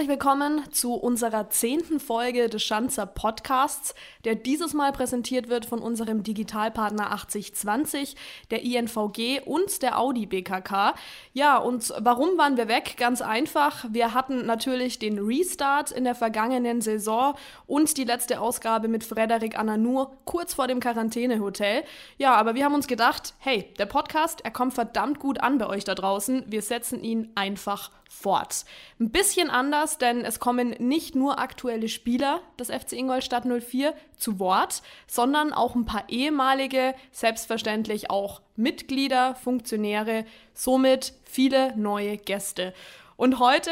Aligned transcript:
Herzlich 0.00 0.18
willkommen 0.18 0.62
zu 0.72 0.94
unserer 0.94 1.50
zehnten 1.50 2.00
Folge 2.00 2.48
des 2.48 2.62
Schanzer 2.62 3.04
Podcasts, 3.04 3.94
der 4.24 4.34
dieses 4.34 4.72
Mal 4.72 4.92
präsentiert 4.92 5.50
wird 5.50 5.66
von 5.66 5.80
unserem 5.80 6.22
Digitalpartner 6.22 7.12
8020, 7.12 8.16
der 8.50 8.62
INVG 8.62 9.42
und 9.44 9.82
der 9.82 9.98
Audi 9.98 10.24
BKK. 10.24 10.94
Ja, 11.34 11.58
und 11.58 11.92
warum 11.98 12.38
waren 12.38 12.56
wir 12.56 12.66
weg? 12.66 12.94
Ganz 12.96 13.20
einfach. 13.20 13.84
Wir 13.90 14.14
hatten 14.14 14.46
natürlich 14.46 14.98
den 14.98 15.18
Restart 15.18 15.90
in 15.90 16.04
der 16.04 16.14
vergangenen 16.14 16.80
Saison 16.80 17.34
und 17.66 17.98
die 17.98 18.04
letzte 18.04 18.40
Ausgabe 18.40 18.88
mit 18.88 19.04
Frederik 19.04 19.58
Ananur 19.58 20.16
kurz 20.24 20.54
vor 20.54 20.66
dem 20.66 20.80
Quarantänehotel. 20.80 21.82
Ja, 22.16 22.36
aber 22.36 22.54
wir 22.54 22.64
haben 22.64 22.74
uns 22.74 22.86
gedacht, 22.86 23.34
hey, 23.36 23.70
der 23.78 23.84
Podcast, 23.84 24.40
er 24.46 24.50
kommt 24.50 24.72
verdammt 24.72 25.18
gut 25.18 25.42
an 25.42 25.58
bei 25.58 25.66
euch 25.66 25.84
da 25.84 25.94
draußen. 25.94 26.44
Wir 26.46 26.62
setzen 26.62 27.04
ihn 27.04 27.32
einfach 27.34 27.90
fort. 28.10 28.64
Ein 28.98 29.10
bisschen 29.10 29.48
anders, 29.50 29.96
denn 29.96 30.24
es 30.24 30.40
kommen 30.40 30.70
nicht 30.78 31.14
nur 31.14 31.38
aktuelle 31.38 31.88
Spieler 31.88 32.40
des 32.58 32.68
FC 32.68 32.94
Ingolstadt 32.94 33.44
04 33.44 33.94
zu 34.16 34.38
Wort, 34.40 34.82
sondern 35.06 35.52
auch 35.52 35.76
ein 35.76 35.86
paar 35.86 36.04
ehemalige, 36.08 36.94
selbstverständlich 37.12 38.10
auch 38.10 38.42
Mitglieder, 38.56 39.36
Funktionäre, 39.36 40.26
somit 40.52 41.14
viele 41.24 41.74
neue 41.76 42.18
Gäste. 42.18 42.74
Und 43.16 43.38
heute 43.38 43.70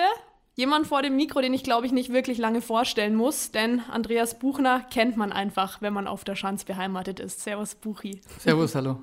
Jemand 0.59 0.89
vor 0.89 1.03
dem 1.03 1.15
Mikro, 1.15 1.41
den 1.41 1.55
ich 1.55 1.62
glaube 1.62 1.87
ich 1.87 1.93
nicht 1.93 2.12
wirklich 2.12 2.37
lange 2.37 2.61
vorstellen 2.61 3.15
muss, 3.15 3.53
denn 3.53 3.81
Andreas 3.93 4.41
Buchner 4.41 4.81
kennt 4.93 5.17
man 5.17 5.31
einfach, 5.31 5.81
wenn 5.81 5.93
man 5.93 6.09
auf 6.09 6.25
der 6.25 6.34
Schanz 6.34 6.65
beheimatet 6.65 7.21
ist. 7.21 7.45
Servus, 7.45 7.77
Buchi. 7.77 8.21
Servus, 8.41 8.75
hallo. 8.75 8.99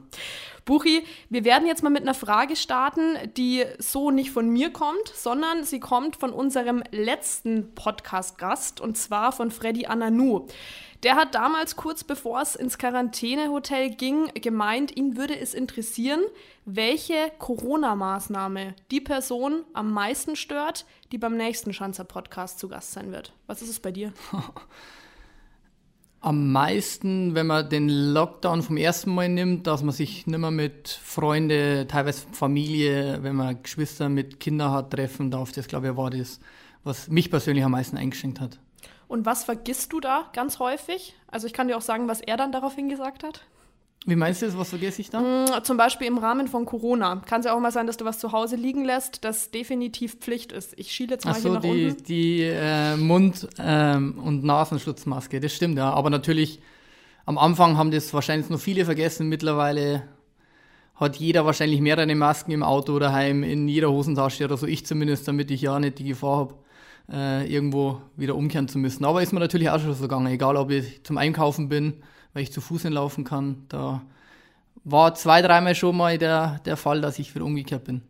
Buchi, 0.65 1.03
wir 1.29 1.45
werden 1.45 1.67
jetzt 1.67 1.83
mal 1.83 1.91
mit 1.91 2.01
einer 2.01 2.15
Frage 2.15 2.55
starten, 2.55 3.17
die 3.37 3.63
so 3.77 4.09
nicht 4.09 4.31
von 4.31 4.49
mir 4.49 4.71
kommt, 4.71 5.09
sondern 5.13 5.63
sie 5.63 5.79
kommt 5.79 6.15
von 6.15 6.33
unserem 6.33 6.81
letzten 6.89 7.75
Podcast-Gast 7.75 8.81
und 8.81 8.97
zwar 8.97 9.31
von 9.31 9.51
Freddy 9.51 9.85
Ananu. 9.85 10.47
Der 11.03 11.17
hat 11.17 11.35
damals, 11.35 11.75
kurz 11.75 12.03
bevor 12.03 12.41
es 12.41 12.55
ins 12.55 12.79
Quarantänehotel 12.79 13.91
ging, 13.91 14.31
gemeint, 14.33 14.97
ihn 14.97 15.17
würde 15.17 15.37
es 15.37 15.53
interessieren, 15.53 16.21
welche 16.65 17.31
Corona-Maßnahme 17.37 18.73
die 18.89 19.01
Person 19.01 19.65
am 19.73 19.91
meisten 19.91 20.35
stört, 20.35 20.87
die 21.11 21.19
beim 21.19 21.37
nächsten 21.37 21.73
Schanzer-Podcast 21.73 22.57
zu 22.57 22.69
Gast 22.69 22.93
sein 22.93 23.11
wird. 23.11 23.33
Was 23.45 23.61
ist 23.61 23.69
es 23.69 23.79
bei 23.79 23.91
dir? 23.91 24.13
Am 26.25 26.51
meisten, 26.51 27.35
wenn 27.35 27.45
man 27.45 27.69
den 27.69 27.87
Lockdown 27.87 28.63
vom 28.63 28.77
ersten 28.77 29.13
Mal 29.13 29.29
nimmt, 29.29 29.67
dass 29.67 29.83
man 29.83 29.93
sich 29.93 30.25
nicht 30.25 30.39
mehr 30.39 30.49
mit 30.49 30.89
Freunden, 30.89 31.87
teilweise 31.87 32.25
Familie, 32.31 33.19
wenn 33.21 33.35
man 33.35 33.61
Geschwister 33.61 34.09
mit 34.09 34.39
Kindern 34.39 34.71
hat, 34.71 34.89
treffen 34.89 35.29
darf. 35.29 35.51
Das, 35.51 35.67
glaube 35.67 35.89
ich, 35.89 35.95
war 35.95 36.09
das, 36.09 36.39
was 36.83 37.09
mich 37.09 37.29
persönlich 37.29 37.63
am 37.63 37.73
meisten 37.73 37.95
eingeschränkt 37.95 38.39
hat. 38.39 38.57
Und 39.07 39.27
was 39.27 39.43
vergisst 39.43 39.93
du 39.93 39.99
da 39.99 40.25
ganz 40.33 40.57
häufig? 40.57 41.13
Also 41.27 41.45
ich 41.45 41.53
kann 41.53 41.67
dir 41.67 41.77
auch 41.77 41.81
sagen, 41.81 42.07
was 42.07 42.21
er 42.21 42.37
dann 42.37 42.51
daraufhin 42.51 42.89
gesagt 42.89 43.23
hat. 43.23 43.45
Wie 44.07 44.15
meinst 44.15 44.41
du 44.41 44.45
das? 44.45 44.57
Was 44.57 44.69
vergesse 44.69 45.01
ich 45.01 45.09
da? 45.09 45.19
Mm, 45.19 45.63
zum 45.63 45.77
Beispiel 45.77 46.05
im 46.07 46.19
Rahmen 46.19 46.47
von 46.47 46.65
Corona. 46.65 47.23
Kann 47.25 47.39
es 47.39 47.47
ja 47.47 47.55
auch 47.55 47.59
mal 47.59 47.71
sein, 47.71 47.87
dass 47.87 47.97
du 47.97 48.05
was 48.05 48.19
zu 48.19 48.31
Hause 48.31 48.55
liegen 48.55 48.85
lässt, 48.85 49.23
das 49.23 49.49
definitiv 49.49 50.19
Pflicht 50.19 50.51
ist. 50.51 50.73
Ich 50.77 50.91
schiele 50.91 51.13
jetzt 51.15 51.25
mal 51.25 51.31
Ach 51.31 51.37
so, 51.37 51.49
hier 51.49 51.53
nach 51.53 51.61
die, 51.61 51.85
unten. 51.85 52.03
die 52.03 52.41
äh, 52.43 52.95
Mund- 52.97 53.47
ähm, 53.57 54.19
und 54.23 54.43
Nasenschutzmaske, 54.43 55.39
das 55.39 55.53
stimmt, 55.53 55.77
ja. 55.77 55.89
Aber 55.91 56.11
natürlich, 56.11 56.61
am 57.25 57.39
Anfang 57.39 57.77
haben 57.77 57.89
das 57.89 58.13
wahrscheinlich 58.13 58.49
noch 58.51 58.59
viele 58.59 58.85
vergessen. 58.85 59.27
Mittlerweile 59.27 60.03
hat 60.95 61.15
jeder 61.15 61.45
wahrscheinlich 61.45 61.81
mehrere 61.81 62.13
Masken 62.13 62.51
im 62.51 62.61
Auto 62.63 62.93
oder 62.93 63.11
heim, 63.11 63.41
in 63.43 63.67
jeder 63.67 63.91
Hosentasche 63.91 64.45
oder 64.45 64.57
so. 64.57 64.67
Ich 64.67 64.85
zumindest, 64.85 65.27
damit 65.27 65.49
ich 65.49 65.61
ja 65.61 65.79
nicht 65.79 65.97
die 65.97 66.05
Gefahr 66.05 66.37
habe, 66.37 66.53
äh, 67.11 67.51
irgendwo 67.51 68.01
wieder 68.15 68.35
umkehren 68.35 68.67
zu 68.67 68.77
müssen. 68.77 69.03
Aber 69.03 69.23
ist 69.23 69.33
mir 69.33 69.39
natürlich 69.39 69.69
auch 69.71 69.79
schon 69.79 69.95
so 69.95 70.03
gegangen, 70.03 70.27
egal 70.27 70.57
ob 70.57 70.69
ich 70.69 71.03
zum 71.03 71.17
Einkaufen 71.17 71.69
bin, 71.69 71.95
weil 72.35 72.43
ich 72.43 72.51
zu 72.51 72.61
Fuß 72.61 72.83
hinlaufen 72.83 73.23
kann. 73.23 73.65
Da 73.69 74.01
war 74.83 75.15
zwei, 75.15 75.41
dreimal 75.41 75.73
schon 75.73 75.97
mal 75.97 76.17
der, 76.17 76.59
der 76.65 76.77
Fall, 76.77 77.01
dass 77.01 77.17
ich 77.17 77.33
wieder 77.33 77.45
umgekehrt 77.45 77.85
bin. 77.85 78.01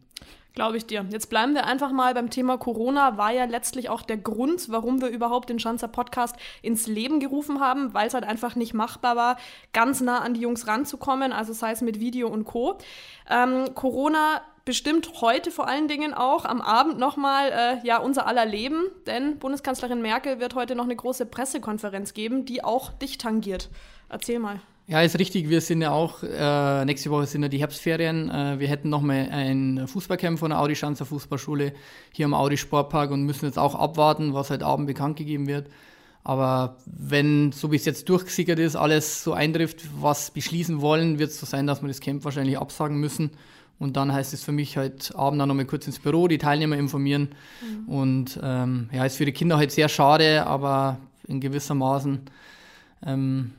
Glaube 0.55 0.77
ich 0.77 0.85
dir. 0.85 1.05
Jetzt 1.09 1.29
bleiben 1.29 1.53
wir 1.53 1.65
einfach 1.65 1.91
mal 1.91 2.13
beim 2.13 2.29
Thema 2.29 2.57
Corona. 2.57 3.17
War 3.17 3.31
ja 3.31 3.45
letztlich 3.45 3.89
auch 3.89 4.01
der 4.01 4.17
Grund, 4.17 4.71
warum 4.71 5.01
wir 5.01 5.09
überhaupt 5.09 5.49
den 5.49 5.59
Schanzer 5.59 5.89
Podcast 5.89 6.35
ins 6.61 6.87
Leben 6.87 7.19
gerufen 7.19 7.59
haben, 7.59 7.93
weil 7.93 8.07
es 8.07 8.13
halt 8.13 8.23
einfach 8.23 8.55
nicht 8.55 8.73
machbar 8.73 9.15
war, 9.15 9.37
ganz 9.73 10.01
nah 10.01 10.19
an 10.19 10.33
die 10.33 10.41
Jungs 10.41 10.65
ranzukommen, 10.65 11.31
also 11.31 11.53
sei 11.53 11.71
es 11.71 11.81
mit 11.81 11.99
Video 11.99 12.29
und 12.29 12.45
Co. 12.45 12.77
Ähm, 13.29 13.75
Corona 13.75 14.41
bestimmt 14.65 15.21
heute 15.21 15.51
vor 15.51 15.67
allen 15.67 15.87
Dingen 15.87 16.13
auch 16.13 16.43
am 16.43 16.59
Abend 16.59 16.97
nochmal 16.97 17.51
äh, 17.51 17.87
ja, 17.87 17.99
unser 17.99 18.27
aller 18.27 18.45
Leben, 18.45 18.85
denn 19.05 19.37
Bundeskanzlerin 19.37 20.01
Merkel 20.01 20.39
wird 20.39 20.55
heute 20.55 20.75
noch 20.75 20.85
eine 20.85 20.95
große 20.95 21.27
Pressekonferenz 21.27 22.13
geben, 22.13 22.45
die 22.45 22.63
auch 22.63 22.91
dich 22.91 23.19
tangiert. 23.19 23.69
Erzähl 24.09 24.39
mal. 24.39 24.59
Ja, 24.87 25.01
ist 25.01 25.17
richtig. 25.17 25.49
Wir 25.49 25.61
sind 25.61 25.81
ja 25.81 25.91
auch, 25.91 26.21
äh, 26.21 26.85
nächste 26.85 27.09
Woche 27.09 27.25
sind 27.25 27.41
ja 27.41 27.47
die 27.47 27.59
Herbstferien. 27.59 28.29
Äh, 28.29 28.59
wir 28.59 28.67
hätten 28.67 28.89
nochmal 28.89 29.29
ein 29.31 29.87
Fußballcamp 29.87 30.37
von 30.37 30.49
der 30.49 30.59
Audi 30.59 30.75
Schanzer 30.75 31.05
Fußballschule 31.05 31.73
hier 32.11 32.25
am 32.25 32.33
Audi 32.35 32.57
Sportpark 32.57 33.09
und 33.11 33.23
müssen 33.23 33.45
jetzt 33.45 33.57
auch 33.57 33.73
abwarten, 33.73 34.33
was 34.33 34.49
heute 34.49 34.65
Abend 34.65 34.85
bekannt 34.85 35.17
gegeben 35.17 35.47
wird. 35.47 35.69
Aber 36.23 36.77
wenn, 36.85 37.51
so 37.51 37.71
wie 37.71 37.75
es 37.75 37.85
jetzt 37.85 38.09
durchgesickert 38.09 38.57
ist, 38.57 38.75
alles 38.75 39.23
so 39.23 39.33
eintrifft, 39.33 39.83
was 39.99 40.31
beschließen 40.31 40.81
wollen, 40.81 41.19
wird 41.19 41.29
es 41.29 41.39
so 41.39 41.45
sein, 41.45 41.67
dass 41.67 41.81
wir 41.81 41.87
das 41.87 41.99
Camp 41.99 42.23
wahrscheinlich 42.23 42.59
absagen 42.59 42.97
müssen. 42.97 43.31
Und 43.77 43.97
dann 43.97 44.13
heißt 44.13 44.33
es 44.33 44.43
für 44.43 44.51
mich 44.51 44.77
heute 44.77 45.17
Abend 45.17 45.39
dann 45.41 45.49
nochmal 45.49 45.65
kurz 45.65 45.85
ins 45.85 45.99
Büro, 45.99 46.27
die 46.27 46.37
Teilnehmer 46.37 46.77
informieren. 46.77 47.35
Mhm. 47.61 47.93
Und 47.93 48.39
ähm, 48.41 48.89
ja, 48.91 49.05
ist 49.05 49.17
für 49.17 49.25
die 49.25 49.33
Kinder 49.33 49.57
halt 49.57 49.71
sehr 49.71 49.89
schade, 49.89 50.45
aber 50.45 50.97
in 51.27 51.41
gewissermaßen 51.41 52.21
ähm, 53.05 53.51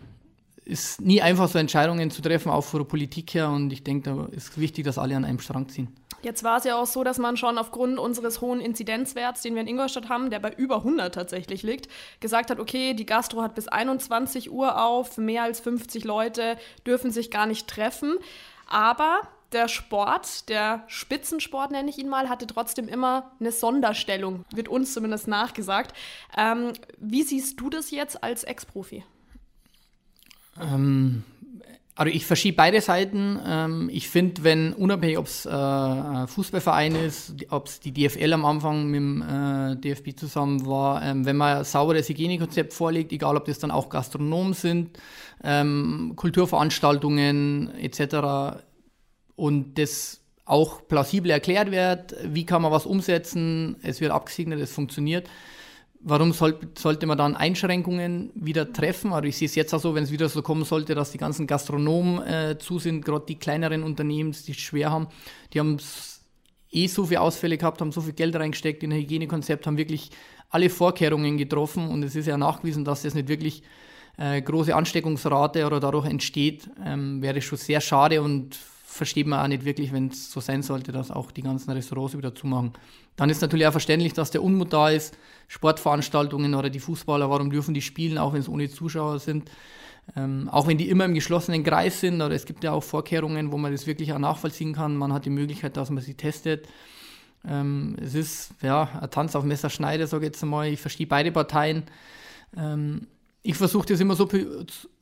ist 0.65 1.01
nie 1.01 1.23
einfach, 1.23 1.49
so 1.49 1.59
Entscheidungen 1.59 2.11
zu 2.11 2.23
treffen, 2.23 2.51
auch 2.51 2.65
von 2.65 2.81
der 2.81 2.87
Politik 2.87 3.35
her. 3.35 3.51
Und 3.51 3.73
ich 3.73 3.85
denke, 3.85 4.11
da 4.11 4.27
ist 4.35 4.59
wichtig, 4.59 4.85
dass 4.85 4.99
alle 4.99 5.17
an 5.17 5.25
einem 5.25 5.39
Strang 5.39 5.69
ziehen. 5.69 5.89
Jetzt 6.23 6.43
war 6.43 6.59
es 6.59 6.65
ja 6.65 6.77
auch 6.77 6.87
so, 6.87 7.05
dass 7.05 7.19
man 7.19 7.37
schon 7.37 7.57
aufgrund 7.57 7.99
unseres 7.99 8.41
hohen 8.41 8.61
Inzidenzwerts, 8.61 9.43
den 9.43 9.55
wir 9.55 9.63
in 9.63 9.69
Ingolstadt 9.69 10.09
haben, 10.09 10.31
der 10.31 10.41
bei 10.41 10.51
über 10.51 10.79
100 10.79 11.15
tatsächlich 11.15 11.63
liegt, 11.63 11.89
gesagt 12.21 12.51
hat, 12.51 12.59
okay, 12.59 12.95
die 12.95 13.07
Gastro 13.07 13.43
hat 13.43 13.55
bis 13.55 13.69
21 13.69 14.51
Uhr 14.51 14.83
auf, 14.83 15.19
mehr 15.19 15.45
als 15.45 15.61
50 15.61 16.05
Leute 16.05 16.57
dürfen 16.85 17.13
sich 17.13 17.31
gar 17.31 17.47
nicht 17.47 17.69
treffen. 17.69 18.17
Aber 18.67 19.21
der 19.53 19.69
Sport, 19.69 20.49
der 20.49 20.85
Spitzensport 20.87 21.71
nenne 21.71 21.91
ich 21.91 21.99
ihn 21.99 22.09
mal, 22.09 22.29
hatte 22.29 22.47
trotzdem 22.47 22.89
immer 22.89 23.31
eine 23.41 23.53
Sonderstellung, 23.53 24.45
wird 24.55 24.69
uns 24.69 24.93
zumindest 24.93 25.29
nachgesagt. 25.29 25.97
Ähm, 26.37 26.73
wie 26.99 27.23
siehst 27.23 27.61
du 27.61 27.71
das 27.71 27.91
jetzt 27.91 28.23
als 28.23 28.45
Ex-Profi? 28.45 29.05
Ähm, 30.61 31.23
also 31.99 32.13
ich 32.13 32.27
verschiebe 32.27 32.57
beide 32.57 32.83
Seiten. 32.83 33.39
Ähm, 33.47 33.89
ich 33.91 34.11
finde, 34.11 34.45
wenn 34.45 34.75
unabhängig, 34.75 35.17
ob 35.17 35.27
es 35.27 35.47
äh, 35.47 35.51
ein 35.51 36.29
Fußballverein 36.29 36.95
ist, 36.95 37.35
ob 37.49 37.69
es 37.69 37.81
die 37.81 37.93
DFL 37.93 38.35
am 38.35 38.45
Anfang 38.45 38.87
mit 38.87 38.97
dem 38.97 39.23
äh, 39.23 39.77
DFB 39.77 40.15
zusammen 40.15 40.67
war, 40.67 41.03
ähm, 41.03 41.25
wenn 41.25 41.37
man 41.37 41.65
sauberes 41.65 42.09
Hygienekonzept 42.11 42.75
vorlegt, 42.75 43.13
egal 43.13 43.37
ob 43.37 43.47
das 43.47 43.59
dann 43.59 43.71
auch 43.71 43.89
Gastronomen 43.89 44.53
sind, 44.53 44.99
ähm, 45.43 46.13
Kulturveranstaltungen 46.17 47.75
etc. 47.77 48.61
und 49.37 49.79
das 49.79 50.21
auch 50.45 50.87
plausibel 50.89 51.31
erklärt 51.31 51.71
wird, 51.71 52.17
wie 52.25 52.47
kann 52.47 52.63
man 52.63 52.73
was 52.73 52.87
umsetzen, 52.87 53.77
es 53.83 54.01
wird 54.01 54.13
abgesegnet, 54.13 54.61
es 54.61 54.73
funktioniert 54.73 55.29
warum 56.07 56.33
soll, 56.33 56.59
sollte 56.79 57.07
man 57.07 57.19
dann 57.19 57.37
Einschränkungen 57.37 58.31
wieder 58.35 58.73
treffen? 58.73 59.13
Also 59.13 59.29
ich 59.29 59.37
sehe 59.37 59.47
es 59.47 59.57
jetzt 59.57 59.75
auch 59.75 59.81
so, 59.81 59.95
wenn 59.95 60.05
es 60.05 60.13
wieder 60.13 60.29
so 60.29 60.41
kommen 60.41 60.65
sollte, 60.65 60.95
dass 60.95 61.11
die 61.11 61.19
ganzen 61.19 61.47
Gastronomen 61.47 62.27
äh, 62.27 62.59
zu 62.59 62.79
sind, 62.79 63.05
gerade 63.05 63.27
die 63.27 63.39
kleineren 63.39 63.83
Unternehmen, 63.83 64.35
die 64.47 64.53
es 64.53 64.59
schwer 64.59 64.91
haben, 64.93 65.09
die 65.53 65.59
haben 65.59 65.79
eh 66.71 66.87
so 66.87 67.07
viele 67.07 67.21
Ausfälle 67.21 67.59
gehabt, 67.59 67.81
haben 67.81 67.91
so 67.91 68.01
viel 68.01 68.13
Geld 68.13 68.37
reingesteckt 68.37 68.85
in 68.85 68.93
ein 68.93 69.01
Hygienekonzept, 69.01 69.67
haben 69.67 69.79
wirklich 69.79 70.11
alle 70.49 70.71
Vorkehrungen 70.71 71.39
getroffen 71.39 71.89
und 71.89 72.05
es 72.05 72.15
ist 72.15 72.27
ja 72.27 72.37
nachgewiesen, 72.37 72.85
dass 72.85 73.03
das 73.03 73.15
nicht 73.15 73.27
wirklich 73.27 73.65
äh, 74.17 74.41
große 74.41 74.75
Ansteckungsrate 74.75 75.67
oder 75.67 75.81
dadurch 75.81 76.07
entsteht, 76.07 76.71
ähm, 76.85 77.21
wäre 77.21 77.43
schon 77.43 77.59
sehr 77.59 77.81
schade 77.81 78.23
und 78.23 78.57
versteht 78.97 79.27
man 79.27 79.41
auch 79.41 79.49
nicht 79.49 79.65
wirklich, 79.65 79.93
wenn 79.93 80.09
es 80.09 80.31
so 80.33 80.41
sein 80.41 80.63
sollte, 80.63 80.93
dass 80.93 81.11
auch 81.11 81.31
die 81.31 81.43
ganzen 81.43 81.71
Restaurants 81.71 82.17
wieder 82.17 82.35
zumachen. 82.35 82.73
Dann 83.17 83.31
ist 83.31 83.41
natürlich 83.41 83.67
auch 83.67 83.73
verständlich, 83.73 84.13
dass 84.13 84.31
der 84.31 84.43
Unmut 84.43 84.73
da 84.73 84.91
ist. 84.91 85.17
Sportveranstaltungen 85.49 86.55
oder 86.55 86.71
die 86.71 86.81
Fußballer, 86.81 87.31
warum 87.31 87.51
dürfen 87.51 87.75
die 87.75 87.83
spielen, 87.83 88.19
auch 88.19 88.33
wenn 88.33 88.41
es 88.41 88.49
ohne 88.49 88.69
Zuschauer 88.69 89.19
sind? 89.19 89.51
Ähm, 90.17 90.49
auch 90.51 90.67
wenn 90.67 90.79
die 90.79 90.89
immer 90.89 91.05
im 91.05 91.15
geschlossenen 91.15 91.65
Kreis 91.65 92.01
sind, 92.01 92.21
oder 92.23 92.35
es 92.35 92.45
gibt 92.45 92.63
ja 92.63 92.73
auch 92.73 92.83
Vorkehrungen, 92.83 93.53
wo 93.53 93.59
man 93.59 93.73
das 93.73 93.87
wirklich 93.87 94.13
auch 94.13 94.19
nachvollziehen 94.19 94.73
kann. 94.75 94.97
Man 94.97 95.13
hat 95.13 95.25
die 95.25 95.31
Möglichkeit, 95.31 95.77
dass 95.77 95.91
man 95.91 96.03
sie 96.03 96.15
testet. 96.15 96.69
Ähm, 97.49 97.97
es 98.01 98.15
ist 98.15 98.51
ja 98.63 98.89
ein 99.01 99.11
Tanz 99.11 99.35
auf 99.35 99.45
Messerschneide, 99.45 100.07
sage 100.07 100.27
ich 100.27 100.33
jetzt 100.33 100.43
einmal. 100.43 100.69
Ich 100.69 100.81
verstehe 100.81 101.07
beide 101.07 101.33
Parteien. 101.33 101.85
Ähm, 102.57 103.09
ich 103.47 103.55
versuche 103.55 103.87
das 103.87 104.01
immer 104.01 104.17
so, 104.17 104.29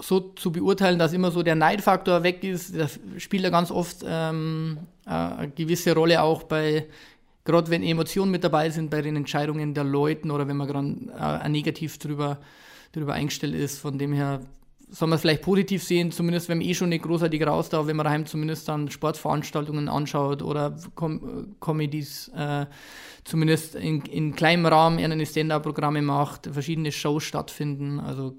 so, 0.01 0.21
zu 0.21 0.53
beurteilen, 0.53 0.99
dass 0.99 1.15
immer 1.15 1.31
so 1.31 1.43
der 1.43 1.55
Neidfaktor 1.55 2.23
weg 2.23 2.45
ist. 2.45 2.77
Da 2.77 2.89
spielt 3.17 3.43
ja 3.43 3.49
ganz 3.49 3.71
oft 3.71 4.05
ähm, 4.07 4.79
eine 5.07 5.51
gewisse 5.51 5.95
Rolle 5.95 6.23
auch 6.23 6.43
bei, 6.43 6.87
gerade 7.45 7.71
wenn 7.71 7.83
Emotionen 7.83 8.31
mit 8.31 8.45
dabei 8.45 8.69
sind, 8.69 8.91
bei 8.91 9.01
den 9.01 9.17
Entscheidungen 9.17 9.73
der 9.73 9.85
Leuten 9.85 10.31
oder 10.31 10.47
wenn 10.47 10.59
man 10.59 10.69
gerade 10.69 11.43
äh, 11.43 11.49
negativ 11.49 11.97
drüber, 11.99 12.39
drüber 12.93 13.15
eingestellt 13.15 13.55
ist. 13.55 13.79
Von 13.79 13.99
dem 13.99 14.13
her 14.13 14.41
soll 14.91 15.09
man 15.09 15.17
es 15.17 15.23
vielleicht 15.23 15.43
positiv 15.43 15.83
sehen, 15.83 16.13
zumindest 16.13 16.51
wenn 16.51 16.59
man 16.59 16.67
eh 16.67 16.75
schon 16.75 16.91
nicht 16.91 17.05
großartig 17.05 17.47
raus 17.47 17.71
darf, 17.71 17.87
wenn 17.87 17.97
man 17.97 18.05
daheim 18.05 18.27
zumindest 18.27 18.69
dann 18.69 18.91
Sportveranstaltungen 18.91 19.89
anschaut 19.89 20.43
oder 20.43 20.77
Com 20.95 21.55
Comedies, 21.61 22.29
äh, 22.37 22.67
zumindest 23.25 23.75
in, 23.75 24.03
in 24.03 24.35
kleinem 24.35 24.67
Rahmen 24.67 24.99
eine 24.99 25.27
Stand-Up-Programme 25.27 26.03
macht, 26.03 26.49
verschiedene 26.53 26.93
Shows 26.93 27.25
stattfinden. 27.25 28.01
Also 28.01 28.35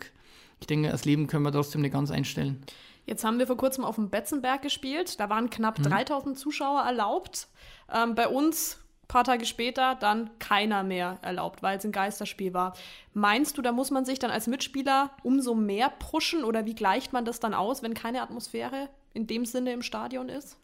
ich 0.59 0.67
denke, 0.67 0.89
das 0.89 1.05
Leben 1.05 1.27
können 1.27 1.43
wir 1.43 1.51
trotzdem 1.51 1.81
nicht 1.81 1.93
ganz 1.93 2.11
einstellen. 2.11 2.63
Jetzt 3.05 3.23
haben 3.23 3.37
wir 3.37 3.47
vor 3.47 3.57
kurzem 3.57 3.83
auf 3.83 3.95
dem 3.95 4.09
Betzenberg 4.09 4.61
gespielt. 4.61 5.19
Da 5.19 5.29
waren 5.29 5.49
knapp 5.49 5.79
mhm. 5.79 5.83
3000 5.83 6.37
Zuschauer 6.37 6.81
erlaubt. 6.81 7.47
Ähm, 7.93 8.15
bei 8.15 8.27
uns 8.27 8.79
ein 9.03 9.07
paar 9.07 9.23
Tage 9.23 9.45
später 9.45 9.95
dann 9.95 10.31
keiner 10.39 10.83
mehr 10.83 11.19
erlaubt, 11.21 11.61
weil 11.61 11.77
es 11.77 11.85
ein 11.85 11.91
Geisterspiel 11.91 12.53
war. 12.55 12.75
Meinst 13.13 13.57
du, 13.57 13.61
da 13.61 13.71
muss 13.71 13.91
man 13.91 14.05
sich 14.05 14.17
dann 14.17 14.31
als 14.31 14.47
Mitspieler 14.47 15.11
umso 15.21 15.53
mehr 15.53 15.89
pushen 15.89 16.43
oder 16.43 16.65
wie 16.65 16.73
gleicht 16.73 17.13
man 17.13 17.25
das 17.25 17.39
dann 17.39 17.53
aus, 17.53 17.83
wenn 17.83 17.93
keine 17.93 18.23
Atmosphäre 18.23 18.89
in 19.13 19.27
dem 19.27 19.45
Sinne 19.45 19.73
im 19.73 19.83
Stadion 19.83 20.29
ist? 20.29 20.57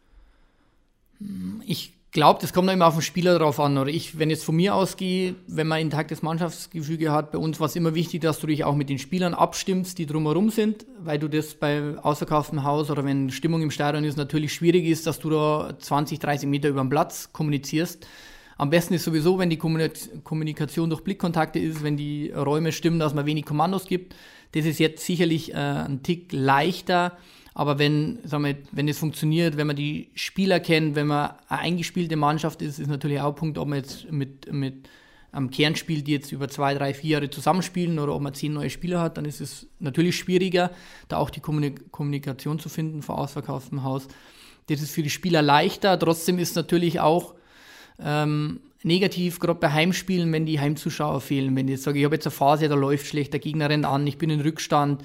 Ich 1.64 1.94
glaube, 2.12 2.40
das 2.40 2.52
kommt 2.52 2.70
immer 2.70 2.86
auf 2.86 2.94
den 2.94 3.02
Spieler 3.02 3.38
drauf 3.38 3.58
an. 3.58 3.78
Oder 3.78 3.90
ich, 3.90 4.18
wenn 4.18 4.30
jetzt 4.30 4.44
von 4.44 4.54
mir 4.54 4.74
ausgehe, 4.74 5.34
wenn 5.46 5.66
man 5.66 5.80
intaktes 5.80 6.22
Mannschaftsgefüge 6.22 7.10
hat, 7.10 7.32
bei 7.32 7.38
uns 7.38 7.58
war 7.58 7.66
es 7.66 7.74
immer 7.74 7.94
wichtig, 7.94 8.20
dass 8.20 8.38
du 8.38 8.46
dich 8.46 8.64
auch 8.64 8.74
mit 8.74 8.88
den 8.88 8.98
Spielern 8.98 9.34
abstimmst, 9.34 9.98
die 9.98 10.06
drumherum 10.06 10.50
sind, 10.50 10.86
weil 11.02 11.18
du 11.18 11.28
das 11.28 11.54
bei 11.54 11.96
ausverkauftem 12.02 12.62
Haus 12.62 12.90
oder 12.90 13.04
wenn 13.04 13.30
Stimmung 13.30 13.62
im 13.62 13.70
Stadion 13.70 14.04
ist, 14.04 14.16
natürlich 14.16 14.52
schwierig 14.52 14.84
ist, 14.84 15.06
dass 15.06 15.18
du 15.18 15.30
da 15.30 15.74
20, 15.78 16.18
30 16.18 16.48
Meter 16.48 16.68
über 16.68 16.82
den 16.82 16.90
Platz 16.90 17.30
kommunizierst. 17.32 18.06
Am 18.58 18.70
besten 18.70 18.94
ist 18.94 19.04
sowieso, 19.04 19.38
wenn 19.38 19.50
die 19.50 19.56
Kommunikation 19.56 20.90
durch 20.90 21.02
Blickkontakte 21.02 21.58
ist, 21.58 21.82
wenn 21.82 21.96
die 21.96 22.30
Räume 22.30 22.72
stimmen, 22.72 22.98
dass 22.98 23.14
man 23.14 23.26
wenig 23.26 23.46
Kommandos 23.46 23.86
gibt. 23.86 24.14
Das 24.52 24.66
ist 24.66 24.78
jetzt 24.78 25.04
sicherlich 25.04 25.54
äh, 25.54 25.56
ein 25.56 26.02
Tick 26.02 26.32
leichter. 26.32 27.16
Aber 27.54 27.78
wenn, 27.78 28.18
sagen 28.24 28.44
wir, 28.44 28.56
wenn 28.72 28.88
es 28.88 28.98
funktioniert, 28.98 29.56
wenn 29.56 29.66
man 29.66 29.76
die 29.76 30.10
Spieler 30.14 30.60
kennt, 30.60 30.94
wenn 30.94 31.06
man 31.06 31.32
eine 31.48 31.60
eingespielte 31.60 32.16
Mannschaft 32.16 32.62
ist, 32.62 32.78
ist 32.78 32.88
natürlich 32.88 33.20
auch 33.20 33.30
ein 33.30 33.34
Punkt, 33.34 33.58
ob 33.58 33.68
man 33.68 33.78
jetzt 33.78 34.10
mit, 34.10 34.50
mit 34.52 34.88
einem 35.32 35.50
Kern 35.50 35.74
die 35.74 36.12
jetzt 36.12 36.32
über 36.32 36.48
zwei, 36.48 36.74
drei, 36.74 36.92
vier 36.94 37.10
Jahre 37.10 37.30
zusammenspielen 37.30 37.98
oder 37.98 38.14
ob 38.14 38.22
man 38.22 38.34
zehn 38.34 38.52
neue 38.52 38.70
Spieler 38.70 39.00
hat, 39.00 39.16
dann 39.16 39.24
ist 39.24 39.40
es 39.40 39.66
natürlich 39.80 40.16
schwieriger, 40.16 40.70
da 41.08 41.16
auch 41.16 41.30
die 41.30 41.40
Kommunikation 41.40 42.58
zu 42.58 42.68
finden 42.68 43.02
vor 43.02 43.18
ausverkauftem 43.18 43.82
Haus. 43.82 44.08
Das 44.68 44.80
ist 44.80 44.92
für 44.92 45.02
die 45.02 45.10
Spieler 45.10 45.42
leichter. 45.42 45.98
Trotzdem 45.98 46.38
ist 46.38 46.54
natürlich 46.54 47.00
auch 47.00 47.34
ähm, 47.98 48.60
negativ, 48.82 49.40
gerade 49.40 49.58
bei 49.58 49.72
Heimspielen, 49.72 50.32
wenn 50.32 50.46
die 50.46 50.60
Heimzuschauer 50.60 51.20
fehlen. 51.20 51.56
Wenn 51.56 51.66
ich 51.66 51.72
jetzt 51.72 51.84
sage, 51.84 51.98
ich 51.98 52.04
habe 52.04 52.14
jetzt 52.14 52.26
eine 52.26 52.32
Phase, 52.32 52.68
da 52.68 52.74
läuft 52.74 53.06
schlecht, 53.06 53.32
der 53.32 53.40
Gegner 53.40 53.68
rennt 53.68 53.86
an, 53.86 54.06
ich 54.06 54.18
bin 54.18 54.30
in 54.30 54.40
Rückstand. 54.40 55.02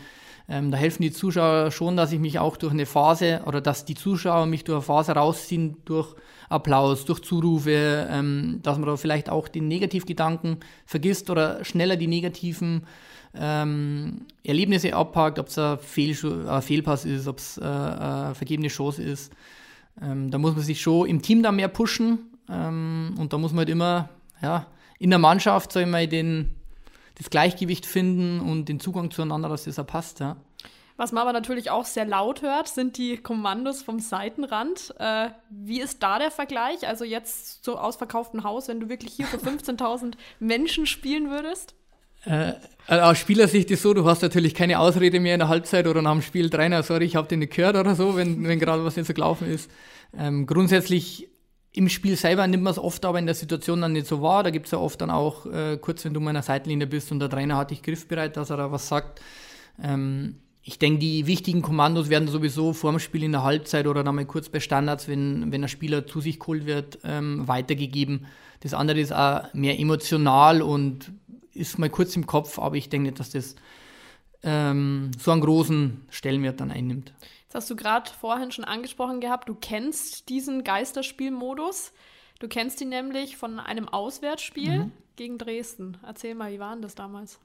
Ähm, 0.49 0.71
da 0.71 0.77
helfen 0.77 1.01
die 1.01 1.11
Zuschauer 1.11 1.71
schon, 1.71 1.97
dass 1.97 2.11
ich 2.11 2.19
mich 2.19 2.39
auch 2.39 2.55
durch 2.55 2.71
eine 2.71 2.85
Phase 2.85 3.41
oder 3.45 3.59
dass 3.59 3.83
die 3.83 3.95
Zuschauer 3.95 4.45
mich 4.45 4.63
durch 4.63 4.77
eine 4.77 4.81
Phase 4.81 5.11
rausziehen, 5.11 5.77
durch 5.83 6.15
Applaus, 6.49 7.03
durch 7.03 7.21
Zurufe, 7.21 8.07
ähm, 8.09 8.59
dass 8.63 8.77
man 8.77 8.88
da 8.88 8.95
vielleicht 8.95 9.29
auch 9.29 9.49
den 9.49 9.67
Negativgedanken 9.67 10.57
vergisst 10.85 11.29
oder 11.29 11.65
schneller 11.65 11.97
die 11.97 12.07
negativen 12.07 12.83
ähm, 13.35 14.21
Erlebnisse 14.44 14.95
abpackt, 14.95 15.38
ob 15.38 15.47
es 15.47 15.57
ein, 15.57 15.79
Fehl 15.79 16.15
ein 16.47 16.61
Fehlpass 16.61 17.03
ist, 17.03 17.27
ob 17.27 17.39
es 17.39 17.57
äh, 17.57 17.63
eine 17.63 18.33
vergebene 18.33 18.69
Chance 18.69 19.03
ist. 19.03 19.33
Ähm, 20.01 20.31
da 20.31 20.38
muss 20.38 20.55
man 20.55 20.63
sich 20.63 20.81
schon 20.81 21.07
im 21.07 21.21
Team 21.21 21.44
da 21.44 21.51
mehr 21.51 21.67
pushen, 21.67 22.19
ähm, 22.49 23.15
und 23.17 23.33
da 23.33 23.38
muss 23.38 23.51
man 23.51 23.59
halt 23.59 23.69
immer 23.69 24.09
ja, 24.41 24.67
in 24.99 25.09
der 25.09 25.19
Mannschaft, 25.19 25.71
sag 25.71 25.81
ich 25.81 25.88
mal, 25.88 26.07
den, 26.07 26.51
das 27.17 27.29
Gleichgewicht 27.29 27.85
finden 27.85 28.39
und 28.39 28.69
den 28.69 28.79
Zugang 28.79 29.11
zueinander, 29.11 29.49
dass 29.49 29.63
das 29.63 29.75
passt. 29.85 30.19
Ja. 30.19 30.37
Was 30.97 31.11
man 31.11 31.21
aber 31.21 31.33
natürlich 31.33 31.69
auch 31.69 31.85
sehr 31.85 32.05
laut 32.05 32.41
hört, 32.41 32.67
sind 32.67 32.97
die 32.97 33.17
Kommandos 33.17 33.83
vom 33.83 33.99
Seitenrand. 33.99 34.95
Äh, 34.97 35.29
wie 35.49 35.79
ist 35.79 36.01
da 36.01 36.17
der 36.17 36.31
Vergleich? 36.31 36.87
Also 36.87 37.05
jetzt 37.05 37.63
so 37.63 37.77
ausverkauften 37.77 38.43
Haus, 38.43 38.67
wenn 38.67 38.79
du 38.79 38.89
wirklich 38.89 39.13
hier 39.13 39.27
für 39.27 39.37
15.000 39.49 40.13
Menschen 40.39 40.87
spielen 40.87 41.29
würdest? 41.29 41.75
Äh, 42.25 42.53
äh, 42.87 42.99
aus 42.99 43.19
Spielersicht 43.19 43.69
ist 43.69 43.83
so, 43.83 43.93
du 43.93 44.05
hast 44.05 44.23
natürlich 44.23 44.55
keine 44.55 44.79
Ausrede 44.79 45.19
mehr 45.19 45.35
in 45.35 45.39
der 45.39 45.49
Halbzeit 45.49 45.85
oder 45.85 46.01
nach 46.01 46.13
dem 46.13 46.23
Spiel, 46.23 46.49
Trainer, 46.49 46.81
sorry, 46.81 47.05
ich 47.05 47.15
habe 47.15 47.27
den 47.27 47.39
nicht 47.39 47.55
gehört 47.55 47.75
oder 47.75 47.93
so, 47.95 48.15
wenn, 48.15 48.47
wenn 48.47 48.59
gerade 48.59 48.83
was 48.83 48.95
nicht 48.95 49.07
so 49.07 49.13
gelaufen 49.13 49.47
ist. 49.47 49.69
Ähm, 50.17 50.47
grundsätzlich 50.47 51.29
im 51.73 51.89
Spiel 51.89 52.15
selber 52.15 52.47
nimmt 52.47 52.63
man 52.63 52.71
es 52.71 52.79
oft 52.79 53.05
aber 53.05 53.19
in 53.19 53.25
der 53.25 53.35
Situation 53.35 53.81
dann 53.81 53.93
nicht 53.93 54.07
so 54.07 54.21
wahr. 54.21 54.43
Da 54.43 54.49
gibt 54.49 54.65
es 54.65 54.71
ja 54.71 54.79
oft 54.79 54.99
dann 55.01 55.11
auch, 55.11 55.45
äh, 55.45 55.77
kurz 55.77 56.05
wenn 56.05 56.13
du 56.13 56.19
meiner 56.19 56.41
Seitenlinie 56.41 56.87
bist 56.87 57.11
und 57.11 57.19
der 57.19 57.29
Trainer 57.29 57.57
hat 57.57 57.71
dich 57.71 57.83
griffbereit, 57.83 58.35
dass 58.37 58.49
er 58.49 58.57
da 58.57 58.71
was 58.71 58.87
sagt. 58.87 59.21
Ähm, 59.81 60.37
ich 60.63 60.79
denke, 60.79 60.99
die 60.99 61.27
wichtigen 61.27 61.61
Kommandos 61.61 62.09
werden 62.09 62.27
sowieso 62.27 62.73
vor 62.73 62.91
dem 62.91 62.99
Spiel 62.99 63.23
in 63.23 63.31
der 63.31 63.43
Halbzeit 63.43 63.87
oder 63.87 64.03
dann 64.03 64.15
mal 64.15 64.25
kurz 64.25 64.49
bei 64.49 64.59
Standards, 64.59 65.07
wenn, 65.07 65.51
wenn 65.51 65.63
ein 65.63 65.69
Spieler 65.69 66.05
zu 66.05 66.19
sich 66.19 66.39
geholt 66.39 66.65
wird, 66.65 66.99
ähm, 67.05 67.47
weitergegeben. 67.47 68.25
Das 68.59 68.73
andere 68.73 68.99
ist 68.99 69.13
auch 69.13 69.53
mehr 69.53 69.79
emotional 69.79 70.61
und 70.61 71.11
ist 71.53 71.79
mal 71.79 71.89
kurz 71.89 72.15
im 72.15 72.25
Kopf, 72.25 72.59
aber 72.59 72.75
ich 72.75 72.89
denke 72.89 73.09
nicht, 73.09 73.19
dass 73.19 73.29
das 73.29 73.55
ähm, 74.43 75.11
so 75.17 75.31
einen 75.31 75.41
großen 75.41 76.01
Stellenwert 76.09 76.59
dann 76.59 76.71
einnimmt. 76.71 77.13
Das 77.47 77.63
hast 77.63 77.69
du 77.69 77.75
gerade 77.75 78.09
vorhin 78.09 78.51
schon 78.51 78.65
angesprochen 78.65 79.21
gehabt. 79.21 79.47
Du 79.47 79.55
kennst 79.55 80.29
diesen 80.29 80.63
Geisterspielmodus. 80.63 81.94
Du 82.39 82.47
kennst 82.47 82.81
ihn 82.81 82.89
nämlich 82.89 83.38
von 83.38 83.59
einem 83.59 83.88
Auswärtsspiel 83.88 84.79
mhm. 84.79 84.91
gegen 85.15 85.38
Dresden. 85.38 85.97
Erzähl 86.05 86.35
mal, 86.35 86.51
wie 86.51 86.59
war 86.59 86.73
denn 86.73 86.81
das 86.81 86.95
damals? 86.95 87.39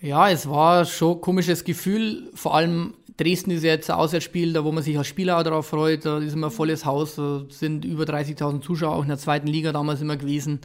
Ja, 0.00 0.28
es 0.28 0.48
war 0.48 0.84
schon 0.84 1.18
ein 1.18 1.20
komisches 1.20 1.64
Gefühl. 1.64 2.30
Vor 2.34 2.54
allem 2.54 2.94
Dresden 3.16 3.50
ist 3.52 3.62
jetzt 3.62 3.90
ein 3.90 3.96
Auswärtsspiel, 3.96 4.52
da 4.52 4.64
wo 4.64 4.72
man 4.72 4.82
sich 4.82 4.98
als 4.98 5.06
Spieler 5.06 5.38
auch 5.38 5.44
darauf 5.44 5.68
freut. 5.68 6.04
Da 6.04 6.18
ist 6.18 6.32
immer 6.32 6.48
ein 6.48 6.52
volles 6.52 6.84
Haus, 6.84 7.14
da 7.14 7.44
sind 7.48 7.84
über 7.84 8.04
30.000 8.04 8.60
Zuschauer 8.60 8.96
auch 8.96 9.02
in 9.02 9.08
der 9.08 9.18
zweiten 9.18 9.46
Liga 9.46 9.72
damals 9.72 10.00
immer 10.00 10.16
gewesen. 10.16 10.60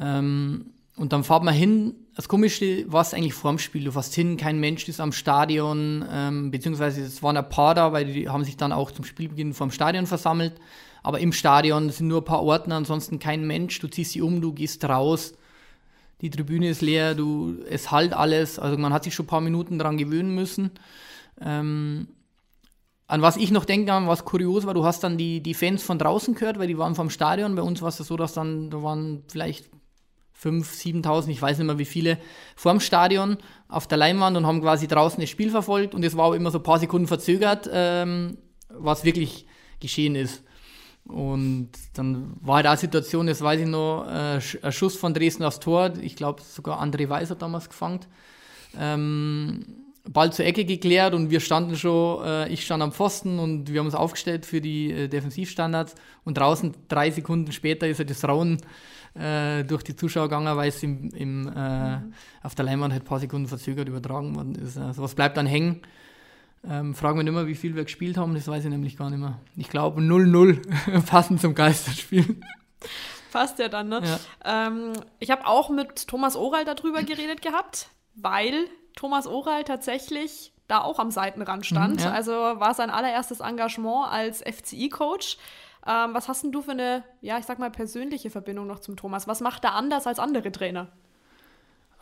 Ähm, 0.00 0.72
und 0.96 1.12
dann 1.12 1.24
fahrt 1.24 1.42
man 1.42 1.54
hin. 1.54 1.94
Das 2.14 2.28
Komische 2.28 2.84
war 2.92 3.00
es 3.00 3.14
eigentlich 3.14 3.34
vorm 3.34 3.58
Spiel. 3.58 3.84
Du 3.84 3.92
fährst 3.92 4.14
hin, 4.14 4.36
kein 4.36 4.60
Mensch 4.60 4.86
ist 4.88 5.00
am 5.00 5.12
Stadion, 5.12 6.04
ähm, 6.10 6.50
beziehungsweise 6.50 7.02
es 7.02 7.22
waren 7.22 7.36
ein 7.36 7.48
paar 7.48 7.74
da, 7.74 7.92
weil 7.92 8.04
die 8.04 8.28
haben 8.28 8.44
sich 8.44 8.56
dann 8.56 8.72
auch 8.72 8.90
zum 8.90 9.04
Spielbeginn 9.04 9.54
vorm 9.54 9.70
Stadion 9.70 10.06
versammelt. 10.06 10.54
Aber 11.02 11.18
im 11.18 11.32
Stadion 11.32 11.90
sind 11.90 12.08
nur 12.08 12.20
ein 12.20 12.24
paar 12.24 12.42
Ordner, 12.42 12.76
ansonsten 12.76 13.18
kein 13.18 13.46
Mensch. 13.46 13.78
Du 13.80 13.88
ziehst 13.88 14.12
sie 14.12 14.20
um, 14.20 14.40
du 14.40 14.52
gehst 14.52 14.84
raus. 14.84 15.34
Die 16.20 16.30
Tribüne 16.30 16.68
ist 16.68 16.82
leer, 16.82 17.14
du, 17.14 17.56
es 17.68 17.90
halt 17.90 18.12
alles. 18.12 18.58
Also 18.58 18.78
man 18.78 18.92
hat 18.92 19.04
sich 19.04 19.14
schon 19.14 19.24
ein 19.24 19.28
paar 19.28 19.40
Minuten 19.40 19.78
daran 19.78 19.96
gewöhnen 19.96 20.34
müssen. 20.34 20.70
Ähm, 21.40 22.08
an 23.08 23.22
was 23.22 23.36
ich 23.36 23.50
noch 23.50 23.64
denken 23.64 23.86
kann, 23.86 24.06
was 24.06 24.24
kurios 24.24 24.64
war, 24.64 24.74
du 24.74 24.84
hast 24.84 25.02
dann 25.02 25.18
die, 25.18 25.42
die 25.42 25.54
Fans 25.54 25.82
von 25.82 25.98
draußen 25.98 26.34
gehört, 26.34 26.58
weil 26.58 26.68
die 26.68 26.78
waren 26.78 26.94
vom 26.94 27.10
Stadion. 27.10 27.56
Bei 27.56 27.62
uns 27.62 27.82
war 27.82 27.88
es 27.88 27.96
so, 27.96 28.16
dass 28.16 28.34
dann, 28.34 28.70
da 28.70 28.82
waren 28.82 29.24
vielleicht 29.28 29.68
5.000, 30.42 31.02
7.000, 31.04 31.28
ich 31.28 31.40
weiß 31.40 31.58
nicht 31.58 31.66
mehr 31.66 31.78
wie 31.78 31.84
viele, 31.84 32.18
vorm 32.56 32.80
Stadion 32.80 33.36
auf 33.68 33.86
der 33.86 33.98
Leinwand 33.98 34.36
und 34.36 34.46
haben 34.46 34.60
quasi 34.60 34.88
draußen 34.88 35.20
das 35.20 35.30
Spiel 35.30 35.50
verfolgt 35.50 35.94
und 35.94 36.04
es 36.04 36.16
war 36.16 36.26
auch 36.26 36.34
immer 36.34 36.50
so 36.50 36.58
ein 36.58 36.64
paar 36.64 36.78
Sekunden 36.78 37.06
verzögert, 37.06 37.68
ähm, 37.72 38.38
was 38.68 39.04
wirklich 39.04 39.46
geschehen 39.80 40.14
ist. 40.14 40.42
Und 41.04 41.70
dann 41.94 42.36
war 42.40 42.56
halt 42.56 42.66
auch 42.66 42.70
eine 42.70 42.78
Situation, 42.78 43.26
das 43.26 43.40
weiß 43.40 43.60
ich 43.60 43.66
noch, 43.66 44.06
äh, 44.06 44.40
ein 44.62 44.72
Schuss 44.72 44.96
von 44.96 45.14
Dresden 45.14 45.44
aufs 45.44 45.60
Tor, 45.60 45.92
ich 46.00 46.16
glaube 46.16 46.42
sogar 46.42 46.82
André 46.82 47.08
Weiß 47.08 47.30
hat 47.30 47.42
damals 47.42 47.68
gefangen. 47.68 48.00
Ähm, 48.78 49.64
Ball 50.08 50.32
zur 50.32 50.44
Ecke 50.44 50.64
geklärt 50.64 51.14
und 51.14 51.30
wir 51.30 51.40
standen 51.40 51.76
schon, 51.76 52.24
äh, 52.24 52.48
ich 52.48 52.64
stand 52.64 52.82
am 52.82 52.92
Pfosten 52.92 53.38
und 53.38 53.72
wir 53.72 53.78
haben 53.78 53.86
uns 53.86 53.94
aufgestellt 53.94 54.46
für 54.46 54.60
die 54.60 54.90
äh, 54.90 55.08
Defensivstandards 55.08 55.94
und 56.24 56.38
draußen 56.38 56.74
drei 56.88 57.10
Sekunden 57.10 57.52
später 57.52 57.86
ist 57.86 58.00
er 58.00 58.04
das 58.04 58.24
Rauen 58.24 58.58
äh, 59.14 59.64
durch 59.64 59.82
die 59.82 59.96
Zuschauer 59.96 60.24
gegangen, 60.24 60.56
weil 60.56 60.68
es 60.68 60.82
im, 60.82 61.10
im, 61.10 61.48
äh, 61.48 61.96
mhm. 61.96 62.14
auf 62.42 62.54
der 62.54 62.64
Leinwand 62.64 62.92
halt 62.92 63.02
ein 63.02 63.06
paar 63.06 63.20
Sekunden 63.20 63.48
verzögert 63.48 63.88
übertragen 63.88 64.34
worden 64.36 64.54
ist. 64.54 64.78
Also 64.78 65.02
was 65.02 65.14
bleibt 65.14 65.36
dann 65.36 65.46
hängen? 65.46 65.82
Ähm, 66.68 66.94
fragen 66.94 67.18
wir 67.18 67.24
nicht 67.24 67.34
mehr, 67.34 67.46
wie 67.46 67.56
viel 67.56 67.74
wir 67.74 67.84
gespielt 67.84 68.16
haben, 68.16 68.34
das 68.34 68.46
weiß 68.46 68.64
ich 68.64 68.70
nämlich 68.70 68.96
gar 68.96 69.10
nicht 69.10 69.18
mehr. 69.18 69.38
Ich 69.56 69.68
glaube 69.68 70.00
0-0 70.00 71.02
passend 71.06 71.40
zum 71.40 71.54
Geisterspiel. 71.54 72.40
Passt 73.32 73.58
ja 73.58 73.68
dann, 73.68 73.88
ne? 73.88 74.00
Ja. 74.04 74.68
Ähm, 74.68 74.92
ich 75.18 75.30
habe 75.30 75.46
auch 75.46 75.70
mit 75.70 76.06
Thomas 76.06 76.36
Oral 76.36 76.64
darüber 76.64 77.02
geredet 77.02 77.42
gehabt, 77.42 77.88
weil 78.14 78.66
Thomas 78.94 79.26
Oral 79.26 79.64
tatsächlich 79.64 80.52
da 80.68 80.82
auch 80.82 80.98
am 80.98 81.10
Seitenrand 81.10 81.66
stand. 81.66 81.96
Mhm, 81.96 82.04
ja. 82.04 82.12
Also 82.12 82.32
war 82.32 82.74
sein 82.74 82.90
allererstes 82.90 83.40
Engagement 83.40 84.10
als 84.10 84.42
FCI-Coach. 84.42 85.38
Ähm, 85.86 86.14
was 86.14 86.28
hast 86.28 86.44
denn 86.44 86.52
du 86.52 86.62
für 86.62 86.72
eine, 86.72 87.04
ja, 87.20 87.38
ich 87.38 87.44
sag 87.44 87.58
mal, 87.58 87.70
persönliche 87.70 88.30
Verbindung 88.30 88.66
noch 88.66 88.78
zum 88.78 88.96
Thomas? 88.96 89.26
Was 89.26 89.40
macht 89.40 89.64
er 89.64 89.74
anders 89.74 90.06
als 90.06 90.18
andere 90.18 90.52
Trainer? 90.52 90.88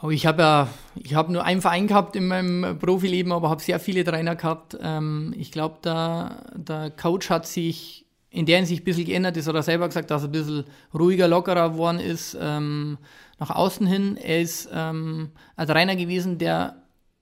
Oh, 0.02 0.10
ich 0.10 0.26
habe 0.26 0.42
ja, 0.42 0.68
ich 0.94 1.14
habe 1.14 1.32
nur 1.32 1.44
einen 1.44 1.60
Verein 1.60 1.86
gehabt 1.86 2.16
in 2.16 2.26
meinem 2.26 2.78
Profileben, 2.78 3.32
aber 3.32 3.50
habe 3.50 3.62
sehr 3.62 3.78
viele 3.78 4.02
Trainer 4.02 4.34
gehabt. 4.34 4.78
Ähm, 4.80 5.34
ich 5.36 5.52
glaube, 5.52 5.78
der, 5.84 6.52
der 6.54 6.90
Coach 6.90 7.28
hat 7.28 7.46
sich 7.46 8.06
in 8.30 8.46
der 8.46 8.58
Hinsicht 8.58 8.82
ein 8.82 8.84
bisschen 8.84 9.04
geändert. 9.04 9.36
Hat 9.36 9.54
er 9.54 9.62
selber 9.62 9.88
gesagt, 9.88 10.10
dass 10.10 10.22
er 10.22 10.28
ein 10.28 10.32
bisschen 10.32 10.64
ruhiger, 10.94 11.28
lockerer 11.28 11.70
geworden 11.70 11.98
ist 11.98 12.36
ähm, 12.40 12.96
nach 13.38 13.50
außen 13.50 13.86
hin. 13.86 14.16
Er 14.16 14.40
ist 14.40 14.70
ähm, 14.72 15.32
ein 15.56 15.66
Trainer 15.66 15.96
gewesen, 15.96 16.38
der 16.38 16.76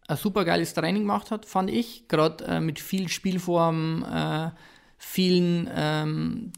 ein 0.06 0.16
super 0.16 0.44
geiles 0.44 0.72
Training 0.74 1.02
gemacht 1.02 1.30
hat, 1.30 1.46
fand 1.46 1.70
ich. 1.70 2.08
Gerade 2.08 2.44
äh, 2.44 2.60
mit 2.60 2.78
viel 2.78 3.08
Spielform, 3.08 4.04
äh, 4.04 4.50
vielen 4.98 5.68
ähm, 5.74 6.52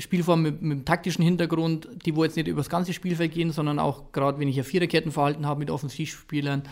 Spielform 0.00 0.42
mit, 0.42 0.62
mit 0.62 0.78
dem 0.78 0.84
taktischen 0.84 1.24
Hintergrund, 1.24 1.88
die 2.04 2.16
wo 2.16 2.24
jetzt 2.24 2.36
nicht 2.36 2.48
über 2.48 2.60
das 2.60 2.70
ganze 2.70 2.92
Spielfeld 2.92 3.32
gehen, 3.32 3.52
sondern 3.52 3.78
auch 3.78 4.12
gerade 4.12 4.38
wenn 4.38 4.48
ich 4.48 4.58
ein 4.58 4.64
Viererkettenverhalten 4.64 5.46
habe 5.46 5.60
mit 5.60 5.70
Offensivspielern. 5.70 6.62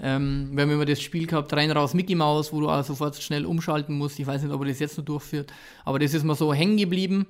Ähm, 0.00 0.50
wir 0.52 0.62
haben 0.62 0.70
immer 0.70 0.84
das 0.84 1.00
Spiel 1.00 1.26
gehabt, 1.26 1.52
rein 1.52 1.70
raus 1.70 1.94
Mickey 1.94 2.14
Mouse, 2.14 2.52
wo 2.52 2.60
du 2.60 2.68
auch 2.68 2.82
sofort 2.84 3.16
schnell 3.16 3.46
umschalten 3.46 3.96
musst. 3.96 4.18
Ich 4.18 4.26
weiß 4.26 4.42
nicht, 4.42 4.52
ob 4.52 4.62
er 4.62 4.68
das 4.68 4.78
jetzt 4.78 4.98
noch 4.98 5.04
durchführt, 5.04 5.52
aber 5.84 5.98
das 5.98 6.14
ist 6.14 6.24
mal 6.24 6.34
so 6.34 6.52
hängen 6.52 6.76
geblieben. 6.76 7.26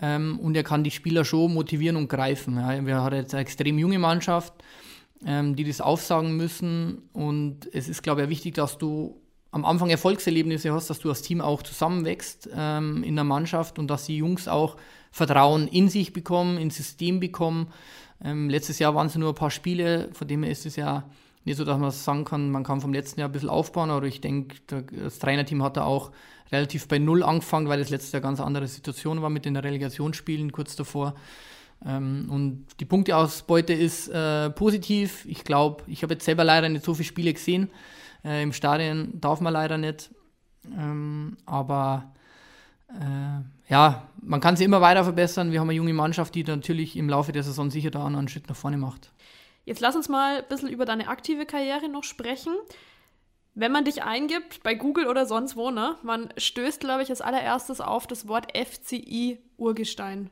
Ähm, 0.00 0.40
und 0.40 0.56
er 0.56 0.64
kann 0.64 0.82
die 0.82 0.90
Spieler 0.90 1.24
schon 1.24 1.54
motivieren 1.54 1.96
und 1.96 2.08
greifen. 2.08 2.56
Ja. 2.56 2.84
Wir 2.84 2.96
haben 2.96 3.14
jetzt 3.14 3.34
eine 3.34 3.42
extrem 3.42 3.78
junge 3.78 3.98
Mannschaft, 3.98 4.52
ähm, 5.24 5.54
die 5.54 5.64
das 5.64 5.80
aufsagen 5.80 6.36
müssen. 6.36 7.02
Und 7.12 7.68
es 7.72 7.88
ist, 7.88 8.02
glaube 8.02 8.24
ich, 8.24 8.28
wichtig, 8.28 8.54
dass 8.54 8.76
du 8.76 9.20
am 9.54 9.64
Anfang 9.64 9.88
Erfolgserlebnisse 9.88 10.72
hast, 10.72 10.90
dass 10.90 10.98
du 10.98 11.08
als 11.10 11.22
Team 11.22 11.40
auch 11.40 11.62
zusammenwächst 11.62 12.50
ähm, 12.56 13.04
in 13.04 13.14
der 13.14 13.22
Mannschaft 13.22 13.78
und 13.78 13.86
dass 13.86 14.06
die 14.06 14.16
Jungs 14.16 14.48
auch 14.48 14.76
Vertrauen 15.12 15.68
in 15.68 15.88
sich 15.88 16.12
bekommen, 16.12 16.58
ins 16.58 16.76
System 16.76 17.20
bekommen. 17.20 17.68
Ähm, 18.20 18.50
letztes 18.50 18.80
Jahr 18.80 18.96
waren 18.96 19.06
es 19.06 19.14
nur 19.14 19.28
ein 19.28 19.36
paar 19.36 19.52
Spiele, 19.52 20.08
von 20.12 20.26
dem 20.26 20.42
her 20.42 20.50
ist 20.50 20.66
es 20.66 20.74
ja 20.74 21.04
nicht 21.44 21.56
so, 21.56 21.64
dass 21.64 21.78
man 21.78 21.92
sagen 21.92 22.24
kann, 22.24 22.50
man 22.50 22.64
kann 22.64 22.80
vom 22.80 22.92
letzten 22.92 23.20
Jahr 23.20 23.28
ein 23.28 23.32
bisschen 23.32 23.48
aufbauen, 23.48 23.90
aber 23.90 24.06
ich 24.06 24.20
denke, 24.20 24.56
das 24.66 25.20
Trainerteam 25.20 25.62
hat 25.62 25.76
da 25.76 25.84
auch 25.84 26.10
relativ 26.50 26.88
bei 26.88 26.98
Null 26.98 27.22
angefangen, 27.22 27.68
weil 27.68 27.78
das 27.78 27.90
letztes 27.90 28.10
Jahr 28.10 28.22
ganz 28.22 28.40
andere 28.40 28.66
Situation 28.66 29.22
war 29.22 29.30
mit 29.30 29.44
den 29.44 29.54
Relegationsspielen 29.54 30.50
kurz 30.50 30.74
davor. 30.74 31.14
Ähm, 31.86 32.26
und 32.28 32.66
die 32.80 32.86
Punkteausbeute 32.86 33.72
ist 33.72 34.08
äh, 34.08 34.50
positiv. 34.50 35.24
Ich 35.26 35.44
glaube, 35.44 35.84
ich 35.86 36.02
habe 36.02 36.14
jetzt 36.14 36.24
selber 36.24 36.42
leider 36.42 36.68
nicht 36.68 36.84
so 36.84 36.94
viele 36.94 37.06
Spiele 37.06 37.32
gesehen. 37.32 37.70
Äh, 38.24 38.42
Im 38.42 38.52
Stadion 38.52 39.20
darf 39.20 39.40
man 39.40 39.52
leider 39.52 39.78
nicht. 39.78 40.10
Ähm, 40.66 41.36
aber 41.46 42.12
äh, 42.88 43.70
ja, 43.70 44.08
man 44.20 44.40
kann 44.40 44.56
sie 44.56 44.64
immer 44.64 44.80
weiter 44.80 45.04
verbessern. 45.04 45.52
Wir 45.52 45.60
haben 45.60 45.68
eine 45.68 45.76
junge 45.76 45.92
Mannschaft, 45.92 46.34
die 46.34 46.44
natürlich 46.44 46.96
im 46.96 47.08
Laufe 47.08 47.32
der 47.32 47.42
Saison 47.42 47.70
sicher 47.70 47.90
da 47.90 48.06
einen 48.06 48.28
Schritt 48.28 48.48
nach 48.48 48.56
vorne 48.56 48.78
macht. 48.78 49.12
Jetzt 49.64 49.80
lass 49.80 49.96
uns 49.96 50.08
mal 50.08 50.38
ein 50.38 50.48
bisschen 50.48 50.68
über 50.68 50.84
deine 50.84 51.08
aktive 51.08 51.46
Karriere 51.46 51.88
noch 51.88 52.04
sprechen. 52.04 52.54
Wenn 53.54 53.72
man 53.72 53.84
dich 53.84 54.02
eingibt, 54.02 54.62
bei 54.62 54.74
Google 54.74 55.06
oder 55.06 55.26
sonst 55.26 55.56
wo, 55.56 55.70
ne, 55.70 55.96
man 56.02 56.28
stößt, 56.36 56.80
glaube 56.80 57.02
ich, 57.02 57.10
als 57.10 57.20
allererstes 57.20 57.80
auf 57.80 58.06
das 58.06 58.26
Wort 58.26 58.52
FCI 58.56 59.38
Urgestein 59.56 60.30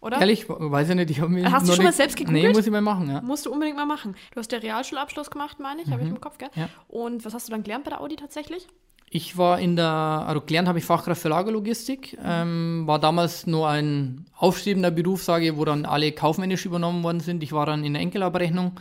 oder? 0.00 0.20
Ehrlich, 0.20 0.48
weiß 0.48 0.90
ich 0.90 0.94
nicht. 0.94 1.10
Ich 1.10 1.20
mir 1.20 1.50
hast 1.50 1.68
du 1.68 1.72
schon 1.72 1.84
mal 1.84 1.92
selbst 1.92 2.16
gegoogelt? 2.16 2.42
Nee, 2.42 2.52
muss 2.52 2.66
ich 2.66 2.72
mal 2.72 2.80
machen, 2.80 3.08
ja. 3.08 3.20
Musst 3.22 3.46
du 3.46 3.52
unbedingt 3.52 3.76
mal 3.76 3.86
machen. 3.86 4.14
Du 4.32 4.40
hast 4.40 4.52
ja 4.52 4.58
Realschulabschluss 4.58 5.30
gemacht, 5.30 5.58
meine 5.60 5.82
ich, 5.82 5.88
mhm. 5.88 5.92
habe 5.92 6.02
ich 6.02 6.08
im 6.08 6.20
Kopf, 6.20 6.38
gell? 6.38 6.50
Ja. 6.54 6.68
Und 6.88 7.24
was 7.24 7.34
hast 7.34 7.48
du 7.48 7.52
dann 7.52 7.62
gelernt 7.62 7.84
bei 7.84 7.90
der 7.90 8.00
Audi 8.00 8.16
tatsächlich? 8.16 8.66
Ich 9.08 9.38
war 9.38 9.60
in 9.60 9.76
der, 9.76 9.86
also 9.86 10.40
gelernt 10.40 10.66
habe 10.66 10.78
ich 10.78 10.84
Fachkraft 10.84 11.22
für 11.22 11.28
Lagerlogistik, 11.28 12.18
ähm, 12.24 12.82
war 12.86 12.98
damals 12.98 13.46
nur 13.46 13.68
ein 13.68 14.26
aufstrebender 14.36 14.90
Beruf, 14.90 15.22
sage 15.22 15.46
ich, 15.46 15.56
wo 15.56 15.64
dann 15.64 15.84
alle 15.84 16.10
kaufmännisch 16.10 16.66
übernommen 16.66 17.04
worden 17.04 17.20
sind. 17.20 17.42
Ich 17.42 17.52
war 17.52 17.66
dann 17.66 17.84
in 17.84 17.92
der 17.92 18.02
Enkelabrechnung, 18.02 18.72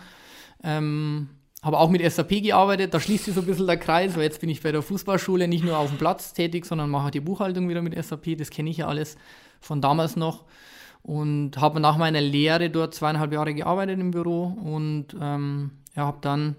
ähm, 0.63 1.29
habe 1.61 1.77
auch 1.77 1.89
mit 1.89 2.01
SAP 2.11 2.41
gearbeitet, 2.41 2.93
da 2.93 2.99
schließt 2.99 3.25
sich 3.25 3.35
so 3.35 3.41
ein 3.41 3.47
bisschen 3.47 3.67
der 3.67 3.77
Kreis, 3.77 4.15
weil 4.15 4.23
jetzt 4.23 4.41
bin 4.41 4.49
ich 4.49 4.63
bei 4.63 4.71
der 4.71 4.81
Fußballschule 4.81 5.47
nicht 5.47 5.63
nur 5.63 5.77
auf 5.77 5.89
dem 5.89 5.99
Platz 5.99 6.33
tätig, 6.33 6.65
sondern 6.65 6.89
mache 6.89 7.11
die 7.11 7.19
Buchhaltung 7.19 7.69
wieder 7.69 7.83
mit 7.83 7.95
SAP, 8.03 8.35
das 8.37 8.49
kenne 8.49 8.71
ich 8.71 8.77
ja 8.77 8.87
alles 8.87 9.17
von 9.61 9.79
damals 9.79 10.15
noch 10.15 10.43
und 11.05 11.59
habe 11.59 11.79
nach 11.79 11.97
meiner 11.97 12.19
Lehre 12.19 12.71
dort 12.71 12.95
zweieinhalb 12.95 13.31
Jahre 13.31 13.53
gearbeitet 13.53 13.99
im 13.99 14.09
Büro 14.09 14.45
und 14.45 15.15
ähm, 15.21 15.71
ja, 15.95 16.07
habe 16.07 16.17
dann 16.21 16.55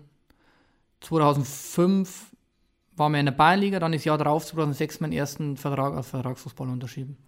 2005 1.01 2.27
war 2.95 3.11
mir 3.11 3.21
in 3.21 3.27
der 3.27 3.33
Bayernliga, 3.33 3.79
dann 3.79 3.93
das 3.93 4.05
Jahr 4.05 4.17
darauf, 4.17 4.47
2006, 4.47 5.01
meinen 5.01 5.13
ersten 5.13 5.57
Vertrag 5.57 5.95
als 5.95 6.09
Vertragsfußballer 6.09 6.73
unterschrieben. 6.73 7.19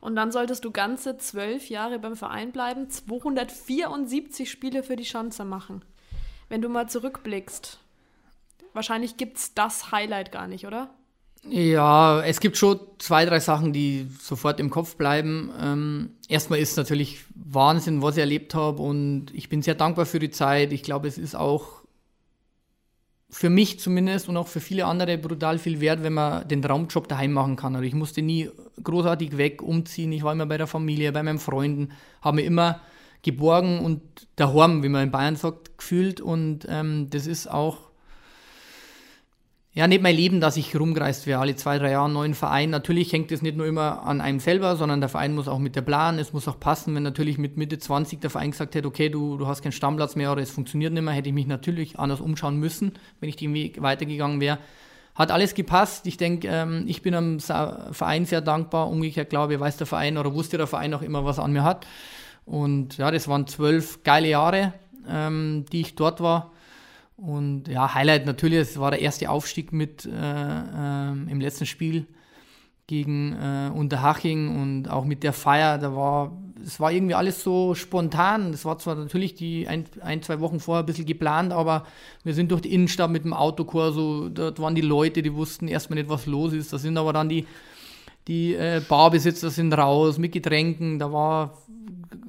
Und 0.00 0.16
dann 0.16 0.32
solltest 0.32 0.64
du 0.64 0.70
ganze 0.70 1.18
zwölf 1.18 1.68
Jahre 1.68 1.98
beim 1.98 2.16
Verein 2.16 2.52
bleiben, 2.52 2.88
274 2.88 4.50
Spiele 4.50 4.82
für 4.82 4.96
die 4.96 5.04
Schanze 5.04 5.44
machen. 5.44 5.84
Wenn 6.48 6.62
du 6.62 6.68
mal 6.68 6.88
zurückblickst, 6.88 7.80
wahrscheinlich 8.72 9.16
gibt 9.16 9.38
es 9.38 9.54
das 9.54 9.92
Highlight 9.92 10.32
gar 10.32 10.46
nicht, 10.46 10.66
oder? 10.66 10.88
Ja, 11.48 12.22
es 12.22 12.40
gibt 12.40 12.56
schon 12.56 12.80
zwei, 12.98 13.26
drei 13.26 13.38
Sachen, 13.38 13.72
die 13.72 14.06
sofort 14.20 14.60
im 14.60 14.70
Kopf 14.70 14.96
bleiben. 14.96 15.50
Ähm, 15.60 16.10
erstmal 16.28 16.58
ist 16.58 16.76
natürlich 16.76 17.20
Wahnsinn, 17.34 18.00
was 18.00 18.16
ich 18.16 18.20
erlebt 18.20 18.54
habe 18.54 18.82
und 18.82 19.26
ich 19.34 19.50
bin 19.50 19.60
sehr 19.60 19.74
dankbar 19.74 20.06
für 20.06 20.18
die 20.18 20.30
Zeit. 20.30 20.72
Ich 20.72 20.82
glaube, 20.82 21.06
es 21.06 21.18
ist 21.18 21.34
auch 21.34 21.82
für 23.28 23.50
mich 23.50 23.78
zumindest 23.80 24.28
und 24.28 24.36
auch 24.36 24.48
für 24.48 24.60
viele 24.60 24.86
andere 24.86 25.18
brutal 25.18 25.58
viel 25.58 25.80
wert, 25.80 26.02
wenn 26.02 26.14
man 26.14 26.48
den 26.48 26.62
Traumjob 26.62 27.08
daheim 27.08 27.32
machen 27.32 27.56
kann. 27.56 27.74
Also 27.74 27.86
ich 27.86 27.94
musste 27.94 28.22
nie 28.22 28.48
großartig 28.82 29.36
weg 29.36 29.60
umziehen. 29.60 30.12
Ich 30.12 30.22
war 30.22 30.32
immer 30.32 30.46
bei 30.46 30.56
der 30.56 30.66
Familie, 30.68 31.12
bei 31.12 31.22
meinen 31.22 31.40
Freunden, 31.40 31.90
habe 32.22 32.36
mich 32.36 32.46
immer 32.46 32.80
geborgen 33.22 33.80
und 33.80 34.00
daheim, 34.36 34.82
wie 34.82 34.88
man 34.88 35.04
in 35.04 35.10
Bayern 35.10 35.36
sagt, 35.36 35.76
gefühlt. 35.78 36.20
Und 36.20 36.66
ähm, 36.68 37.08
das 37.10 37.26
ist 37.26 37.50
auch 37.50 37.83
ja, 39.76 39.88
nicht 39.88 40.02
mein 40.02 40.14
Leben, 40.14 40.40
dass 40.40 40.56
ich 40.56 40.76
rumgereist 40.76 41.26
wäre, 41.26 41.40
alle 41.40 41.56
zwei, 41.56 41.78
drei 41.78 41.90
Jahre 41.90 42.04
einen 42.04 42.14
neuen 42.14 42.34
Verein. 42.34 42.70
Natürlich 42.70 43.12
hängt 43.12 43.32
es 43.32 43.42
nicht 43.42 43.56
nur 43.56 43.66
immer 43.66 44.04
an 44.06 44.20
einem 44.20 44.38
selber, 44.38 44.76
sondern 44.76 45.00
der 45.00 45.08
Verein 45.08 45.34
muss 45.34 45.48
auch 45.48 45.58
mit 45.58 45.74
der 45.74 45.82
Plan, 45.82 46.20
es 46.20 46.32
muss 46.32 46.46
auch 46.46 46.60
passen. 46.60 46.94
Wenn 46.94 47.02
natürlich 47.02 47.38
mit 47.38 47.56
Mitte 47.56 47.76
20 47.80 48.20
der 48.20 48.30
Verein 48.30 48.52
gesagt 48.52 48.76
hätte, 48.76 48.86
okay, 48.86 49.08
du, 49.08 49.36
du 49.36 49.48
hast 49.48 49.62
keinen 49.62 49.72
Stammplatz 49.72 50.14
mehr 50.14 50.30
oder 50.30 50.42
es 50.42 50.52
funktioniert 50.52 50.92
nicht 50.92 51.02
mehr, 51.02 51.12
hätte 51.12 51.28
ich 51.28 51.34
mich 51.34 51.48
natürlich 51.48 51.98
anders 51.98 52.20
umschauen 52.20 52.56
müssen, 52.56 52.92
wenn 53.18 53.28
ich 53.28 53.34
den 53.34 53.52
Weg 53.52 53.82
weitergegangen 53.82 54.40
wäre. 54.40 54.58
Hat 55.16 55.32
alles 55.32 55.54
gepasst. 55.54 56.06
Ich 56.06 56.18
denke, 56.18 56.46
ähm, 56.48 56.84
ich 56.86 57.02
bin 57.02 57.16
am 57.16 57.40
Verein 57.40 58.26
sehr 58.26 58.42
dankbar. 58.42 58.88
Umgekehrt 58.88 59.30
glaube 59.30 59.54
ich, 59.54 59.60
weiß 59.60 59.76
der 59.76 59.88
Verein 59.88 60.18
oder 60.18 60.32
wusste 60.34 60.56
der 60.56 60.68
Verein 60.68 60.94
auch 60.94 61.02
immer, 61.02 61.24
was 61.24 61.40
an 61.40 61.52
mir 61.52 61.64
hat. 61.64 61.84
Und 62.46 62.96
ja, 62.98 63.10
das 63.10 63.26
waren 63.26 63.48
zwölf 63.48 64.04
geile 64.04 64.28
Jahre, 64.28 64.72
ähm, 65.08 65.64
die 65.72 65.80
ich 65.80 65.96
dort 65.96 66.20
war. 66.20 66.52
Und 67.16 67.68
ja, 67.68 67.94
Highlight 67.94 68.26
natürlich, 68.26 68.58
es 68.58 68.78
war 68.78 68.90
der 68.90 69.00
erste 69.00 69.30
Aufstieg 69.30 69.72
mit 69.72 70.04
äh, 70.04 70.10
äh, 70.10 71.10
im 71.10 71.40
letzten 71.40 71.66
Spiel 71.66 72.06
gegen 72.86 73.32
äh, 73.32 73.70
Unterhaching 73.74 74.60
und 74.60 74.90
auch 74.90 75.04
mit 75.04 75.22
der 75.22 75.32
Feier, 75.32 75.78
da 75.78 75.96
war, 75.96 76.36
es 76.62 76.80
war 76.80 76.92
irgendwie 76.92 77.14
alles 77.14 77.42
so 77.42 77.74
spontan. 77.74 78.52
Es 78.52 78.64
war 78.66 78.78
zwar 78.78 78.94
natürlich 78.96 79.34
die 79.34 79.66
ein, 79.68 79.84
ein, 80.02 80.22
zwei 80.22 80.40
Wochen 80.40 80.60
vorher 80.60 80.82
ein 80.82 80.86
bisschen 80.86 81.06
geplant, 81.06 81.52
aber 81.52 81.86
wir 82.24 82.34
sind 82.34 82.50
durch 82.50 82.60
die 82.60 82.74
Innenstadt 82.74 83.10
mit 83.10 83.24
dem 83.24 83.32
Autokorso, 83.32 84.28
dort 84.28 84.60
waren 84.60 84.74
die 84.74 84.82
Leute, 84.82 85.22
die 85.22 85.34
wussten 85.34 85.66
erstmal 85.66 85.98
nicht, 85.98 86.10
was 86.10 86.26
los 86.26 86.52
ist. 86.52 86.72
Da 86.72 86.78
sind 86.78 86.98
aber 86.98 87.14
dann 87.14 87.30
die, 87.30 87.46
die 88.28 88.54
äh, 88.54 88.80
Barbesitzer 88.86 89.50
sind 89.50 89.72
raus 89.72 90.18
mit 90.18 90.32
Getränken, 90.32 90.98
da 90.98 91.12
war 91.12 91.58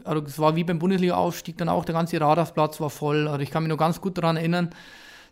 also 0.06 0.24
es 0.24 0.40
war 0.40 0.56
wie 0.56 0.64
beim 0.64 0.80
Bundesliga-Aufstieg 0.80 1.58
dann 1.58 1.70
auch, 1.70 1.84
der 1.84 1.94
ganze 1.94 2.20
Radarsplatz 2.22 2.80
war 2.80 2.90
voll. 2.90 3.28
Also 3.28 3.42
ich 3.42 3.52
kann 3.52 3.64
mich 3.64 3.70
noch 3.70 3.78
ganz 3.78 4.00
gut 4.00 4.18
daran 4.18 4.38
erinnern. 4.38 4.70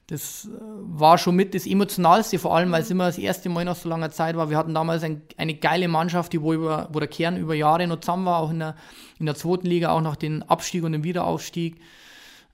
Das 0.08 0.46
äh, 0.46 0.50
war 0.60 1.18
schon 1.18 1.36
mit 1.36 1.54
das 1.56 1.66
Emotionalste, 1.66 2.40
vor 2.40 2.56
allem, 2.56 2.72
weil 2.72 2.82
es 2.82 2.92
immer 2.92 3.06
das 3.06 3.18
erste 3.18 3.50
Mal 3.50 3.64
nach 3.64 3.76
so 3.76 3.88
langer 3.88 4.12
Zeit 4.12 4.36
war. 4.36 4.50
Wir 4.50 4.58
hatten 4.58 4.74
damals 4.74 5.04
ein, 5.04 5.22
eine 5.38 5.54
geile 5.54 5.88
Mannschaft, 5.88 6.34
die 6.34 6.42
wo, 6.42 6.54
über, 6.54 6.90
wo 6.92 7.00
der 7.00 7.08
Kern 7.08 7.38
über 7.38 7.54
Jahre 7.54 7.88
noch 7.88 8.00
zusammen 8.00 8.26
war, 8.26 8.40
auch 8.40 8.52
in 8.52 8.60
der, 8.60 8.76
in 9.20 9.26
der 9.26 9.36
zweiten 9.36 9.68
Liga, 9.68 9.92
auch 9.92 10.02
nach 10.02 10.18
dem 10.18 10.44
Abstieg 10.44 10.84
und 10.84 10.92
dem 10.92 11.04
Wiederaufstieg. 11.04 11.80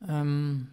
Ähm, 0.07 0.67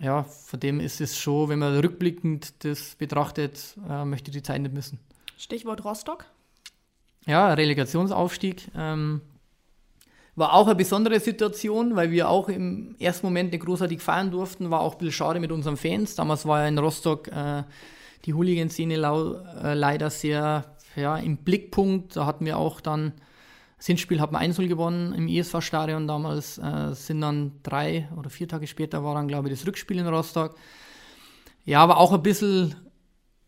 ja, 0.00 0.22
von 0.22 0.60
dem 0.60 0.80
ist 0.80 1.00
es 1.00 1.18
schon, 1.18 1.48
wenn 1.48 1.58
man 1.58 1.78
rückblickend 1.78 2.64
das 2.64 2.94
betrachtet, 2.94 3.76
äh, 3.88 4.04
möchte 4.04 4.30
die 4.30 4.42
Zeit 4.42 4.62
nicht 4.62 4.74
missen. 4.74 5.00
Stichwort 5.36 5.84
Rostock? 5.84 6.26
Ja, 7.26 7.52
Relegationsaufstieg. 7.54 8.70
Ähm, 8.76 9.22
war 10.36 10.52
auch 10.52 10.66
eine 10.66 10.74
besondere 10.74 11.20
Situation, 11.20 11.94
weil 11.94 12.10
wir 12.10 12.28
auch 12.28 12.48
im 12.48 12.96
ersten 12.98 13.26
Moment 13.26 13.52
nicht 13.52 13.64
großartig 13.64 14.00
feiern 14.00 14.30
durften. 14.30 14.70
War 14.70 14.80
auch 14.80 14.94
ein 14.94 14.98
bisschen 14.98 15.12
schade 15.12 15.40
mit 15.40 15.52
unseren 15.52 15.76
Fans. 15.76 16.16
Damals 16.16 16.44
war 16.46 16.62
ja 16.62 16.68
in 16.68 16.78
Rostock 16.78 17.28
äh, 17.28 17.62
die 18.24 18.34
Hooligan-Szene 18.34 18.94
äh, 18.94 19.74
leider 19.74 20.10
sehr 20.10 20.64
ja, 20.96 21.16
im 21.16 21.38
Blickpunkt. 21.38 22.16
Da 22.16 22.26
hatten 22.26 22.46
wir 22.46 22.58
auch 22.58 22.80
dann, 22.80 23.12
das 23.76 23.86
Hinspiel 23.86 24.20
hat 24.20 24.32
man 24.32 24.42
1 24.42 24.56
gewonnen 24.56 25.14
im 25.14 25.28
ISV-Stadion 25.28 26.08
damals. 26.08 26.58
Äh, 26.58 26.94
sind 26.94 27.20
dann 27.20 27.52
drei 27.62 28.08
oder 28.16 28.28
vier 28.28 28.48
Tage 28.48 28.66
später 28.66 29.04
war 29.04 29.14
dann, 29.14 29.28
glaube 29.28 29.48
ich, 29.48 29.54
das 29.54 29.66
Rückspiel 29.66 29.98
in 29.98 30.08
Rostock. 30.08 30.56
Ja, 31.64 31.80
aber 31.80 31.98
auch 31.98 32.12
ein 32.12 32.22
bisschen 32.22 32.74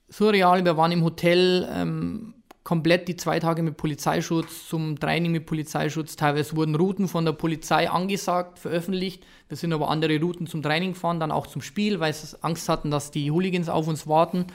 surreal. 0.08 0.64
Wir 0.64 0.76
waren 0.76 0.92
im 0.92 1.02
Hotel, 1.02 1.68
ähm, 1.72 2.34
komplett 2.66 3.06
die 3.06 3.14
zwei 3.14 3.38
Tage 3.38 3.62
mit 3.62 3.76
Polizeischutz, 3.76 4.68
zum 4.68 4.98
Training 4.98 5.30
mit 5.30 5.46
Polizeischutz. 5.46 6.16
Teilweise 6.16 6.56
wurden 6.56 6.74
Routen 6.74 7.06
von 7.06 7.24
der 7.24 7.30
Polizei 7.30 7.88
angesagt, 7.88 8.58
veröffentlicht. 8.58 9.24
Wir 9.46 9.56
sind 9.56 9.72
aber 9.72 9.88
andere 9.88 10.18
Routen 10.18 10.48
zum 10.48 10.62
Training 10.62 10.94
gefahren, 10.94 11.20
dann 11.20 11.30
auch 11.30 11.46
zum 11.46 11.62
Spiel, 11.62 12.00
weil 12.00 12.12
sie 12.12 12.36
Angst 12.42 12.68
hatten, 12.68 12.90
dass 12.90 13.12
die 13.12 13.30
Hooligans 13.30 13.68
auf 13.68 13.86
uns 13.86 14.08
warten. 14.08 14.46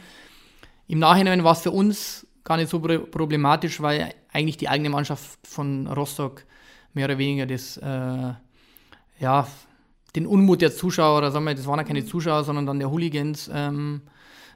Im 0.89 0.99
Nachhinein 0.99 1.45
war 1.45 1.53
es 1.53 1.61
für 1.61 1.71
uns 1.71 2.27
gar 2.43 2.57
nicht 2.57 2.69
so 2.69 2.81
problematisch, 2.81 3.81
weil 3.81 4.13
eigentlich 4.33 4.57
die 4.57 4.67
eigene 4.67 4.89
Mannschaft 4.89 5.39
von 5.47 5.87
Rostock 5.87 6.43
mehr 6.93 7.05
oder 7.05 7.17
weniger 7.17 7.45
das, 7.45 7.77
äh, 7.77 8.33
ja, 9.21 9.47
den 10.17 10.27
Unmut 10.27 10.59
der 10.59 10.75
Zuschauer, 10.75 11.19
oder 11.19 11.31
sagen 11.31 11.45
wir, 11.45 11.55
das 11.55 11.65
waren 11.65 11.79
ja 11.79 11.85
keine 11.85 12.03
Zuschauer, 12.03 12.43
sondern 12.43 12.65
dann 12.65 12.79
der 12.79 12.91
Hooligans, 12.91 13.49
ähm, 13.53 14.01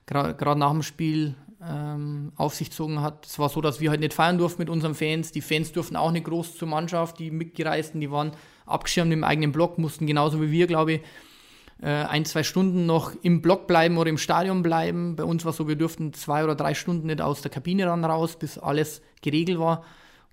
gerade 0.06 0.60
nach 0.60 0.72
dem 0.72 0.84
Spiel 0.84 1.36
ähm, 1.64 2.32
auf 2.36 2.56
sich 2.56 2.70
gezogen 2.70 3.02
hat. 3.02 3.26
Es 3.26 3.40
war 3.40 3.50
so, 3.50 3.62
dass 3.62 3.80
wir 3.80 3.90
halt 3.90 4.00
nicht 4.00 4.14
feiern 4.14 4.38
durften 4.38 4.62
mit 4.62 4.70
unseren 4.70 4.96
Fans. 4.96 5.32
Die 5.32 5.42
Fans 5.42 5.72
durften 5.72 5.96
auch 5.96 6.12
nicht 6.12 6.26
groß 6.26 6.58
zur 6.58 6.68
Mannschaft. 6.68 7.20
Die 7.20 7.32
Mitgereisten, 7.32 8.02
die 8.02 8.12
waren 8.12 8.32
abgeschirmt 8.66 9.14
im 9.14 9.24
eigenen 9.24 9.52
Block, 9.52 9.78
mussten 9.78 10.08
genauso 10.08 10.42
wie 10.42 10.52
wir, 10.52 10.68
glaube 10.68 10.94
ich, 10.94 11.02
äh, 11.82 11.88
ein, 11.88 12.26
zwei 12.26 12.44
Stunden 12.44 12.86
noch 12.86 13.14
im 13.22 13.42
Block 13.42 13.68
bleiben 13.68 13.98
oder 13.98 14.10
im 14.10 14.18
Stadion 14.18 14.64
bleiben. 14.64 15.16
Bei 15.16 15.24
uns 15.24 15.46
war 15.46 15.52
es 15.52 15.58
so, 15.58 15.68
wir 15.68 15.76
durften 15.76 16.14
zwei 16.14 16.44
oder 16.44 16.56
drei 16.56 16.74
Stunden 16.74 17.08
nicht 17.08 17.22
aus 17.22 17.42
der 17.42 17.52
Kabine 17.52 17.88
ran 17.88 18.06
raus, 18.06 18.38
bis 18.38 18.58
alles 18.58 19.02
geregelt 19.22 19.60
war 19.60 19.84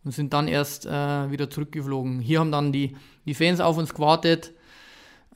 und 0.05 0.13
sind 0.13 0.33
dann 0.33 0.49
erst 0.49 0.87
äh, 0.87 1.31
wieder 1.31 1.51
zurückgeflogen. 1.51 2.21
Hier 2.21 2.41
haben 2.41 2.53
dann 2.53 2.73
die, 2.73 2.97
die 3.27 3.35
Fans 3.35 3.61
auf 3.61 3.77
uns 3.77 3.95
gewartet 3.95 4.53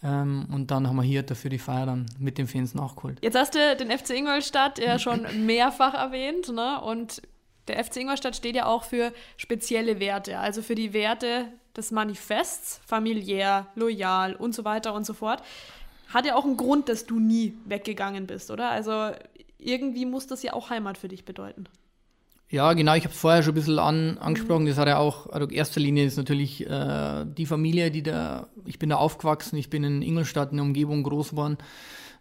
ähm, 0.03 0.47
und 0.53 0.71
dann 0.71 0.87
haben 0.87 0.97
wir 0.97 1.03
hier 1.03 1.23
dafür 1.23 1.51
die 1.51 1.59
Feier 1.59 1.87
dann 1.87 2.07
mit 2.19 2.39
den 2.39 2.47
Fans 2.47 2.75
nachgeholt. 2.75 3.19
Jetzt 3.23 3.37
hast 3.37 3.55
du 3.55 3.77
den 3.77 3.91
FC 3.91 4.11
Ingolstadt 4.11 4.79
ja 4.79 4.99
schon 4.99 5.47
mehrfach 5.47 5.95
erwähnt, 5.95 6.49
ne? 6.49 6.81
Und 6.81 7.23
der 7.69 7.83
FC 7.83 7.97
Ingolstadt 7.99 8.37
steht 8.37 8.57
ja 8.57 8.67
auch 8.67 8.85
für 8.85 9.13
spezielle 9.37 9.99
Werte, 9.99 10.39
also 10.39 10.63
für 10.63 10.75
die 10.75 10.93
Werte 10.93 11.47
des 11.77 11.91
Manifests, 11.91 12.81
familiär, 12.87 13.67
loyal 13.75 14.35
und 14.37 14.55
so 14.55 14.65
weiter 14.65 14.95
und 14.95 15.05
so 15.05 15.15
fort. 15.15 15.43
Hat 16.09 16.25
ja 16.25 16.37
auch 16.37 16.45
einen 16.45 16.57
Grund, 16.57 16.89
dass 16.89 17.07
du 17.07 17.19
nie 17.19 17.55
weggegangen 17.65 18.27
bist, 18.27 18.51
oder? 18.51 18.71
Also 18.71 19.11
irgendwie 19.59 20.07
muss 20.07 20.27
das 20.27 20.43
ja 20.43 20.53
auch 20.53 20.71
Heimat 20.71 20.99
für 20.99 21.09
dich 21.09 21.25
bedeuten. 21.25 21.65
Ja, 22.49 22.73
genau, 22.75 22.95
ich 22.95 23.03
habe 23.03 23.13
es 23.13 23.21
vorher 23.21 23.43
schon 23.43 23.53
ein 23.53 23.57
bisschen 23.57 23.79
an, 23.81 24.19
angesprochen. 24.19 24.67
Das 24.67 24.79
hat 24.79 24.87
ja 24.87 24.99
auch, 24.99 25.29
also 25.31 25.49
erster 25.49 25.81
Linie 25.81 26.05
ist 26.05 26.17
natürlich 26.17 26.65
äh, 26.65 27.25
die 27.27 27.47
Familie, 27.47 27.91
die 27.91 28.05
da, 28.05 28.47
ich 28.65 28.79
bin 28.79 28.91
da 28.91 28.97
aufgewachsen, 28.97 29.57
ich 29.57 29.69
bin 29.69 29.83
in 29.83 30.01
Ingolstadt, 30.01 30.53
in 30.53 30.59
der 30.59 30.65
Umgebung 30.65 31.03
groß 31.03 31.31
geworden. 31.31 31.59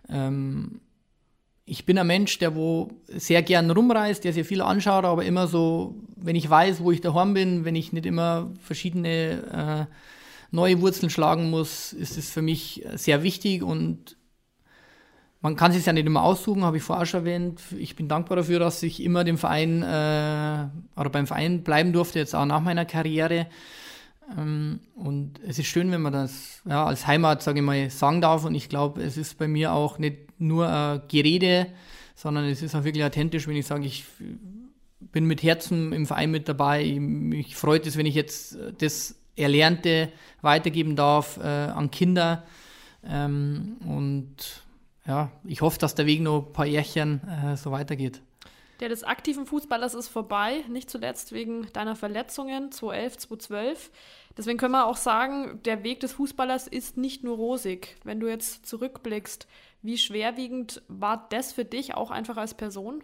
Ähm, 0.09 0.81
ich 1.65 1.85
bin 1.85 1.97
ein 1.99 2.07
Mensch, 2.07 2.39
der 2.39 2.55
wo 2.55 2.89
sehr 3.07 3.43
gern 3.43 3.69
rumreist, 3.69 4.23
der 4.23 4.33
sehr 4.33 4.45
viel 4.45 4.61
anschaut, 4.61 5.05
aber 5.05 5.25
immer 5.25 5.47
so, 5.47 5.95
wenn 6.15 6.35
ich 6.35 6.49
weiß, 6.49 6.81
wo 6.81 6.91
ich 6.91 7.01
daheim 7.01 7.33
bin, 7.35 7.63
wenn 7.63 7.75
ich 7.75 7.93
nicht 7.93 8.05
immer 8.07 8.51
verschiedene 8.61 9.87
äh, 9.89 9.95
neue 10.51 10.81
Wurzeln 10.81 11.11
schlagen 11.11 11.51
muss, 11.51 11.93
ist 11.93 12.17
es 12.17 12.31
für 12.31 12.41
mich 12.41 12.83
sehr 12.95 13.21
wichtig 13.21 13.61
und 13.61 14.17
man 15.45 15.55
kann 15.55 15.71
sich 15.71 15.85
ja 15.85 15.93
nicht 15.93 16.07
immer 16.07 16.23
aussuchen, 16.23 16.65
habe 16.65 16.77
ich 16.77 16.81
vorher 16.81 17.05
schon 17.05 17.19
erwähnt. 17.19 17.61
Ich 17.77 17.95
bin 17.95 18.07
dankbar 18.07 18.37
dafür, 18.37 18.57
dass 18.57 18.81
ich 18.81 19.03
immer 19.03 19.23
dem 19.23 19.37
Verein 19.37 19.83
äh, 19.83 20.99
oder 20.99 21.11
beim 21.11 21.27
Verein 21.27 21.61
bleiben 21.63 21.93
durfte, 21.93 22.17
jetzt 22.17 22.33
auch 22.33 22.47
nach 22.47 22.61
meiner 22.61 22.83
Karriere. 22.83 23.45
Ähm, 24.35 24.79
und 24.95 25.39
es 25.45 25.59
ist 25.59 25.67
schön, 25.67 25.91
wenn 25.91 26.01
man 26.01 26.13
das 26.13 26.63
ja, 26.67 26.83
als 26.83 27.05
Heimat, 27.05 27.43
sage 27.43 27.59
ich 27.59 27.63
mal, 27.63 27.91
sagen 27.91 28.21
darf. 28.21 28.43
Und 28.43 28.55
ich 28.55 28.69
glaube, 28.69 29.03
es 29.03 29.17
ist 29.17 29.37
bei 29.37 29.47
mir 29.47 29.71
auch 29.73 29.99
nicht 29.99 30.17
nur 30.39 30.67
äh, 30.67 30.99
Gerede, 31.09 31.67
sondern 32.15 32.45
es 32.45 32.63
ist 32.63 32.73
auch 32.73 32.83
wirklich 32.83 33.05
authentisch, 33.05 33.47
wenn 33.47 33.55
ich 33.55 33.67
sage, 33.67 33.85
ich 33.85 34.03
bin 34.99 35.25
mit 35.25 35.43
Herzen 35.43 35.93
im 35.93 36.07
Verein 36.07 36.31
mit 36.31 36.49
dabei. 36.49 36.97
Mich 36.99 37.55
freut 37.55 37.85
es, 37.85 37.97
wenn 37.97 38.07
ich 38.07 38.15
jetzt 38.15 38.57
das 38.79 39.13
Erlernte 39.35 40.09
weitergeben 40.41 40.95
darf 40.95 41.37
äh, 41.37 41.43
an 41.43 41.91
Kinder. 41.91 42.45
Ähm, 43.07 43.77
und 43.85 44.64
ja, 45.07 45.31
ich 45.43 45.61
hoffe, 45.61 45.79
dass 45.79 45.95
der 45.95 46.05
Weg 46.05 46.21
noch 46.21 46.47
ein 46.47 46.53
paar 46.53 46.65
Jährchen 46.65 47.21
äh, 47.27 47.57
so 47.57 47.71
weitergeht. 47.71 48.21
Der 48.79 48.89
des 48.89 49.03
aktiven 49.03 49.45
Fußballers 49.45 49.93
ist 49.93 50.09
vorbei, 50.09 50.63
nicht 50.69 50.89
zuletzt 50.89 51.31
wegen 51.31 51.67
deiner 51.71 51.95
Verletzungen 51.95 52.71
2011, 52.71 53.17
2012. 53.17 53.91
Deswegen 54.37 54.57
können 54.57 54.73
wir 54.73 54.85
auch 54.85 54.97
sagen, 54.97 55.61
der 55.63 55.83
Weg 55.83 56.01
des 56.01 56.13
Fußballers 56.13 56.67
ist 56.67 56.97
nicht 56.97 57.23
nur 57.23 57.37
rosig. 57.37 57.95
Wenn 58.03 58.19
du 58.19 58.27
jetzt 58.27 58.65
zurückblickst, 58.65 59.47
wie 59.81 59.97
schwerwiegend 59.97 60.81
war 60.89 61.27
das 61.29 61.53
für 61.53 61.63
dich 61.63 61.95
auch 61.95 62.11
einfach 62.11 62.35
als 62.35 62.53
Person? 62.53 63.01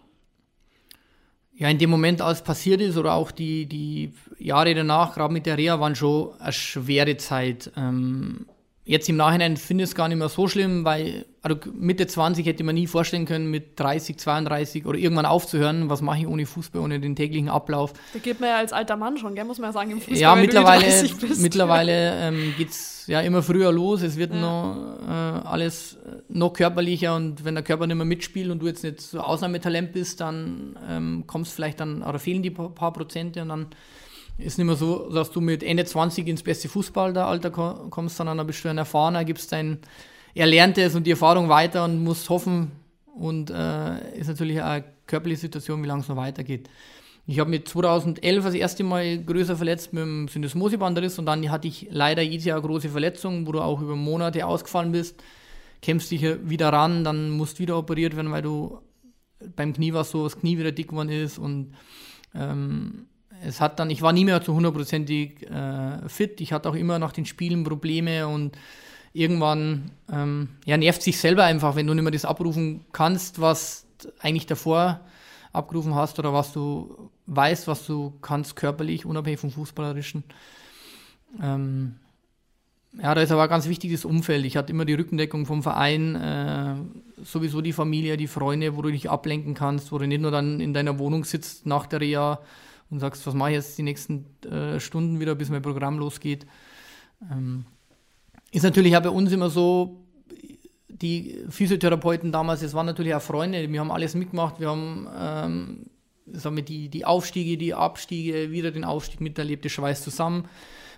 Ja, 1.54 1.68
in 1.68 1.78
dem 1.78 1.90
Moment, 1.90 2.20
als 2.20 2.42
passiert 2.42 2.80
ist 2.80 2.96
oder 2.96 3.14
auch 3.14 3.30
die, 3.30 3.66
die 3.66 4.12
Jahre 4.38 4.74
danach, 4.74 5.14
gerade 5.14 5.32
mit 5.32 5.46
der 5.46 5.56
Reha, 5.56 5.80
waren 5.80 5.94
schon 5.94 6.38
eine 6.38 6.52
schwere 6.52 7.16
Zeit. 7.16 7.70
Ähm, 7.76 8.46
jetzt 8.84 9.08
im 9.08 9.16
Nachhinein 9.16 9.56
finde 9.56 9.84
ich 9.84 9.90
es 9.90 9.94
gar 9.94 10.08
nicht 10.08 10.18
mehr 10.18 10.28
so 10.28 10.48
schlimm, 10.48 10.84
weil 10.84 11.26
also 11.40 11.56
Mitte 11.72 12.06
20 12.06 12.46
hätte 12.46 12.64
man 12.64 12.74
nie 12.74 12.86
vorstellen 12.86 13.26
können, 13.26 13.50
mit 13.50 13.78
30, 13.78 14.16
32 14.16 14.86
oder 14.86 14.98
irgendwann 14.98 15.26
aufzuhören. 15.26 15.88
Was 15.88 16.02
mache 16.02 16.20
ich 16.20 16.26
ohne 16.26 16.46
Fußball, 16.46 16.82
ohne 16.82 17.00
den 17.00 17.16
täglichen 17.16 17.48
Ablauf? 17.48 17.92
Da 18.12 18.18
geht 18.18 18.40
man 18.40 18.50
ja 18.50 18.56
als 18.56 18.72
alter 18.72 18.96
Mann 18.96 19.18
schon, 19.18 19.34
gell, 19.34 19.44
muss 19.44 19.58
man 19.58 19.68
ja 19.68 19.72
sagen, 19.72 19.90
im 19.90 19.98
Fußball. 20.00 20.18
Ja, 20.18 20.34
mittlerweile, 20.34 20.86
mittlerweile 21.38 22.12
ähm, 22.20 22.54
geht 22.56 22.70
es 22.70 23.06
ja 23.06 23.20
immer 23.20 23.42
früher 23.42 23.72
los. 23.72 24.02
Es 24.02 24.16
wird 24.16 24.34
ja. 24.34 24.40
noch 24.40 24.98
äh, 25.06 25.46
alles 25.46 25.98
noch 26.28 26.52
körperlicher 26.52 27.14
und 27.14 27.44
wenn 27.44 27.54
der 27.54 27.64
Körper 27.64 27.86
nicht 27.86 27.96
mehr 27.96 28.06
mitspielt 28.06 28.50
und 28.50 28.60
du 28.60 28.66
jetzt 28.66 28.82
nicht 28.82 29.00
so 29.00 29.20
Ausnahmetalent 29.20 29.92
bist, 29.92 30.20
dann 30.20 30.78
ähm, 30.88 31.24
kommst 31.26 31.52
vielleicht 31.52 31.80
dann, 31.80 32.02
oder 32.02 32.18
fehlen 32.18 32.42
die 32.42 32.50
paar, 32.50 32.70
paar 32.70 32.92
Prozente 32.92 33.42
und 33.42 33.48
dann 33.48 33.66
ist 34.38 34.58
nicht 34.58 34.66
mehr 34.66 34.76
so, 34.76 35.10
dass 35.10 35.30
du 35.30 35.40
mit 35.40 35.62
Ende 35.62 35.84
20 35.84 36.26
ins 36.26 36.42
beste 36.42 36.68
Fußballeralter 36.68 37.50
kommst, 37.50 38.16
sondern 38.16 38.38
da 38.38 38.44
bist 38.44 38.64
du 38.64 38.68
ein 38.68 38.78
Erfahrener, 38.78 39.24
gibst 39.24 39.52
dein 39.52 39.78
Erlerntes 40.34 40.94
und 40.94 41.06
die 41.06 41.10
Erfahrung 41.12 41.48
weiter 41.48 41.84
und 41.84 42.02
musst 42.02 42.28
hoffen 42.30 42.72
und 43.14 43.50
äh, 43.50 44.18
ist 44.18 44.28
natürlich 44.28 44.62
eine 44.62 44.84
körperliche 45.06 45.42
Situation, 45.42 45.82
wie 45.82 45.86
lange 45.86 46.00
es 46.00 46.08
noch 46.08 46.16
weitergeht. 46.16 46.70
Ich 47.26 47.38
habe 47.38 47.50
mit 47.50 47.68
2011 47.68 48.44
das 48.44 48.54
erste 48.54 48.82
Mal 48.82 49.22
größer 49.22 49.56
verletzt 49.56 49.92
mit 49.92 50.02
dem 50.02 50.26
Syndesmosebandriss 50.28 51.18
und 51.18 51.26
dann 51.26 51.48
hatte 51.50 51.68
ich 51.68 51.86
leider 51.90 52.22
jedes 52.22 52.46
Jahr 52.46 52.60
große 52.60 52.88
Verletzung, 52.88 53.46
wo 53.46 53.52
du 53.52 53.60
auch 53.60 53.80
über 53.80 53.94
Monate 53.94 54.44
ausgefallen 54.44 54.90
bist, 54.90 55.22
kämpfst 55.82 56.10
dich 56.10 56.22
wieder 56.22 56.72
ran, 56.72 57.04
dann 57.04 57.30
musst 57.30 57.60
wieder 57.60 57.78
operiert 57.78 58.16
werden, 58.16 58.32
weil 58.32 58.42
du 58.42 58.80
beim 59.54 59.72
Knie 59.72 59.92
war 59.92 60.04
so, 60.04 60.24
das 60.24 60.38
Knie 60.38 60.58
wieder 60.58 60.72
dick 60.72 60.88
geworden 60.88 61.10
ist 61.10 61.38
und 61.38 61.74
ähm, 62.34 63.06
es 63.44 63.60
hat 63.60 63.78
dann, 63.78 63.90
ich 63.90 64.02
war 64.02 64.12
nie 64.12 64.24
mehr 64.24 64.42
zu 64.42 64.54
hundertprozentig 64.54 65.48
äh, 65.50 66.08
fit. 66.08 66.40
Ich 66.40 66.52
hatte 66.52 66.68
auch 66.68 66.74
immer 66.74 66.98
nach 66.98 67.12
den 67.12 67.26
Spielen 67.26 67.64
Probleme 67.64 68.26
und 68.28 68.56
irgendwann 69.12 69.90
ähm, 70.10 70.48
ja, 70.64 70.76
nervt 70.76 71.02
sich 71.02 71.18
selber 71.18 71.44
einfach, 71.44 71.76
wenn 71.76 71.86
du 71.86 71.94
nicht 71.94 72.02
mehr 72.02 72.12
das 72.12 72.24
abrufen 72.24 72.84
kannst, 72.92 73.40
was 73.40 73.86
eigentlich 74.20 74.46
davor 74.46 75.00
abgerufen 75.52 75.94
hast 75.94 76.18
oder 76.18 76.32
was 76.32 76.52
du 76.52 77.10
weißt, 77.26 77.68
was 77.68 77.86
du 77.86 78.14
kannst 78.22 78.56
körperlich, 78.56 79.04
unabhängig 79.04 79.40
vom 79.40 79.50
Fußballerischen. 79.50 80.24
Ähm, 81.42 81.96
ja, 83.00 83.14
da 83.14 83.22
ist 83.22 83.32
aber 83.32 83.44
ein 83.44 83.48
ganz 83.48 83.68
wichtiges 83.68 84.04
Umfeld. 84.04 84.44
Ich 84.44 84.56
hatte 84.56 84.72
immer 84.72 84.84
die 84.84 84.94
Rückendeckung 84.94 85.46
vom 85.46 85.62
Verein, 85.62 86.14
äh, 86.14 86.74
sowieso 87.24 87.60
die 87.60 87.72
Familie, 87.72 88.16
die 88.16 88.26
Freunde, 88.26 88.76
wo 88.76 88.82
du 88.82 88.90
dich 88.90 89.08
ablenken 89.08 89.54
kannst, 89.54 89.92
wo 89.92 89.98
du 89.98 90.06
nicht 90.06 90.20
nur 90.20 90.30
dann 90.30 90.60
in 90.60 90.74
deiner 90.74 90.98
Wohnung 90.98 91.24
sitzt 91.24 91.66
nach 91.66 91.86
der 91.86 92.00
Reha 92.00 92.40
und 92.92 93.00
sagst, 93.00 93.26
was 93.26 93.34
mache 93.34 93.50
ich 93.50 93.56
jetzt 93.56 93.78
die 93.78 93.82
nächsten 93.82 94.26
äh, 94.44 94.78
Stunden 94.78 95.18
wieder, 95.18 95.34
bis 95.34 95.48
mein 95.48 95.62
Programm 95.62 95.98
losgeht. 95.98 96.46
Ähm, 97.32 97.64
ist 98.52 98.62
natürlich 98.62 98.94
auch 98.96 99.02
bei 99.02 99.10
uns 99.10 99.32
immer 99.32 99.48
so, 99.48 99.98
die 100.88 101.42
Physiotherapeuten 101.48 102.30
damals, 102.30 102.62
es 102.62 102.74
waren 102.74 102.86
natürlich 102.86 103.14
auch 103.14 103.22
Freunde, 103.22 103.72
wir 103.72 103.80
haben 103.80 103.90
alles 103.90 104.14
mitgemacht, 104.14 104.60
wir 104.60 104.68
haben 104.68 105.08
ähm, 105.18 105.86
sagen 106.26 106.56
wir, 106.56 106.62
die, 106.62 106.90
die 106.90 107.04
Aufstiege, 107.06 107.56
die 107.56 107.74
Abstiege, 107.74 108.50
wieder 108.50 108.70
den 108.70 108.84
Aufstieg 108.84 109.20
miterlebt, 109.20 109.64
das 109.64 109.72
schweißt 109.72 110.04
zusammen. 110.04 110.48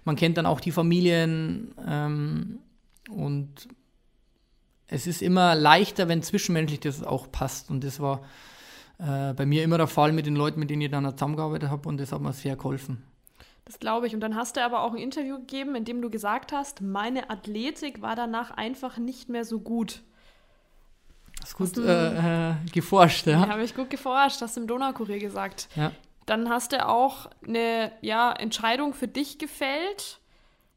Man 0.05 0.17
kennt 0.17 0.37
dann 0.37 0.47
auch 0.47 0.61
die 0.61 0.73
Familien 0.73 1.75
ähm, 1.87 2.59
und 3.09 3.69
es 4.89 5.07
ist 5.07 5.23
immer 5.23 5.55
leichter, 5.55 6.09
wenn 6.09 6.23
zwischenmenschlich 6.23 6.81
das 6.81 7.03
auch 7.05 7.31
passt 7.31 7.71
und 7.71 7.85
das 7.85 8.01
war 8.01 8.23
äh, 8.99 9.35
bei 9.35 9.47
mir 9.47 9.65
immer 9.65 9.79
der 9.79 9.87
Fall 9.87 10.13
mit 10.13 10.27
den 10.27 10.37
Leuten, 10.37 10.61
mit 10.61 10.71
denen 10.71 10.83
ich 10.83 10.91
dann 10.91 11.11
zusammengearbeitet 11.11 11.71
habe 11.71 11.89
und 11.89 11.99
das 11.99 12.13
hat 12.13 12.21
mir 12.21 12.33
sehr 12.33 12.57
geholfen. 12.57 13.03
Das 13.65 13.79
glaube 13.79 14.07
ich. 14.07 14.15
Und 14.15 14.21
dann 14.21 14.37
hast 14.37 14.57
du 14.57 14.65
aber 14.65 14.83
auch 14.83 14.93
ein 14.93 14.99
Interview 14.99 15.39
gegeben, 15.39 15.75
in 15.75 15.85
dem 15.85 16.03
du 16.03 16.11
gesagt 16.11 16.53
hast, 16.53 16.81
meine 16.81 17.31
Athletik 17.31 18.03
war 18.03 18.15
danach 18.15 18.51
einfach 18.51 18.99
nicht 18.99 19.29
mehr 19.29 19.45
so 19.45 19.61
gut. 19.61 20.03
Hast 21.43 21.57
gut 21.57 21.69
hast 21.69 21.77
du, 21.77 21.83
äh, 21.83 22.51
äh, 22.51 22.55
geforscht, 22.73 23.27
ja. 23.27 23.41
Ja, 23.41 23.49
habe 23.49 23.65
ich 23.65 23.75
gut 23.75 23.91
geforscht, 23.91 24.41
hast 24.41 24.57
du 24.57 24.61
im 24.61 24.67
Donaukurier 24.67 25.19
gesagt. 25.19 25.69
Ja. 25.75 25.93
Dann 26.27 26.49
hast 26.49 26.73
du 26.73 26.87
auch 26.87 27.29
eine 27.47 27.93
ja, 28.01 28.33
Entscheidung 28.33 28.95
für 28.95 29.09
dich 29.09 29.39
gefällt, 29.39 30.21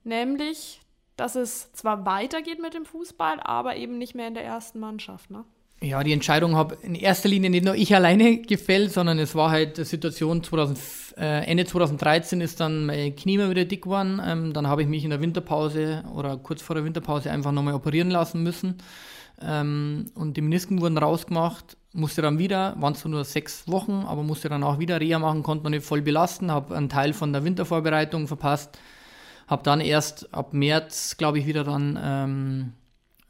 nämlich, 0.03 0.81
dass 1.15 1.35
es 1.35 1.71
zwar 1.73 2.05
weitergeht 2.05 2.61
mit 2.61 2.73
dem 2.73 2.85
Fußball, 2.85 3.39
aber 3.39 3.75
eben 3.75 3.97
nicht 3.97 4.15
mehr 4.15 4.27
in 4.27 4.33
der 4.33 4.43
ersten 4.43 4.79
Mannschaft, 4.79 5.29
ne? 5.29 5.45
Ja, 5.79 6.03
die 6.03 6.11
Entscheidung 6.11 6.55
habe 6.55 6.75
in 6.81 6.95
erster 6.95 7.29
Linie 7.29 7.51
nicht 7.51 7.63
nur 7.63 7.75
ich 7.75 7.93
alleine 7.93 8.41
gefällt, 8.41 8.91
sondern 8.91 9.19
es 9.19 9.35
war 9.35 9.51
halt 9.51 9.77
die 9.77 9.85
Situation 9.85 10.43
2000, 10.43 10.79
äh, 11.17 11.45
Ende 11.45 11.65
2013 11.65 12.41
ist 12.41 12.59
dann 12.59 12.87
mein 12.87 13.15
Knie 13.15 13.37
mal 13.37 13.51
wieder 13.51 13.65
dick 13.65 13.83
geworden. 13.83 14.19
Ähm, 14.25 14.53
dann 14.53 14.67
habe 14.67 14.81
ich 14.81 14.87
mich 14.87 15.03
in 15.03 15.11
der 15.11 15.21
Winterpause 15.21 16.03
oder 16.15 16.37
kurz 16.37 16.63
vor 16.63 16.75
der 16.75 16.83
Winterpause 16.83 17.31
einfach 17.31 17.51
nochmal 17.51 17.75
operieren 17.75 18.09
lassen 18.09 18.41
müssen. 18.41 18.77
Ähm, 19.39 20.05
und 20.15 20.35
die 20.35 20.41
Menisken 20.41 20.81
wurden 20.81 20.97
rausgemacht, 20.97 21.77
musste 21.93 22.23
dann 22.23 22.39
wieder, 22.39 22.75
waren 22.79 22.93
es 22.93 23.05
nur 23.05 23.23
sechs 23.23 23.67
Wochen, 23.67 24.03
aber 24.07 24.23
musste 24.23 24.49
dann 24.49 24.63
auch 24.63 24.79
wieder 24.79 24.99
Reha 24.99 25.19
machen, 25.19 25.43
konnte 25.43 25.63
man 25.63 25.73
nicht 25.73 25.85
voll 25.85 26.01
belasten, 26.01 26.51
habe 26.51 26.75
einen 26.75 26.89
Teil 26.89 27.13
von 27.13 27.33
der 27.33 27.43
Wintervorbereitung 27.43 28.27
verpasst, 28.27 28.79
habe 29.47 29.61
dann 29.61 29.79
erst 29.79 30.33
ab 30.33 30.53
März, 30.53 31.17
glaube 31.17 31.37
ich, 31.37 31.45
wieder 31.45 31.63
dann 31.63 31.99
ähm, 32.01 32.73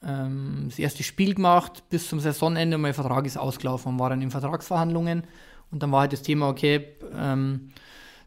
ähm, 0.05 0.65
das 0.67 0.79
erste 0.79 1.03
Spiel 1.03 1.33
gemacht, 1.35 1.83
bis 1.89 2.07
zum 2.09 2.19
Saisonende, 2.19 2.77
mein 2.77 2.93
Vertrag 2.93 3.25
ist 3.25 3.37
ausgelaufen, 3.37 3.99
war 3.99 4.09
dann 4.09 4.21
in 4.21 4.31
Vertragsverhandlungen. 4.31 5.23
Und 5.71 5.83
dann 5.83 5.91
war 5.91 6.01
halt 6.01 6.13
das 6.13 6.21
Thema, 6.21 6.49
okay, 6.49 6.87
ähm, 7.15 7.69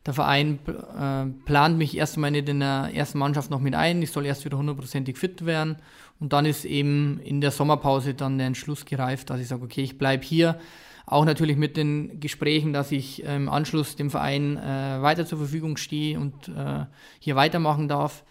der 0.07 0.15
Verein 0.15 0.59
äh, 0.67 1.27
plant 1.45 1.77
mich 1.77 1.97
erst 1.97 2.17
einmal 2.17 2.31
nicht 2.31 2.49
in 2.49 2.61
der 2.61 2.91
ersten 2.95 3.19
Mannschaft 3.19 3.51
noch 3.51 3.61
mit 3.61 3.75
ein, 3.75 4.01
ich 4.03 4.11
soll 4.11 4.25
erst 4.25 4.45
wieder 4.45 4.57
hundertprozentig 4.57 5.19
fit 5.19 5.45
werden. 5.45 5.77
Und 6.19 6.33
dann 6.33 6.47
ist 6.47 6.65
eben 6.65 7.21
in 7.21 7.41
der 7.41 7.51
Sommerpause 7.51 8.15
dann 8.15 8.39
der 8.39 8.47
Entschluss 8.47 8.85
gereift, 8.85 9.31
dass 9.31 9.41
ich 9.41 9.49
sage, 9.49 9.63
okay, 9.63 9.83
ich 9.83 9.99
bleibe 9.99 10.25
hier, 10.25 10.59
auch 11.07 11.25
natürlich 11.25 11.57
mit 11.57 11.77
den 11.77 12.21
Gesprächen, 12.21 12.73
dass 12.73 12.93
ich 12.93 13.25
im 13.25 13.49
Anschluss 13.49 13.97
dem 13.97 14.11
Verein 14.11 14.57
äh, 14.57 15.03
weiter 15.03 15.27
zur 15.27 15.39
Verfügung 15.39 15.77
stehe 15.77 16.19
und 16.19 16.49
äh, 16.49 16.85
hier 17.19 17.37
weitermachen 17.37 17.89
darf 17.89 18.23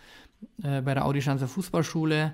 äh, 0.64 0.82
bei 0.82 0.94
der 0.94 1.06
Audischanzer 1.06 1.48
Fußballschule. 1.48 2.34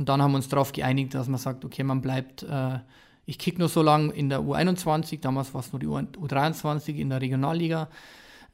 Und 0.00 0.08
dann 0.08 0.22
haben 0.22 0.32
wir 0.32 0.36
uns 0.36 0.48
darauf 0.48 0.72
geeinigt, 0.72 1.12
dass 1.12 1.28
man 1.28 1.36
sagt, 1.36 1.62
okay, 1.62 1.82
man 1.82 2.00
bleibt, 2.00 2.42
äh, 2.42 2.78
ich 3.26 3.38
kicke 3.38 3.58
nur 3.58 3.68
so 3.68 3.82
lange 3.82 4.14
in 4.14 4.30
der 4.30 4.40
U21, 4.40 5.20
damals 5.20 5.52
war 5.52 5.60
es 5.60 5.74
nur 5.74 5.78
die 5.78 5.88
U23 5.88 6.94
in 6.94 7.10
der 7.10 7.20
Regionalliga, 7.20 7.90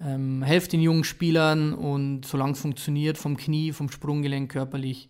ähm, 0.00 0.42
helfe 0.42 0.70
den 0.70 0.80
jungen 0.80 1.04
Spielern 1.04 1.72
und 1.72 2.24
solange 2.26 2.54
es 2.54 2.60
funktioniert, 2.62 3.16
vom 3.16 3.36
Knie, 3.36 3.70
vom 3.70 3.90
Sprunggelenk 3.90 4.50
körperlich, 4.50 5.08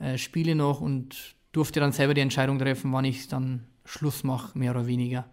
äh, 0.00 0.18
spiele 0.18 0.56
noch 0.56 0.80
und 0.80 1.36
durfte 1.52 1.78
dann 1.78 1.92
selber 1.92 2.14
die 2.14 2.22
Entscheidung 2.22 2.58
treffen, 2.58 2.92
wann 2.92 3.04
ich 3.04 3.28
dann 3.28 3.62
Schluss 3.84 4.24
mache, 4.24 4.58
mehr 4.58 4.72
oder 4.72 4.88
weniger. 4.88 5.26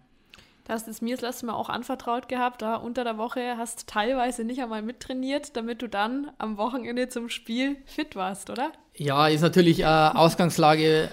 Du 0.68 0.74
hast 0.74 0.86
es 0.86 1.00
mir 1.00 1.14
das 1.14 1.22
letzte 1.22 1.46
Mal 1.46 1.54
auch 1.54 1.70
anvertraut 1.70 2.28
gehabt, 2.28 2.60
da 2.60 2.74
unter 2.76 3.02
der 3.02 3.16
Woche 3.16 3.56
hast 3.56 3.86
teilweise 3.86 4.44
nicht 4.44 4.60
einmal 4.60 4.82
mittrainiert, 4.82 5.56
damit 5.56 5.80
du 5.80 5.88
dann 5.88 6.30
am 6.36 6.58
Wochenende 6.58 7.08
zum 7.08 7.30
Spiel 7.30 7.76
fit 7.86 8.16
warst, 8.16 8.50
oder? 8.50 8.70
Ja, 8.94 9.28
ist 9.28 9.40
natürlich 9.40 9.80
äh, 9.80 9.84
Ausgangslage. 9.84 11.08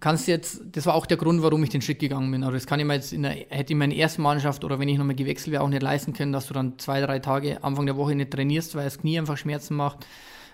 Kannst 0.00 0.26
jetzt, 0.26 0.62
das 0.72 0.86
war 0.86 0.94
auch 0.94 1.04
der 1.04 1.18
Grund, 1.18 1.42
warum 1.42 1.62
ich 1.62 1.68
den 1.68 1.82
Schritt 1.82 1.98
gegangen 1.98 2.30
bin. 2.30 2.44
Aber 2.44 2.54
das 2.54 2.66
kann 2.66 2.80
ich 2.80 2.86
mir 2.86 2.94
jetzt 2.94 3.12
in 3.12 3.24
der, 3.24 3.32
hätte 3.32 3.74
ich 3.74 3.78
meine 3.78 3.94
ersten 3.94 4.22
Mannschaft 4.22 4.64
oder 4.64 4.78
wenn 4.78 4.88
ich 4.88 4.96
nochmal 4.96 5.16
gewechselt 5.16 5.52
wäre, 5.52 5.62
auch 5.62 5.68
nicht 5.68 5.82
leisten 5.82 6.14
können, 6.14 6.32
dass 6.32 6.46
du 6.46 6.54
dann 6.54 6.78
zwei, 6.78 7.02
drei 7.02 7.18
Tage 7.18 7.62
Anfang 7.62 7.84
der 7.84 7.98
Woche 7.98 8.14
nicht 8.14 8.30
trainierst, 8.30 8.74
weil 8.74 8.84
das 8.84 9.00
Knie 9.00 9.18
einfach 9.18 9.36
Schmerzen 9.36 9.76
macht, 9.76 10.06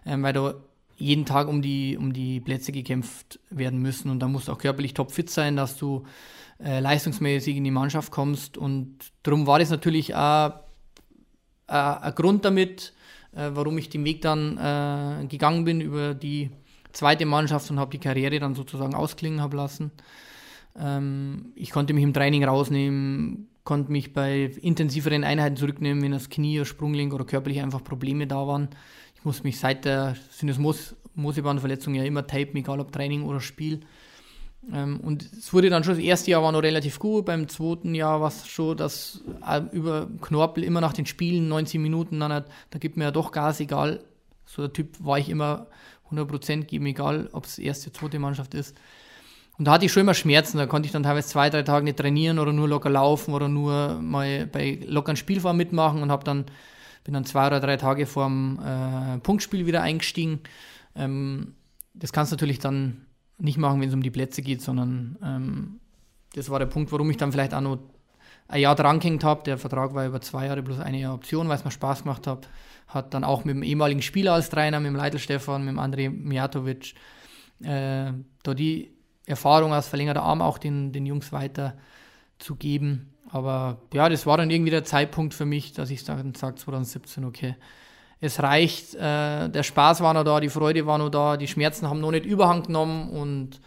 ähm, 0.05 0.25
weil 0.25 0.33
du 0.33 0.55
jeden 0.97 1.25
Tag 1.25 1.47
um 1.47 1.63
die, 1.63 1.97
um 1.97 2.13
die 2.13 2.41
Plätze 2.41 2.73
gekämpft 2.73 3.39
werden 3.49 3.79
müssen 3.79 4.11
und 4.11 4.19
da 4.19 4.27
musst 4.27 4.49
du 4.49 4.53
auch 4.53 4.59
körperlich 4.59 4.93
topfit 4.93 5.31
sein, 5.31 5.55
dass 5.55 5.77
du 5.77 6.05
äh, 6.63 6.81
leistungsmäßig 6.81 7.57
in 7.57 7.65
die 7.65 7.71
Mannschaft 7.71 8.11
kommst. 8.11 8.59
Und 8.59 8.99
darum 9.23 9.47
war 9.47 9.59
das 9.59 9.71
natürlich 9.71 10.15
auch 10.15 10.53
ein 11.67 12.15
Grund 12.15 12.45
damit, 12.45 12.93
äh, 13.33 13.51
warum 13.53 13.79
ich 13.79 13.89
den 13.89 14.05
Weg 14.05 14.23
dann 14.23 14.59
äh, 14.59 15.27
gegangen 15.27 15.65
bin 15.65 15.81
über 15.81 16.15
die 16.15 16.51
zweite 16.93 17.27
Mannschaft 17.27 17.71
und 17.71 17.79
habe 17.79 17.93
die 17.93 17.99
Karriere 17.99 18.41
dann 18.41 18.55
sozusagen 18.55 18.95
ausklingen 18.95 19.41
haben 19.41 19.57
lassen. 19.57 19.93
Ähm, 20.79 21.53
ich 21.55 21.71
konnte 21.71 21.95
mich 21.95 22.03
im 22.03 22.13
Training 22.13 22.45
rausnehmen, 22.45 23.49
konnte 23.65 23.93
mich 23.93 24.13
bei 24.13 24.51
intensiveren 24.63 25.25
Einheiten 25.25 25.57
zurücknehmen, 25.57 26.03
wenn 26.03 26.13
das 26.13 26.29
Knie, 26.29 26.65
Sprunggelenk 26.65 27.15
oder 27.15 27.25
körperlich 27.25 27.61
einfach 27.61 27.85
Probleme 27.85 28.27
da 28.27 28.47
waren. 28.47 28.69
Ich 29.17 29.25
musste 29.25 29.45
mich 29.45 29.59
seit 29.61 29.85
der 29.85 30.17
Sinus-Mosebahnverletzung 30.31 31.95
ja 31.95 32.05
immer 32.05 32.27
tapen, 32.27 32.57
egal 32.57 32.81
ob 32.81 32.91
Training 32.91 33.23
oder 33.23 33.41
Spiel. 33.41 33.81
Ähm, 34.73 35.01
und 35.01 35.23
es 35.33 35.53
wurde 35.53 35.71
dann 35.71 35.85
schon, 35.85 35.95
das 35.95 36.03
erste 36.03 36.31
Jahr 36.31 36.43
war 36.43 36.53
noch 36.53 36.63
relativ 36.63 36.99
gut, 36.99 37.25
beim 37.25 37.49
zweiten 37.49 37.95
Jahr 37.95 38.21
war 38.21 38.29
es 38.29 38.47
schon, 38.47 38.77
dass 38.77 39.23
äh, 39.47 39.63
über 39.73 40.09
Knorpel 40.21 40.65
immer 40.65 40.81
nach 40.81 40.93
den 40.93 41.07
Spielen 41.07 41.49
90 41.49 41.81
Minuten, 41.81 42.21
dann 42.21 42.33
hat, 42.33 42.47
da 42.71 42.79
gibt 42.79 42.97
mir 42.97 43.05
ja 43.05 43.11
doch 43.11 43.33
Gas, 43.33 43.61
egal. 43.61 44.05
So 44.45 44.63
der 44.63 44.73
Typ 44.73 44.97
war 44.99 45.19
ich 45.19 45.29
immer 45.29 45.69
100% 46.11 46.65
geben, 46.65 46.87
egal 46.87 47.29
ob 47.33 47.47
es 47.47 47.59
erste, 47.59 47.93
zweite 47.93 48.19
Mannschaft 48.19 48.55
ist. 48.55 48.77
Und 49.59 49.67
da 49.67 49.73
hatte 49.73 49.85
ich 49.85 49.93
schon 49.93 50.03
immer 50.03 50.15
Schmerzen, 50.15 50.59
da 50.59 50.67
konnte 50.67 50.87
ich 50.87 50.93
dann 50.93 51.03
teilweise 51.03 51.29
zwei, 51.29 51.51
drei 51.51 51.63
Tage 51.63 51.85
nicht 51.85 51.99
trainieren 51.99 52.39
oder 52.39 52.53
nur 52.53 52.69
locker 52.69 52.91
laufen 52.91 53.35
oder 53.35 53.49
nur 53.49 54.01
mal 54.01 54.47
bei 54.47 54.79
lockeren 54.87 55.17
Spielform 55.17 55.57
mitmachen 55.57 56.03
und 56.03 56.11
habe 56.11 56.25
dann, 56.25 56.47
bin 57.05 57.15
dann 57.15 57.27
zwei 57.27 57.47
oder 57.47 57.61
drei 57.61 57.77
Tage 57.77 58.07
vor 58.07 58.25
dem 58.25 58.59
äh, 58.59 59.19
Punktspiel 59.19 59.67
wieder 59.67 59.83
eingestiegen. 59.83 60.41
Ähm, 60.97 61.55
das 61.93 62.13
kannst 62.13 62.33
du 62.33 62.37
natürlich 62.37 62.59
dann 62.59 63.07
nicht 63.41 63.59
machen, 63.59 63.81
wenn 63.81 63.89
es 63.89 63.95
um 63.95 64.03
die 64.03 64.11
Plätze 64.11 64.43
geht, 64.43 64.63
sondern 64.63 65.19
ähm, 65.23 65.81
das 66.35 66.51
war 66.51 66.59
der 66.59 66.67
Punkt, 66.67 66.93
warum 66.93 67.11
ich 67.11 67.17
dann 67.17 67.33
vielleicht 67.33 67.55
auch 67.55 67.61
noch 67.61 67.79
ein 68.49 68.61
Jahr 68.61 68.75
drangehängt 68.75 69.25
habe. 69.25 69.43
Der 69.45 69.59
Vertrag 69.59 69.95
war 69.95 70.07
über 70.07 70.21
zwei 70.21 70.47
Jahre 70.47 70.63
plus 70.63 70.79
eine 70.79 71.01
Jahr 71.01 71.15
Option, 71.15 71.49
weil 71.49 71.57
es 71.57 71.65
mir 71.65 71.71
Spaß 71.71 72.03
gemacht 72.03 72.27
hat. 72.27 72.49
Hat 72.89 73.15
dann 73.15 73.25
auch 73.25 73.45
mit 73.45 73.57
dem 73.57 73.63
ehemaligen 73.63 74.03
Spieler 74.03 74.35
als 74.35 74.51
Trainer, 74.51 74.81
mit 74.81 74.89
dem 74.89 74.97
Leitl 74.97 75.19
Stefan, 75.19 75.65
mit 75.65 75.75
dem 75.75 75.81
André 75.81 76.11
Mijatovic, 76.11 76.95
äh, 77.63 78.13
da 78.43 78.55
die 78.55 78.91
Erfahrung 79.27 79.73
als 79.73 79.89
verlängerter 79.89 80.23
Arm 80.23 80.43
auch 80.43 80.59
den, 80.59 80.93
den 80.93 81.07
Jungs 81.07 81.33
weiter 81.33 81.77
zu 82.39 82.57
geben. 82.57 83.15
Aber 83.29 83.83
ja, 83.95 84.09
das 84.09 84.27
war 84.27 84.37
dann 84.37 84.51
irgendwie 84.51 84.73
der 84.73 84.85
Zeitpunkt 84.85 85.35
für 85.35 85.47
mich, 85.47 85.73
dass 85.73 85.91
ich 85.91 86.03
dann 86.03 86.35
sage, 86.35 86.57
2017, 86.57 87.25
okay, 87.25 87.55
es 88.21 88.43
reicht, 88.43 88.95
äh, 88.95 89.49
der 89.49 89.63
Spaß 89.63 90.01
war 90.03 90.13
noch 90.15 90.25
da, 90.25 90.41
die 90.41 90.51
Freude 90.51 90.87
war 90.87 90.99
noch 90.99 91.09
da, 91.09 91.37
die 91.37 91.49
Schmerzen 91.49 91.89
haben 91.89 92.01
noch 92.01 92.11
nicht 92.11 92.27
Überhang 92.27 92.63
genommen 92.63 93.09
und 93.11 93.61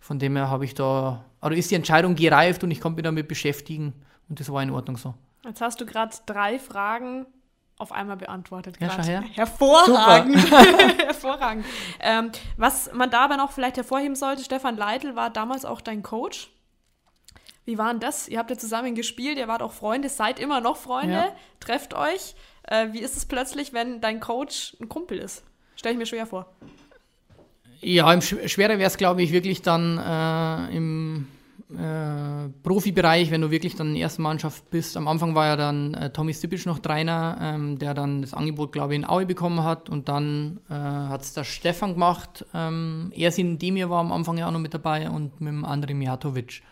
von 0.00 0.18
dem 0.18 0.36
her 0.36 0.50
habe 0.50 0.64
ich 0.64 0.74
da, 0.74 1.24
also 1.40 1.56
ist 1.56 1.70
die 1.70 1.76
Entscheidung 1.76 2.16
gereift 2.16 2.64
und 2.64 2.70
ich 2.70 2.80
konnte 2.80 2.96
mich 2.96 3.04
damit 3.04 3.28
beschäftigen 3.28 3.92
und 4.28 4.40
das 4.40 4.52
war 4.52 4.62
in 4.62 4.70
Ordnung 4.70 4.96
so. 4.96 5.14
Jetzt 5.44 5.60
hast 5.60 5.80
du 5.80 5.86
gerade 5.86 6.14
drei 6.26 6.58
Fragen 6.58 7.26
auf 7.78 7.92
einmal 7.92 8.16
beantwortet. 8.16 8.76
Ja, 8.80 8.90
schau 8.90 9.02
her. 9.02 9.22
Hervorragend. 9.32 10.50
Hervorragend. 10.50 11.64
Ähm, 12.00 12.30
was 12.56 12.92
man 12.92 13.10
da 13.10 13.24
aber 13.24 13.36
noch 13.36 13.50
vielleicht 13.52 13.76
hervorheben 13.76 14.14
sollte, 14.14 14.44
Stefan 14.44 14.76
Leitl 14.76 15.16
war 15.16 15.30
damals 15.30 15.64
auch 15.64 15.80
dein 15.80 16.02
Coach. 16.02 16.50
Wie 17.64 17.78
war 17.78 17.90
denn 17.90 18.00
das? 18.00 18.28
Ihr 18.28 18.38
habt 18.38 18.50
ja 18.50 18.58
zusammen 18.58 18.94
gespielt, 18.94 19.38
ihr 19.38 19.48
wart 19.48 19.62
auch 19.62 19.72
Freunde, 19.72 20.08
seid 20.08 20.40
immer 20.40 20.60
noch 20.60 20.76
Freunde, 20.76 21.14
ja. 21.14 21.36
trefft 21.60 21.94
euch. 21.94 22.34
Äh, 22.72 22.92
wie 22.92 23.00
ist 23.00 23.16
es 23.18 23.26
plötzlich, 23.26 23.74
wenn 23.74 24.00
dein 24.00 24.18
Coach 24.18 24.76
ein 24.80 24.88
Kumpel 24.88 25.18
ist? 25.18 25.44
Stell 25.76 25.92
ich 25.92 25.98
mir 25.98 26.06
schwer 26.06 26.26
vor. 26.26 26.46
Ja, 27.82 28.10
im 28.12 28.22
Sch 28.22 28.36
schwerer 28.46 28.78
wäre 28.78 28.88
es, 28.88 28.96
glaube 28.96 29.22
ich, 29.22 29.32
wirklich 29.32 29.60
dann 29.60 29.98
äh, 29.98 30.74
im 30.74 31.26
äh, 31.70 32.48
Profibereich, 32.62 33.30
wenn 33.30 33.42
du 33.42 33.50
wirklich 33.50 33.76
dann 33.76 33.88
in 33.88 33.94
der 33.94 34.04
ersten 34.04 34.22
Mannschaft 34.22 34.70
bist. 34.70 34.96
Am 34.96 35.06
Anfang 35.06 35.34
war 35.34 35.46
ja 35.48 35.56
dann 35.56 35.92
äh, 35.92 36.10
Tommy 36.10 36.32
Stipic 36.32 36.66
noch 36.66 36.78
Trainer, 36.78 37.36
ähm, 37.42 37.78
der 37.78 37.92
dann 37.92 38.22
das 38.22 38.32
Angebot, 38.32 38.72
glaube 38.72 38.94
ich, 38.94 39.00
in 39.00 39.04
Aue 39.04 39.26
bekommen 39.26 39.62
hat. 39.64 39.90
Und 39.90 40.08
dann 40.08 40.60
äh, 40.70 40.74
hat 40.74 41.22
es 41.22 41.34
der 41.34 41.44
Stefan 41.44 41.92
gemacht. 41.92 42.46
Ähm, 42.54 43.12
Ersin 43.14 43.58
Demir 43.58 43.90
war 43.90 44.00
am 44.00 44.12
Anfang 44.12 44.38
ja 44.38 44.46
auch 44.48 44.52
noch 44.52 44.60
mit 44.60 44.72
dabei 44.72 45.10
und 45.10 45.42
mit 45.42 45.52
dem 45.52 45.66
André 45.66 45.92
Mijatovic. 45.92 46.62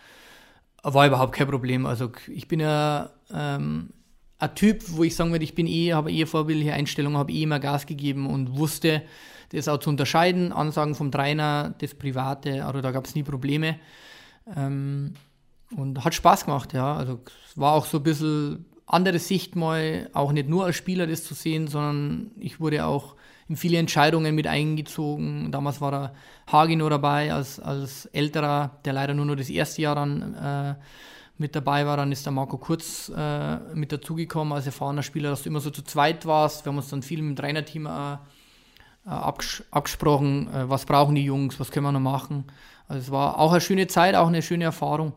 War 0.82 1.06
überhaupt 1.06 1.34
kein 1.34 1.48
Problem. 1.48 1.84
Also 1.84 2.10
ich 2.28 2.48
bin 2.48 2.60
ja 2.60 3.10
ähm, 3.30 3.90
ein 4.40 4.54
Typ, 4.54 4.82
wo 4.88 5.04
ich 5.04 5.14
sagen 5.14 5.32
würde, 5.32 5.44
ich 5.44 5.54
bin 5.54 5.66
eh, 5.66 5.92
habe 5.92 6.10
eh 6.10 6.26
vorbildliche 6.26 6.72
Einstellungen, 6.72 7.18
habe 7.18 7.32
eh 7.32 7.42
immer 7.42 7.60
Gas 7.60 7.86
gegeben 7.86 8.26
und 8.26 8.56
wusste, 8.56 9.02
das 9.52 9.68
auch 9.68 9.78
zu 9.78 9.90
unterscheiden, 9.90 10.52
Ansagen 10.52 10.94
vom 10.94 11.12
Trainer, 11.12 11.74
das 11.78 11.94
Private, 11.94 12.64
also 12.64 12.80
da 12.80 12.90
gab 12.90 13.04
es 13.06 13.14
nie 13.14 13.22
Probleme. 13.22 13.76
Ähm, 14.56 15.14
und 15.76 16.04
hat 16.04 16.14
Spaß 16.14 16.46
gemacht, 16.46 16.72
ja. 16.72 16.96
Also 16.96 17.20
war 17.54 17.74
auch 17.74 17.84
so 17.84 17.98
ein 17.98 18.02
bisschen 18.02 18.64
andere 18.86 19.18
Sicht 19.18 19.54
mal, 19.54 20.08
auch 20.12 20.32
nicht 20.32 20.48
nur 20.48 20.64
als 20.64 20.76
Spieler 20.76 21.06
das 21.06 21.22
zu 21.22 21.34
sehen, 21.34 21.68
sondern 21.68 22.32
ich 22.38 22.58
wurde 22.58 22.84
auch 22.84 23.14
in 23.48 23.56
viele 23.56 23.78
Entscheidungen 23.78 24.34
mit 24.34 24.46
eingezogen. 24.46 25.52
Damals 25.52 25.80
war 25.80 25.90
der 25.90 26.14
Hagi 26.50 26.76
nur 26.76 26.90
dabei 26.90 27.32
als, 27.32 27.60
als 27.60 28.06
älterer, 28.06 28.78
der 28.84 28.92
leider 28.92 29.14
nur 29.14 29.26
noch 29.26 29.36
das 29.36 29.50
erste 29.50 29.82
Jahr 29.82 29.94
dann 29.94 30.34
äh, 30.34 30.74
mit 31.40 31.56
dabei 31.56 31.86
war. 31.86 31.96
Dann 31.96 32.12
ist 32.12 32.26
der 32.26 32.32
Marco 32.32 32.58
Kurz 32.58 33.10
äh, 33.16 33.56
mit 33.74 33.90
dazugekommen 33.90 34.52
als 34.52 34.66
erfahrener 34.66 35.02
Spieler, 35.02 35.30
dass 35.30 35.42
du 35.42 35.48
immer 35.48 35.60
so 35.60 35.70
zu 35.70 35.82
zweit 35.82 36.26
warst. 36.26 36.64
Wir 36.64 36.70
haben 36.70 36.76
uns 36.76 36.90
dann 36.90 37.02
viel 37.02 37.22
mit 37.22 37.36
dem 37.36 37.42
Trainerteam 37.42 37.86
äh, 37.86 38.12
äh 38.12 38.18
abges 39.04 39.64
abgesprochen, 39.70 40.48
äh, 40.52 40.68
was 40.68 40.84
brauchen 40.84 41.14
die 41.14 41.24
Jungs, 41.24 41.58
was 41.58 41.70
können 41.70 41.86
wir 41.86 41.92
noch 41.92 42.00
machen. 42.00 42.44
Also 42.86 43.00
es 43.00 43.10
war 43.10 43.38
auch 43.38 43.52
eine 43.52 43.60
schöne 43.60 43.86
Zeit, 43.86 44.14
auch 44.14 44.28
eine 44.28 44.42
schöne 44.42 44.64
Erfahrung. 44.64 45.12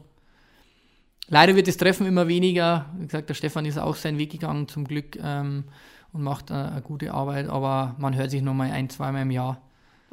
Leider 1.27 1.55
wird 1.55 1.67
das 1.67 1.77
Treffen 1.77 2.07
immer 2.07 2.27
weniger. 2.27 2.85
Wie 2.97 3.05
gesagt, 3.05 3.29
der 3.29 3.33
Stefan 3.33 3.65
ist 3.65 3.77
auch 3.77 3.95
seinen 3.95 4.17
Weg 4.17 4.31
gegangen 4.31 4.67
zum 4.67 4.85
Glück 4.85 5.17
ähm, 5.21 5.65
und 6.13 6.23
macht 6.23 6.51
äh, 6.51 6.53
eine 6.53 6.81
gute 6.81 7.13
Arbeit, 7.13 7.49
aber 7.49 7.95
man 7.97 8.15
hört 8.15 8.31
sich 8.31 8.41
noch 8.41 8.53
mal 8.53 8.71
ein, 8.71 8.89
zweimal 8.89 9.23
im 9.23 9.31
Jahr. 9.31 9.61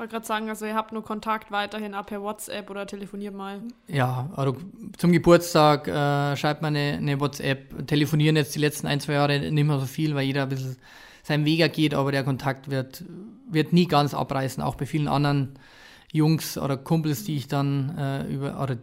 Wollte 0.01 0.13
gerade 0.13 0.27
sagen, 0.27 0.49
also 0.49 0.65
ihr 0.65 0.75
habt 0.75 0.93
nur 0.93 1.05
Kontakt 1.05 1.53
weiterhin 1.53 1.93
ab 1.95 2.07
per 2.07 2.23
WhatsApp 2.23 2.71
oder 2.71 2.87
telefoniert 2.87 3.35
mal. 3.35 3.61
Ja, 3.87 4.31
also 4.35 4.57
zum 4.97 5.13
Geburtstag 5.13 5.87
äh, 5.87 6.37
schreibt 6.37 6.63
man 6.63 6.75
eine, 6.75 6.97
eine, 6.97 7.21
WhatsApp. 7.21 7.87
Telefonieren 7.87 8.35
jetzt 8.35 8.55
die 8.55 8.61
letzten 8.61 8.87
ein, 8.87 8.99
zwei 8.99 9.13
Jahre 9.13 9.39
nicht 9.39 9.65
mehr 9.65 9.79
so 9.79 9.85
viel, 9.85 10.15
weil 10.15 10.25
jeder 10.25 10.45
ein 10.45 10.49
bisschen 10.49 10.79
seinen 11.23 11.45
Weg 11.45 11.71
geht, 11.75 11.93
aber 11.93 12.13
der 12.13 12.25
Kontakt 12.25 12.71
wird, 12.71 13.05
wird 13.49 13.75
nie 13.75 13.87
ganz 13.87 14.15
abreißen, 14.15 14.63
auch 14.63 14.75
bei 14.75 14.87
vielen 14.87 15.07
anderen 15.07 15.59
Jungs 16.13 16.57
oder 16.57 16.79
Kumpels, 16.79 17.25
die 17.25 17.37
ich 17.37 17.47
dann 17.47 17.97
äh, 17.99 18.25
über, 18.25 18.61
oder 18.61 18.79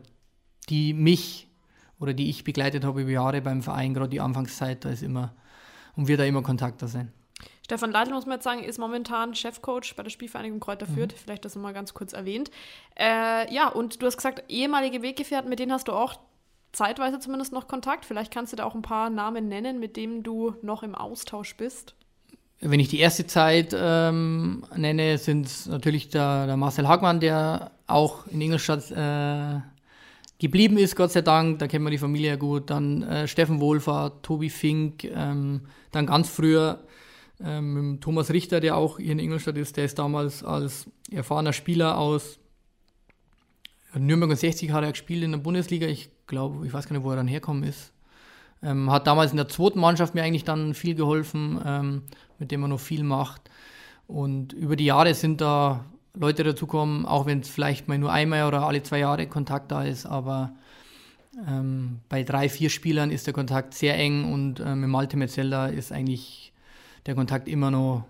die 0.69 0.93
mich 0.93 1.47
oder 1.99 2.13
die 2.13 2.29
ich 2.29 2.43
begleitet 2.43 2.85
habe 2.85 3.01
über 3.01 3.09
Jahre 3.09 3.41
beim 3.41 3.63
Verein, 3.63 3.95
gerade 3.95 4.09
die 4.09 4.21
Anfangszeit, 4.21 4.85
da 4.85 4.89
ist 4.89 5.01
immer 5.01 5.33
und 5.95 6.07
wird 6.07 6.19
da 6.19 6.25
immer 6.25 6.43
Kontakt 6.43 6.83
da 6.83 6.87
sein. 6.87 7.11
Stefan 7.67 7.91
Leitl, 7.91 8.13
muss 8.13 8.25
man 8.25 8.35
jetzt 8.35 8.45
sagen, 8.45 8.63
ist 8.63 8.79
momentan 8.79 9.35
Chefcoach 9.35 9.93
bei 9.97 10.03
der 10.03 10.09
Spielvereinigung 10.09 10.61
Kräuter. 10.61 10.85
Fürth. 10.85 11.11
Mhm. 11.11 11.17
Vielleicht 11.21 11.43
das 11.43 11.53
nochmal 11.53 11.73
ganz 11.73 11.93
kurz 11.93 12.13
erwähnt. 12.13 12.49
Äh, 12.97 13.53
ja, 13.53 13.67
und 13.67 14.01
du 14.01 14.05
hast 14.05 14.15
gesagt, 14.15 14.41
ehemalige 14.47 15.01
Weggefährten, 15.01 15.49
mit 15.49 15.59
denen 15.59 15.73
hast 15.73 15.89
du 15.89 15.91
auch 15.91 16.17
zeitweise 16.71 17.19
zumindest 17.19 17.51
noch 17.51 17.67
Kontakt. 17.67 18.05
Vielleicht 18.05 18.33
kannst 18.33 18.53
du 18.53 18.55
da 18.55 18.63
auch 18.63 18.73
ein 18.73 18.83
paar 18.83 19.09
Namen 19.09 19.49
nennen, 19.49 19.81
mit 19.81 19.97
denen 19.97 20.23
du 20.23 20.55
noch 20.61 20.81
im 20.81 20.95
Austausch 20.95 21.57
bist. 21.57 21.93
Wenn 22.61 22.79
ich 22.79 22.87
die 22.87 22.99
erste 22.99 23.27
Zeit 23.27 23.75
ähm, 23.77 24.63
nenne, 24.73 25.17
sind 25.17 25.47
es 25.47 25.65
natürlich 25.65 26.07
der, 26.07 26.45
der, 26.45 26.55
Marcel 26.55 26.87
Hagmann, 26.87 27.19
der 27.19 27.71
auch 27.85 28.27
in 28.27 28.39
Ingolstadt 28.39 28.91
äh, 28.91 29.59
geblieben 30.39 30.77
ist, 30.77 30.95
Gott 30.95 31.11
sei 31.11 31.21
Dank. 31.21 31.59
Da 31.59 31.67
kennen 31.67 31.83
wir 31.83 31.91
die 31.91 31.97
Familie 31.97 32.29
ja 32.29 32.35
gut. 32.37 32.69
Dann 32.69 33.03
äh, 33.03 33.27
Steffen 33.27 33.59
Wohlfahrt, 33.59 34.23
Tobi 34.23 34.49
Fink, 34.49 35.03
ähm, 35.03 35.63
dann 35.91 36.05
ganz 36.05 36.29
früher 36.29 36.79
ähm, 37.43 37.99
Thomas 38.01 38.31
Richter, 38.31 38.59
der 38.59 38.75
auch 38.75 38.97
hier 38.97 39.11
in 39.11 39.19
Ingolstadt 39.19 39.57
ist. 39.57 39.77
Der 39.77 39.85
ist 39.85 39.99
damals 39.99 40.43
als 40.43 40.89
erfahrener 41.11 41.53
Spieler 41.53 41.97
aus 41.97 42.39
Nürnberg 43.93 44.31
und 44.31 44.37
60 44.37 44.71
hat 44.71 44.83
er 44.83 44.91
gespielt 44.91 45.23
in 45.23 45.31
der 45.31 45.39
Bundesliga. 45.39 45.87
Ich 45.87 46.09
glaube, 46.27 46.65
ich 46.65 46.73
weiß 46.73 46.87
gar 46.87 46.95
nicht, 46.95 47.05
wo 47.05 47.11
er 47.11 47.15
dann 47.15 47.27
herkommen 47.27 47.63
ist. 47.63 47.91
Ähm, 48.63 48.91
hat 48.91 49.07
damals 49.07 49.31
in 49.31 49.37
der 49.37 49.47
zweiten 49.47 49.79
Mannschaft 49.79 50.15
mir 50.15 50.23
eigentlich 50.23 50.43
dann 50.43 50.73
viel 50.73 50.95
geholfen, 50.95 51.61
ähm, 51.65 52.01
mit 52.39 52.51
dem 52.51 52.63
er 52.63 52.67
noch 52.67 52.79
viel 52.79 53.03
macht. 53.03 53.49
Und 54.07 54.53
über 54.53 54.75
die 54.75 54.85
Jahre 54.85 55.13
sind 55.13 55.41
da 55.41 55.85
Leute 56.13 56.43
dazukommen, 56.43 57.05
auch 57.05 57.25
wenn 57.25 57.41
es 57.41 57.49
vielleicht 57.49 57.87
mal 57.87 57.97
nur 57.97 58.11
einmal 58.11 58.47
oder 58.47 58.65
alle 58.65 58.81
zwei 58.81 58.99
Jahre 58.99 59.27
Kontakt 59.27 59.71
da 59.71 59.83
ist, 59.83 60.05
aber 60.05 60.53
ähm, 61.47 61.99
bei 62.09 62.23
drei, 62.23 62.49
vier 62.49 62.69
Spielern 62.69 63.11
ist 63.11 63.27
der 63.27 63.33
Kontakt 63.33 63.73
sehr 63.75 63.95
eng 63.95 64.33
und 64.33 64.59
ähm, 64.59 64.81
mit 64.81 64.89
Malte 64.89 65.17
Metzelder 65.17 65.71
ist 65.71 65.91
eigentlich 65.91 66.53
der 67.07 67.15
Kontakt 67.15 67.47
immer 67.47 67.71
noch 67.71 68.05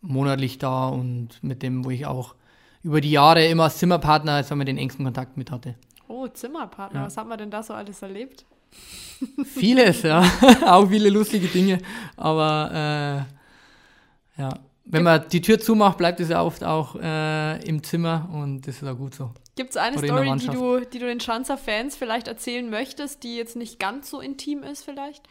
monatlich 0.00 0.58
da 0.58 0.88
und 0.88 1.42
mit 1.42 1.62
dem, 1.62 1.84
wo 1.84 1.90
ich 1.90 2.06
auch 2.06 2.34
über 2.82 3.00
die 3.00 3.10
Jahre 3.10 3.46
immer 3.46 3.64
als 3.64 3.78
Zimmerpartner, 3.78 4.44
sagen 4.44 4.60
wir, 4.60 4.66
den 4.66 4.78
engsten 4.78 5.04
Kontakt 5.04 5.36
mit 5.36 5.50
hatte. 5.50 5.74
Oh, 6.06 6.28
Zimmerpartner, 6.28 7.00
ja. 7.00 7.06
was 7.06 7.16
hat 7.16 7.26
man 7.26 7.38
denn 7.38 7.50
da 7.50 7.62
so 7.62 7.72
alles 7.72 8.02
erlebt? 8.02 8.44
Vieles, 9.44 10.02
ja. 10.02 10.22
auch 10.66 10.86
viele 10.88 11.08
lustige 11.08 11.46
Dinge. 11.46 11.78
Aber 12.16 13.26
äh, 14.36 14.40
ja, 14.42 14.50
wenn 14.84 15.02
man 15.02 15.26
die 15.30 15.40
Tür 15.40 15.58
zumacht, 15.58 15.96
bleibt 15.96 16.20
es 16.20 16.28
ja 16.28 16.42
oft 16.42 16.62
auch 16.62 16.96
äh, 16.96 17.64
im 17.66 17.82
Zimmer 17.82 18.28
und 18.32 18.66
das 18.66 18.82
ist 18.82 18.88
auch 18.88 18.96
gut 18.96 19.14
so. 19.14 19.30
Gibt 19.56 19.70
es 19.70 19.76
eine 19.76 19.96
Oder 19.96 20.06
Story, 20.06 20.36
die 20.36 20.46
du, 20.48 20.80
die 20.80 20.98
du 20.98 21.06
den 21.06 21.20
Schanzer-Fans 21.20 21.96
vielleicht 21.96 22.28
erzählen 22.28 22.68
möchtest, 22.68 23.22
die 23.22 23.36
jetzt 23.36 23.56
nicht 23.56 23.78
ganz 23.78 24.10
so 24.10 24.20
intim 24.20 24.62
ist 24.62 24.82
vielleicht? 24.82 25.22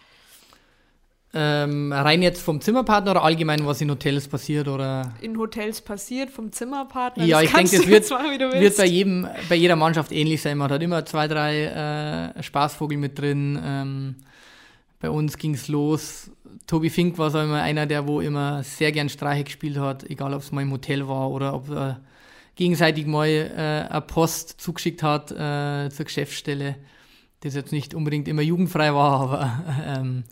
Ähm, 1.36 1.91
rein 1.91 2.22
jetzt 2.22 2.41
vom 2.41 2.62
Zimmerpartner 2.62 3.12
oder 3.12 3.24
allgemein, 3.24 3.65
was 3.65 3.82
in 3.82 3.89
Hotels 3.89 4.28
passiert? 4.28 4.67
Oder? 4.67 5.13
In 5.19 5.36
Hotels 5.38 5.82
passiert, 5.82 6.30
vom 6.30 6.52
Zimmerpartner. 6.52 7.26
Ja, 7.26 7.41
ich 7.41 7.52
denke, 7.52 7.78
das 7.78 7.88
wird, 7.88 8.10
wird 8.10 8.78
bei, 8.78 8.86
jedem, 8.86 9.28
bei 9.50 9.56
jeder 9.56 9.76
Mannschaft 9.76 10.12
ähnlich 10.12 10.43
sein. 10.43 10.60
Man 10.60 10.72
hat 10.72 10.84
immer 10.84 11.06
zwei, 11.06 11.28
drei 11.28 12.34
äh, 12.38 12.43
Spaßvogel 12.43 13.00
mit 13.00 13.17
drin. 13.17 13.60
Ähm, 13.63 14.15
bei 15.00 15.10
uns 15.10 15.38
ging 15.38 15.56
es 15.56 15.67
los. 15.69 16.30
Tobi 16.67 16.91
Fink 16.91 17.17
war 17.17 17.32
so 17.32 17.39
immer 17.39 17.62
einer, 17.63 17.88
der 17.88 18.08
wo 18.08 18.22
immer 18.22 18.62
sehr 18.63 18.91
gern 18.91 19.10
Streiche 19.10 19.46
gespielt 19.46 19.78
hat, 19.78 20.10
egal 20.10 20.34
ob 20.36 20.41
es 20.41 20.52
mal 20.52 20.62
im 20.62 20.72
Hotel 20.72 21.08
war 21.08 21.32
oder 21.32 21.56
ob 21.56 21.69
er 21.69 22.00
gegenseitig 22.56 23.08
mal 23.08 23.28
äh, 23.28 23.91
eine 23.91 24.02
Post 24.02 24.62
zugeschickt 24.62 25.02
hat 25.02 25.32
äh, 25.32 25.89
zur 25.89 26.06
Geschäftsstelle, 26.06 26.76
das 27.41 27.56
jetzt 27.56 27.72
nicht 27.72 27.93
unbedingt 27.96 28.28
immer 28.28 28.43
jugendfrei 28.43 28.93
war, 28.93 29.22
aber 29.22 29.63
ähm, 29.86 30.24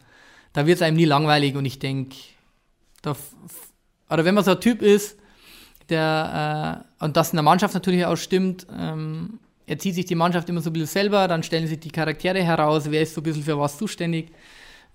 da 0.54 0.66
wird 0.66 0.78
es 0.78 0.82
einem 0.82 0.98
nie 0.98 1.06
langweilig 1.06 1.56
und 1.56 1.66
ich 1.66 1.80
denke, 1.80 2.16
oder 4.10 4.26
wenn 4.26 4.36
man 4.36 4.44
so 4.44 4.52
ein 4.52 4.62
Typ 4.62 4.82
ist, 4.82 5.18
der, 5.90 6.86
äh, 7.00 7.04
und 7.04 7.18
das 7.18 7.32
in 7.32 7.38
der 7.38 7.44
Mannschaft 7.44 7.74
natürlich 7.74 8.06
auch 8.06 8.16
stimmt, 8.16 8.68
ähm, 8.78 9.40
er 9.66 9.80
zieht 9.80 9.96
sich 9.96 10.06
die 10.06 10.16
Mannschaft 10.16 10.50
immer 10.50 10.62
so 10.62 10.70
ein 10.70 10.74
bisschen 10.74 10.88
selber, 10.88 11.28
dann 11.28 11.44
stellen 11.44 11.68
sich 11.68 11.80
die 11.80 11.92
Charaktere 11.92 12.44
heraus, 12.44 12.92
wer 12.92 13.02
ist 13.02 13.14
so 13.14 13.22
ein 13.22 13.24
bisschen 13.24 13.44
für 13.44 13.58
was 13.58 13.78
zuständig. 13.78 14.32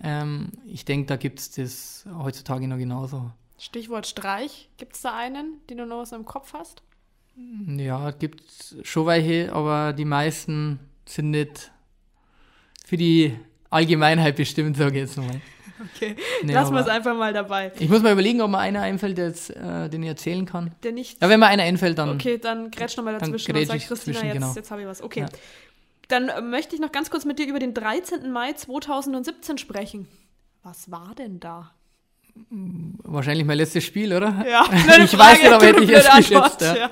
Ähm, 0.02 0.52
ich 0.66 0.84
denke, 0.84 1.06
da 1.06 1.16
gibt 1.16 1.38
es 1.38 1.50
das 1.52 2.06
heutzutage 2.18 2.68
noch 2.68 2.76
genauso. 2.76 3.30
Stichwort 3.58 4.06
Streich, 4.06 4.68
gibt 4.76 4.94
es 4.96 5.02
da 5.02 5.16
einen, 5.16 5.60
den 5.70 5.78
du 5.78 5.86
noch 5.86 5.98
was 5.98 6.12
im 6.12 6.26
Kopf 6.26 6.52
hast? 6.52 6.82
Ja, 7.66 8.10
gibt 8.10 8.42
es 8.48 8.76
schon 8.82 9.06
welche, 9.06 9.52
aber 9.52 9.92
die 9.92 10.04
meisten 10.04 10.78
sind 11.06 11.30
nicht 11.30 11.70
für 12.84 12.96
die 12.96 13.38
Allgemeinheit 13.70 14.36
bestimmt, 14.36 14.76
sage 14.76 14.96
ich 14.96 15.08
jetzt 15.08 15.16
mal. 15.16 15.40
Okay, 15.94 16.16
nee, 16.42 16.54
lassen 16.54 16.74
wir 16.74 16.80
es 16.80 16.88
einfach 16.88 17.14
mal 17.14 17.32
dabei. 17.32 17.72
Ich 17.78 17.88
muss 17.88 18.02
mal 18.02 18.12
überlegen, 18.12 18.40
ob 18.40 18.50
mir 18.50 18.58
einer 18.58 18.82
einfällt, 18.82 19.18
jetzt, 19.18 19.50
äh, 19.50 19.88
den 19.88 20.02
ich 20.02 20.08
erzählen 20.08 20.46
kann. 20.46 20.74
Der 20.82 20.92
nicht. 20.92 21.20
Ja, 21.20 21.28
wenn 21.28 21.38
mir 21.38 21.46
einer 21.46 21.64
einfällt, 21.64 21.98
dann. 21.98 22.10
Okay, 22.10 22.38
dann 22.38 22.70
grätsch 22.70 22.96
nochmal 22.96 23.18
dazwischen 23.18 23.54
und 23.54 23.66
sag, 23.66 23.80
Christina, 23.80 24.24
jetzt, 24.24 24.32
genau. 24.32 24.52
jetzt 24.54 24.70
habe 24.70 24.82
ich 24.82 24.86
was. 24.86 25.02
Okay. 25.02 25.20
Ja. 25.20 25.26
Dann 26.08 26.28
äh, 26.28 26.40
möchte 26.40 26.74
ich 26.74 26.80
noch 26.80 26.92
ganz 26.92 27.10
kurz 27.10 27.24
mit 27.24 27.38
dir 27.38 27.46
über 27.46 27.58
den 27.58 27.74
13. 27.74 28.30
Mai 28.30 28.52
2017 28.52 29.58
sprechen. 29.58 30.08
Was 30.62 30.90
war 30.90 31.14
denn 31.16 31.40
da? 31.40 31.72
Wahrscheinlich 32.50 33.46
mein 33.46 33.56
letztes 33.56 33.84
Spiel, 33.84 34.12
oder? 34.12 34.44
Ja, 34.48 34.66
ich 34.72 35.18
weiß 35.18 35.42
nicht, 35.42 35.52
aber 35.52 35.66
hätte 35.66 35.82
ich 35.82 35.90
jetzt 35.90 36.10
geschätzt. 36.16 36.60
Ja. 36.60 36.76
Ja. 36.76 36.90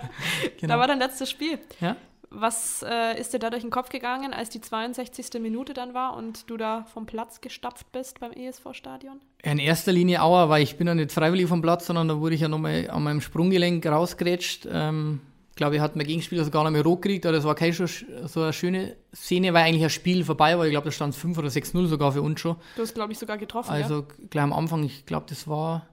Genau. 0.58 0.74
Da 0.74 0.78
war 0.78 0.86
dein 0.86 0.98
letztes 0.98 1.30
Spiel. 1.30 1.58
Ja. 1.80 1.96
Was 2.30 2.84
äh, 2.88 3.18
ist 3.18 3.32
dir 3.32 3.38
da 3.38 3.50
durch 3.50 3.62
den 3.62 3.70
Kopf 3.70 3.88
gegangen, 3.88 4.32
als 4.32 4.50
die 4.50 4.60
62. 4.60 5.40
Minute 5.40 5.74
dann 5.74 5.94
war 5.94 6.16
und 6.16 6.48
du 6.50 6.56
da 6.56 6.84
vom 6.92 7.06
Platz 7.06 7.40
gestapft 7.40 7.90
bist 7.92 8.20
beim 8.20 8.32
ESV-Stadion? 8.32 9.20
In 9.42 9.58
erster 9.58 9.92
Linie 9.92 10.22
Aua, 10.22 10.48
weil 10.48 10.62
ich 10.62 10.76
bin 10.76 10.86
ja 10.86 10.94
nicht 10.94 11.12
freiwillig 11.12 11.46
vom 11.46 11.62
Platz, 11.62 11.86
sondern 11.86 12.08
da 12.08 12.18
wurde 12.18 12.34
ich 12.34 12.40
ja 12.40 12.48
nochmal 12.48 12.90
an 12.90 13.02
meinem 13.02 13.20
Sprunggelenk 13.20 13.86
rausgerätscht. 13.86 14.66
Ähm, 14.70 15.20
ich 15.54 15.56
glaube, 15.56 15.76
ich 15.76 15.80
hatte 15.80 15.96
mein 15.96 16.08
Gegenspieler 16.08 16.42
sogar 16.42 16.64
noch 16.64 16.72
mal 16.72 16.80
rot 16.80 17.02
gekriegt, 17.02 17.24
aber 17.26 17.36
das 17.36 17.44
war 17.44 17.54
keine 17.54 17.72
so 17.72 18.42
eine 18.42 18.52
schöne 18.52 18.96
Szene, 19.14 19.54
weil 19.54 19.64
eigentlich 19.64 19.84
ein 19.84 19.90
Spiel 19.90 20.24
vorbei 20.24 20.58
war. 20.58 20.64
Ich 20.66 20.72
glaube, 20.72 20.86
da 20.86 20.90
stand 20.90 21.14
5 21.14 21.38
oder 21.38 21.46
6-0 21.46 21.86
sogar 21.86 22.10
für 22.10 22.22
uns 22.22 22.40
schon. 22.40 22.56
Du 22.74 22.82
hast, 22.82 22.92
glaube 22.92 23.12
ich, 23.12 23.18
sogar 23.20 23.38
getroffen. 23.38 23.70
Also 23.70 24.00
ja? 24.00 24.06
gleich 24.30 24.42
am 24.42 24.52
Anfang, 24.52 24.82
ich 24.82 25.06
glaube, 25.06 25.26
das 25.28 25.46
war 25.46 25.86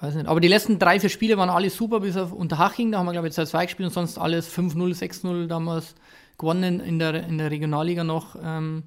Weiß 0.00 0.14
nicht. 0.14 0.28
Aber 0.28 0.40
die 0.40 0.48
letzten 0.48 0.78
drei, 0.78 1.00
vier 1.00 1.10
Spiele 1.10 1.36
waren 1.36 1.50
alle 1.50 1.70
super, 1.70 2.00
bis 2.00 2.16
auf 2.16 2.32
Unterhaching. 2.32 2.92
Da 2.92 2.98
haben 2.98 3.06
wir, 3.06 3.12
glaube 3.12 3.28
ich, 3.28 3.34
2-2 3.34 3.64
gespielt 3.64 3.88
und 3.88 3.92
sonst 3.92 4.18
alles 4.18 4.48
5-0, 4.54 4.96
6-0 4.96 5.46
damals 5.46 5.94
gewonnen 6.38 6.80
in 6.80 6.98
der, 6.98 7.14
in 7.26 7.38
der 7.38 7.50
Regionalliga 7.50 8.04
noch. 8.04 8.36
Ähm, 8.42 8.84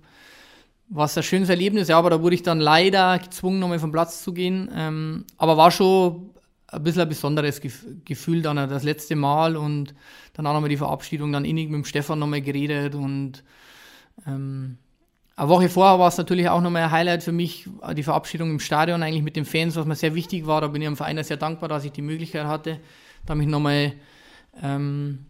war 0.87 1.05
es 1.05 1.17
ein 1.17 1.23
schönes 1.23 1.49
Erlebnis, 1.49 1.87
ja, 1.87 1.97
aber 1.97 2.09
da 2.09 2.21
wurde 2.21 2.35
ich 2.35 2.43
dann 2.43 2.59
leider 2.59 3.19
gezwungen, 3.19 3.59
nochmal 3.59 3.79
vom 3.79 3.91
Platz 3.91 4.23
zu 4.23 4.33
gehen. 4.33 4.69
Ähm, 4.73 5.25
aber 5.37 5.57
war 5.57 5.71
schon 5.71 6.31
ein 6.67 6.83
bisschen 6.83 7.01
ein 7.01 7.09
besonderes 7.09 7.61
Gefühl 7.61 8.41
dann 8.41 8.55
das 8.55 8.83
letzte 8.83 9.15
Mal 9.15 9.57
und 9.57 9.93
dann 10.33 10.47
auch 10.47 10.53
nochmal 10.53 10.69
die 10.69 10.77
Verabschiedung, 10.77 11.31
dann 11.33 11.45
innig 11.45 11.69
mit 11.69 11.75
dem 11.75 11.85
Stefan 11.85 12.19
nochmal 12.19 12.41
geredet 12.41 12.95
und 12.95 13.43
ähm, 14.25 14.77
eine 15.35 15.49
Woche 15.49 15.69
vorher 15.69 15.97
war 15.97 16.09
es 16.09 16.17
natürlich 16.17 16.49
auch 16.49 16.61
nochmal 16.61 16.83
ein 16.83 16.91
Highlight 16.91 17.23
für 17.23 17.31
mich, 17.31 17.67
die 17.95 18.03
Verabschiedung 18.03 18.51
im 18.51 18.59
Stadion 18.59 19.01
eigentlich 19.01 19.23
mit 19.23 19.35
den 19.35 19.45
Fans, 19.45 19.75
was 19.75 19.85
mir 19.85 19.95
sehr 19.95 20.13
wichtig 20.13 20.45
war. 20.45 20.61
Da 20.61 20.67
bin 20.67 20.81
ich 20.81 20.87
am 20.87 20.97
Verein 20.97 21.23
sehr 21.23 21.37
dankbar, 21.37 21.69
dass 21.69 21.85
ich 21.85 21.91
die 21.91 22.01
Möglichkeit 22.01 22.45
hatte, 22.45 22.79
da 23.25 23.35
mich 23.35 23.47
nochmal 23.47 23.93
ähm, 24.61 25.25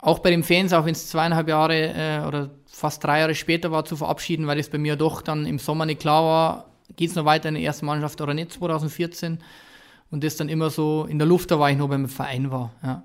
auch 0.00 0.20
bei 0.20 0.30
den 0.30 0.42
Fans, 0.42 0.72
auch 0.72 0.84
wenn 0.84 0.92
es 0.92 1.08
zweieinhalb 1.08 1.48
Jahre 1.48 1.74
äh, 1.74 2.26
oder 2.26 2.50
fast 2.66 3.02
drei 3.02 3.20
Jahre 3.20 3.34
später 3.34 3.70
war, 3.70 3.84
zu 3.84 3.96
verabschieden, 3.96 4.46
weil 4.46 4.58
es 4.58 4.68
bei 4.68 4.78
mir 4.78 4.96
doch 4.96 5.22
dann 5.22 5.46
im 5.46 5.58
Sommer 5.58 5.86
nicht 5.86 6.00
klar 6.00 6.22
war, 6.22 6.64
geht 6.96 7.10
es 7.10 7.16
noch 7.16 7.24
weiter 7.24 7.48
in 7.48 7.54
der 7.54 7.64
ersten 7.64 7.86
Mannschaft 7.86 8.20
oder 8.20 8.34
nicht 8.34 8.52
2014. 8.52 9.38
Und 10.10 10.24
das 10.24 10.36
dann 10.36 10.48
immer 10.48 10.70
so 10.70 11.04
in 11.04 11.18
der 11.18 11.28
Luft, 11.28 11.50
da 11.50 11.58
war 11.58 11.70
ich 11.70 11.76
noch 11.76 11.88
beim 11.88 12.08
Verein 12.08 12.50
war. 12.50 12.72
Ja. 12.82 13.02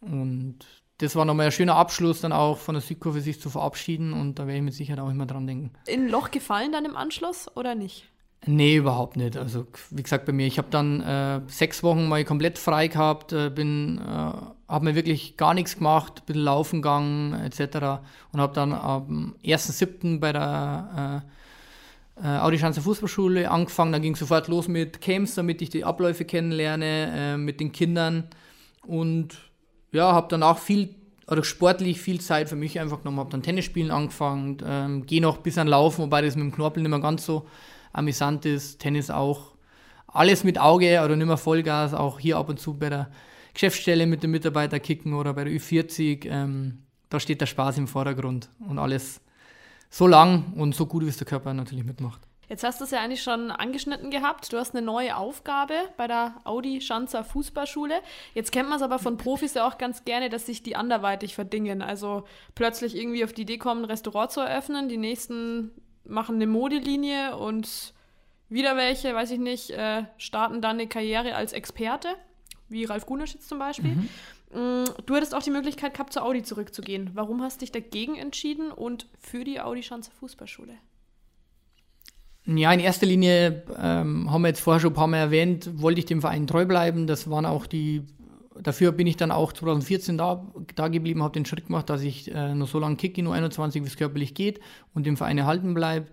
Und 0.00 0.58
das 0.98 1.14
war 1.14 1.24
nochmal 1.24 1.46
ein 1.46 1.52
schöner 1.52 1.76
Abschluss, 1.76 2.20
dann 2.20 2.32
auch 2.32 2.58
von 2.58 2.74
der 2.74 2.82
Südkurve 2.82 3.20
sich 3.20 3.40
zu 3.40 3.50
verabschieden 3.50 4.12
und 4.12 4.38
da 4.38 4.46
werde 4.46 4.58
ich 4.58 4.64
mit 4.64 4.74
Sicherheit 4.74 5.00
auch 5.00 5.10
immer 5.10 5.26
dran 5.26 5.46
denken. 5.46 5.70
In 5.86 6.08
Loch 6.08 6.30
gefallen 6.30 6.72
dann 6.72 6.84
im 6.84 6.96
Anschluss 6.96 7.48
oder 7.54 7.74
nicht? 7.74 8.08
Nee, 8.46 8.76
überhaupt 8.76 9.16
nicht. 9.16 9.36
Also 9.36 9.66
wie 9.90 10.02
gesagt, 10.02 10.24
bei 10.24 10.32
mir, 10.32 10.46
ich 10.46 10.58
habe 10.58 10.68
dann 10.70 11.00
äh, 11.00 11.40
sechs 11.48 11.82
Wochen 11.82 12.08
mal 12.08 12.24
komplett 12.24 12.58
frei 12.58 12.86
gehabt, 12.88 13.32
äh, 13.32 13.50
bin, 13.50 13.98
äh, 13.98 14.02
habe 14.04 14.84
mir 14.84 14.94
wirklich 14.94 15.36
gar 15.36 15.52
nichts 15.52 15.76
gemacht, 15.76 16.26
bin 16.26 16.36
laufen 16.36 16.80
gegangen 16.80 17.34
etc. 17.34 18.00
und 18.32 18.40
habe 18.40 18.54
dann 18.54 18.72
am 18.72 19.34
1.7. 19.44 20.20
bei 20.20 20.32
der 20.32 21.22
äh, 21.24 22.24
äh, 22.24 22.38
Audischanzer 22.38 22.82
Fußballschule 22.82 23.50
angefangen. 23.50 23.92
Dann 23.92 24.02
ging 24.02 24.12
es 24.14 24.20
sofort 24.20 24.48
los 24.48 24.68
mit 24.68 25.00
Camps, 25.00 25.34
damit 25.34 25.60
ich 25.60 25.70
die 25.70 25.84
Abläufe 25.84 26.24
kennenlerne, 26.24 27.34
äh, 27.34 27.36
mit 27.36 27.58
den 27.60 27.72
Kindern 27.72 28.28
und 28.86 29.45
ja, 29.92 30.12
habe 30.12 30.26
danach 30.30 30.58
viel 30.58 30.94
oder 31.28 31.42
sportlich 31.42 32.00
viel 32.00 32.20
Zeit 32.20 32.48
für 32.48 32.56
mich 32.56 32.78
einfach 32.78 32.98
genommen, 32.98 33.18
habe 33.18 33.30
dann 33.30 33.42
Tennisspielen 33.42 33.90
angefangen, 33.90 34.58
ähm, 34.64 35.06
gehe 35.06 35.20
noch 35.20 35.38
bis 35.38 35.58
an 35.58 35.66
Laufen, 35.66 36.04
wobei 36.04 36.22
das 36.22 36.36
mit 36.36 36.44
dem 36.44 36.52
Knorpel 36.52 36.82
nicht 36.82 36.90
mehr 36.90 37.00
ganz 37.00 37.26
so 37.26 37.46
amüsant 37.92 38.44
ist. 38.46 38.78
Tennis 38.78 39.10
auch 39.10 39.56
alles 40.06 40.44
mit 40.44 40.58
Auge 40.58 41.02
oder 41.04 41.16
nicht 41.16 41.26
mehr 41.26 41.36
Vollgas, 41.36 41.94
auch 41.94 42.20
hier 42.20 42.36
ab 42.36 42.48
und 42.48 42.60
zu 42.60 42.74
bei 42.74 42.90
der 42.90 43.10
Geschäftsstelle 43.54 44.06
mit 44.06 44.22
den 44.22 44.30
Mitarbeitern 44.30 44.82
kicken 44.82 45.14
oder 45.14 45.34
bei 45.34 45.44
der 45.44 45.52
Ü40. 45.52 46.26
Ähm, 46.26 46.82
da 47.08 47.18
steht 47.20 47.40
der 47.40 47.46
Spaß 47.46 47.78
im 47.78 47.88
Vordergrund 47.88 48.50
und 48.68 48.78
alles 48.78 49.20
so 49.90 50.06
lang 50.06 50.52
und 50.54 50.74
so 50.74 50.86
gut, 50.86 51.04
wie 51.04 51.08
es 51.08 51.16
der 51.16 51.26
Körper 51.26 51.54
natürlich 51.54 51.84
mitmacht. 51.84 52.25
Jetzt 52.48 52.62
hast 52.62 52.80
du 52.80 52.84
es 52.84 52.92
ja 52.92 53.00
eigentlich 53.00 53.22
schon 53.22 53.50
angeschnitten 53.50 54.10
gehabt. 54.10 54.52
Du 54.52 54.58
hast 54.58 54.74
eine 54.74 54.84
neue 54.84 55.16
Aufgabe 55.16 55.74
bei 55.96 56.06
der 56.06 56.34
Audi 56.44 56.80
Schanzer 56.80 57.24
Fußballschule. 57.24 58.00
Jetzt 58.34 58.52
kennt 58.52 58.68
man 58.68 58.76
es 58.76 58.82
aber 58.82 58.98
von 58.98 59.16
Profis 59.16 59.54
ja 59.54 59.66
auch 59.66 59.78
ganz 59.78 60.04
gerne, 60.04 60.28
dass 60.28 60.46
sich 60.46 60.62
die 60.62 60.76
anderweitig 60.76 61.34
verdingen. 61.34 61.82
Also 61.82 62.24
plötzlich 62.54 62.96
irgendwie 62.96 63.24
auf 63.24 63.32
die 63.32 63.42
Idee 63.42 63.58
kommen, 63.58 63.82
ein 63.82 63.86
Restaurant 63.86 64.30
zu 64.30 64.40
eröffnen. 64.40 64.88
Die 64.88 64.96
nächsten 64.96 65.72
machen 66.04 66.36
eine 66.36 66.46
Modelinie 66.46 67.36
und 67.36 67.94
wieder 68.48 68.76
welche, 68.76 69.12
weiß 69.12 69.32
ich 69.32 69.40
nicht, 69.40 69.70
äh, 69.70 70.04
starten 70.18 70.60
dann 70.60 70.76
eine 70.76 70.86
Karriere 70.86 71.34
als 71.34 71.52
Experte, 71.52 72.08
wie 72.68 72.84
Ralf 72.84 73.06
Guneschitz 73.06 73.48
zum 73.48 73.58
Beispiel. 73.58 73.90
Mhm. 73.90 74.08
Mm, 74.52 74.84
du 75.04 75.16
hättest 75.16 75.34
auch 75.34 75.42
die 75.42 75.50
Möglichkeit 75.50 75.94
gehabt, 75.94 76.12
zur 76.12 76.22
Audi 76.22 76.44
zurückzugehen. 76.44 77.10
Warum 77.14 77.42
hast 77.42 77.56
du 77.56 77.64
dich 77.64 77.72
dagegen 77.72 78.14
entschieden 78.14 78.70
und 78.70 79.08
für 79.18 79.42
die 79.42 79.60
Audi 79.60 79.82
Schanzer 79.82 80.12
Fußballschule? 80.12 80.78
Ja, 82.46 82.72
in 82.72 82.78
erster 82.78 83.06
Linie 83.06 83.64
ähm, 83.76 84.30
haben 84.30 84.42
wir 84.42 84.48
jetzt 84.48 84.60
vorher 84.60 84.80
schon 84.80 84.92
ein 84.92 84.94
paar 84.94 85.08
Mal 85.08 85.16
erwähnt, 85.16 85.68
wollte 85.80 85.98
ich 85.98 86.06
dem 86.06 86.20
Verein 86.20 86.46
treu 86.46 86.64
bleiben. 86.64 87.08
Das 87.08 87.28
waren 87.28 87.44
auch 87.44 87.66
die, 87.66 88.02
dafür 88.62 88.92
bin 88.92 89.08
ich 89.08 89.16
dann 89.16 89.32
auch 89.32 89.52
2014 89.52 90.16
da, 90.16 90.46
da 90.76 90.86
geblieben, 90.86 91.24
habe 91.24 91.32
den 91.32 91.44
Schritt 91.44 91.66
gemacht, 91.66 91.90
dass 91.90 92.02
ich 92.02 92.32
äh, 92.32 92.54
nur 92.54 92.68
so 92.68 92.78
lange 92.78 92.96
kicke, 92.96 93.20
nur 93.22 93.34
21, 93.34 93.82
wie 93.82 93.86
es 93.88 93.96
körperlich 93.96 94.34
geht 94.34 94.60
und 94.94 95.06
dem 95.06 95.16
Verein 95.16 95.38
erhalten 95.38 95.74
bleibe. 95.74 96.06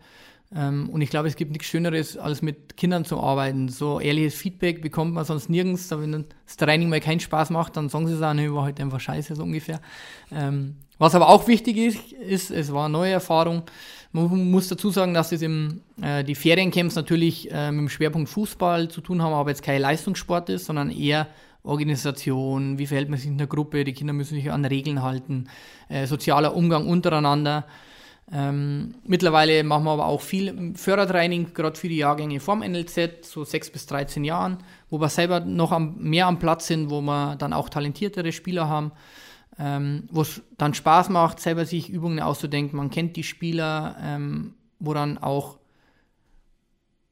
Ähm, 0.55 0.89
und 0.89 1.01
ich 1.01 1.11
glaube, 1.11 1.27
es 1.27 1.35
gibt 1.35 1.51
nichts 1.51 1.67
Schöneres, 1.67 2.17
als 2.17 2.41
mit 2.41 2.77
Kindern 2.77 3.05
zu 3.05 3.19
arbeiten. 3.19 3.69
So 3.69 3.99
ehrliches 3.99 4.33
Feedback 4.33 4.81
bekommt 4.81 5.13
man 5.13 5.25
sonst 5.25 5.49
nirgends. 5.49 5.91
Wenn 5.91 6.25
das 6.45 6.57
Training 6.57 6.89
mal 6.89 6.99
keinen 6.99 7.19
Spaß 7.19 7.51
macht, 7.51 7.77
dann 7.77 7.89
sagen 7.89 8.07
sie 8.07 8.13
es 8.13 8.21
auch, 8.23 8.33
ne, 8.33 8.53
war 8.53 8.63
halt 8.63 8.79
einfach 8.79 8.99
scheiße, 8.99 9.35
so 9.35 9.43
ungefähr. 9.43 9.81
Ähm, 10.31 10.77
was 10.97 11.15
aber 11.15 11.29
auch 11.29 11.47
wichtig 11.47 11.77
ist, 11.77 12.11
ist, 12.13 12.51
es 12.51 12.71
war 12.71 12.85
eine 12.85 12.93
neue 12.93 13.11
Erfahrung. 13.11 13.63
Man 14.15 14.51
muss 14.51 14.67
dazu 14.67 14.91
sagen, 14.91 15.15
dass 15.15 15.31
es 15.31 15.41
im, 15.41 15.81
äh, 15.99 16.23
die 16.23 16.35
Feriencamps 16.35 16.95
natürlich 16.95 17.51
äh, 17.51 17.71
mit 17.71 17.81
dem 17.81 17.89
Schwerpunkt 17.89 18.29
Fußball 18.29 18.87
zu 18.87 19.01
tun 19.01 19.23
haben, 19.23 19.33
aber 19.33 19.49
jetzt 19.49 19.63
kein 19.63 19.81
Leistungssport 19.81 20.49
ist, 20.49 20.65
sondern 20.65 20.91
eher 20.91 21.27
Organisation, 21.63 22.77
wie 22.77 22.85
verhält 22.85 23.09
man 23.09 23.17
sich 23.17 23.27
in 23.27 23.39
der 23.39 23.47
Gruppe, 23.47 23.83
die 23.83 23.93
Kinder 23.93 24.13
müssen 24.13 24.35
sich 24.35 24.51
an 24.51 24.65
Regeln 24.65 25.01
halten, 25.01 25.47
äh, 25.89 26.05
sozialer 26.05 26.55
Umgang 26.55 26.87
untereinander. 26.87 27.65
Ähm, 28.31 28.93
mittlerweile 29.03 29.63
machen 29.63 29.85
wir 29.85 29.91
aber 29.91 30.05
auch 30.05 30.21
viel 30.21 30.73
Fördertraining, 30.75 31.53
gerade 31.55 31.77
für 31.77 31.89
die 31.89 31.97
Jahrgänge 31.97 32.39
vorm 32.39 32.59
NLZ, 32.59 33.25
so 33.25 33.43
6 33.43 33.71
bis 33.71 33.87
13 33.87 34.23
Jahren, 34.23 34.59
wo 34.91 34.99
wir 34.99 35.09
selber 35.09 35.39
noch 35.39 35.71
am, 35.71 35.95
mehr 35.97 36.27
am 36.27 36.37
Platz 36.37 36.67
sind, 36.67 36.91
wo 36.91 37.01
wir 37.01 37.35
dann 37.35 37.51
auch 37.51 37.67
talentiertere 37.67 38.31
Spieler 38.31 38.69
haben, 38.69 38.91
ähm, 39.59 40.07
wo 40.11 40.21
es 40.21 40.41
dann 40.57 40.73
Spaß 40.73 41.09
macht, 41.09 41.39
selber 41.39 41.65
sich 41.65 41.89
Übungen 41.89 42.19
auszudenken. 42.19 42.77
Man 42.77 42.89
kennt 42.89 43.15
die 43.15 43.23
Spieler, 43.23 43.95
ähm, 44.01 44.55
wo 44.79 44.93
dann 44.93 45.17
auch 45.17 45.57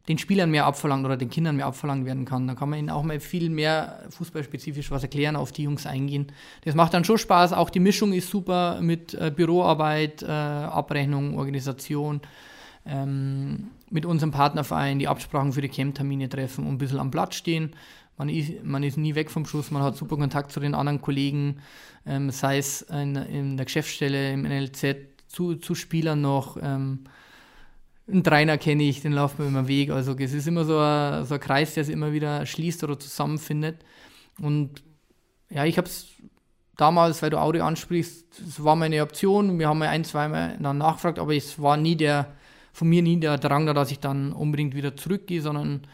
den 0.07 0.17
Spielern 0.17 0.49
mehr 0.49 0.65
abverlangt 0.65 1.05
oder 1.05 1.15
den 1.15 1.29
Kindern 1.29 1.55
mehr 1.55 1.67
abverlangt 1.67 2.05
werden 2.05 2.25
kann. 2.25 2.47
Da 2.47 2.55
kann 2.55 2.69
man 2.69 2.79
ihnen 2.79 2.89
auch 2.89 3.03
mal 3.03 3.19
viel 3.19 3.49
mehr 3.49 4.03
fußballspezifisch 4.09 4.89
was 4.89 5.03
erklären, 5.03 5.35
auf 5.35 5.51
die 5.51 5.63
Jungs 5.63 5.85
eingehen. 5.85 6.31
Das 6.63 6.73
macht 6.73 6.93
dann 6.93 7.03
schon 7.03 7.19
Spaß. 7.19 7.53
Auch 7.53 7.69
die 7.69 7.79
Mischung 7.79 8.11
ist 8.11 8.29
super 8.29 8.81
mit 8.81 9.13
äh, 9.13 9.31
Büroarbeit, 9.33 10.23
äh, 10.23 10.27
Abrechnung, 10.27 11.37
Organisation. 11.37 12.21
Ähm, 12.83 13.67
mit 13.91 14.07
unserem 14.07 14.31
Partnerverein 14.31 14.97
die 14.97 15.07
Absprachen 15.07 15.53
für 15.53 15.61
die 15.61 15.69
Camp-Termine 15.69 16.29
treffen 16.29 16.65
und 16.65 16.73
ein 16.73 16.77
bisschen 16.79 16.99
am 16.99 17.11
Platz 17.11 17.35
stehen. 17.35 17.75
Man 18.21 18.29
ist, 18.29 18.63
man 18.63 18.83
ist 18.83 18.97
nie 18.97 19.15
weg 19.15 19.31
vom 19.31 19.47
Schuss, 19.47 19.71
man 19.71 19.81
hat 19.81 19.97
super 19.97 20.15
Kontakt 20.15 20.51
zu 20.51 20.59
den 20.59 20.75
anderen 20.75 21.01
Kollegen, 21.01 21.57
ähm, 22.05 22.29
sei 22.29 22.59
es 22.59 22.83
in, 22.83 23.15
in, 23.15 23.57
der 23.57 23.65
Geschäftsstelle, 23.65 24.33
im 24.33 24.43
NLZ, 24.43 24.95
zu, 25.27 25.55
zu 25.55 25.73
Spielern 25.73 26.21
noch. 26.21 26.55
Ähm, 26.61 27.05
einen 28.07 28.23
Trainer 28.23 28.59
kenne 28.59 28.83
ich, 28.83 29.01
den 29.01 29.13
laufen 29.13 29.39
wir 29.39 29.47
immer 29.47 29.67
Weg. 29.67 29.89
Also 29.89 30.15
es 30.15 30.33
ist 30.33 30.47
immer 30.47 30.65
so 30.65 30.77
ein, 30.77 31.25
so 31.25 31.33
ein 31.33 31.39
Kreis, 31.39 31.73
der 31.73 31.83
sich 31.83 31.93
immer 31.93 32.13
wieder 32.13 32.45
schließt 32.45 32.83
oder 32.83 32.99
zusammenfindet. 32.99 33.83
Und 34.39 34.83
ja, 35.49 35.65
ich 35.65 35.79
habe 35.79 35.87
es 35.87 36.09
damals, 36.77 37.23
weil 37.23 37.31
du 37.31 37.41
Audi 37.41 37.61
ansprichst, 37.61 38.39
es 38.39 38.63
war 38.63 38.75
meine 38.75 39.01
Option. 39.01 39.57
Wir 39.57 39.67
haben 39.67 39.81
ja 39.81 39.89
ein, 39.89 40.03
zweimal 40.03 40.59
dann 40.59 40.77
nachgefragt, 40.77 41.17
aber 41.17 41.33
es 41.33 41.59
war 41.59 41.75
nie 41.75 41.95
der, 41.95 42.35
von 42.71 42.87
mir 42.87 43.01
nie 43.01 43.19
der 43.19 43.39
Drang 43.39 43.65
da, 43.65 43.73
dass 43.73 43.89
ich 43.89 43.99
dann 43.99 44.31
unbedingt 44.31 44.75
wieder 44.75 44.95
zurückgehe, 44.95 45.41
sondern 45.41 45.87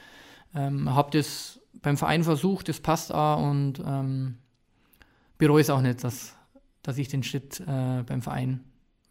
ähm, 0.54 0.94
habe 0.94 1.18
das 1.18 1.57
beim 1.82 1.98
Verein 1.98 2.24
versucht, 2.24 2.70
das 2.70 2.80
passt 2.80 3.14
auch 3.14 3.42
und 3.42 3.80
ähm, 3.80 4.38
bereue 5.38 5.62
es 5.62 5.70
auch 5.70 5.82
nicht, 5.82 6.04
dass, 6.04 6.36
dass 6.84 6.98
ich 6.98 7.08
den 7.08 7.24
Schritt 7.24 7.60
äh, 7.62 8.04
beim 8.04 8.22
Verein 8.22 8.64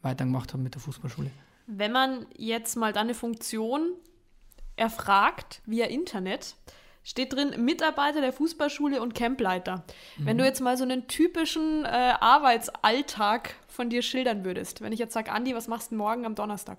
weitergemacht 0.02 0.52
habe 0.52 0.62
mit 0.62 0.74
der 0.74 0.80
Fußballschule. 0.80 1.30
Wenn 1.66 1.92
man 1.92 2.26
jetzt 2.36 2.76
mal 2.76 2.92
deine 2.92 3.14
Funktion 3.14 3.92
erfragt 4.76 5.62
via 5.66 5.86
Internet, 5.86 6.54
steht 7.02 7.32
drin 7.32 7.64
Mitarbeiter 7.64 8.20
der 8.20 8.32
Fußballschule 8.32 9.00
und 9.00 9.14
Campleiter. 9.14 9.84
Mhm. 10.18 10.26
Wenn 10.26 10.38
du 10.38 10.44
jetzt 10.44 10.60
mal 10.60 10.76
so 10.76 10.84
einen 10.84 11.06
typischen 11.06 11.84
äh, 11.84 11.88
Arbeitsalltag 11.88 13.54
von 13.68 13.90
dir 13.90 14.02
schildern 14.02 14.44
würdest, 14.44 14.80
wenn 14.80 14.92
ich 14.92 14.98
jetzt 14.98 15.14
sage, 15.14 15.32
Andi, 15.32 15.54
was 15.54 15.68
machst 15.68 15.92
du 15.92 15.96
morgen 15.96 16.26
am 16.26 16.34
Donnerstag? 16.34 16.78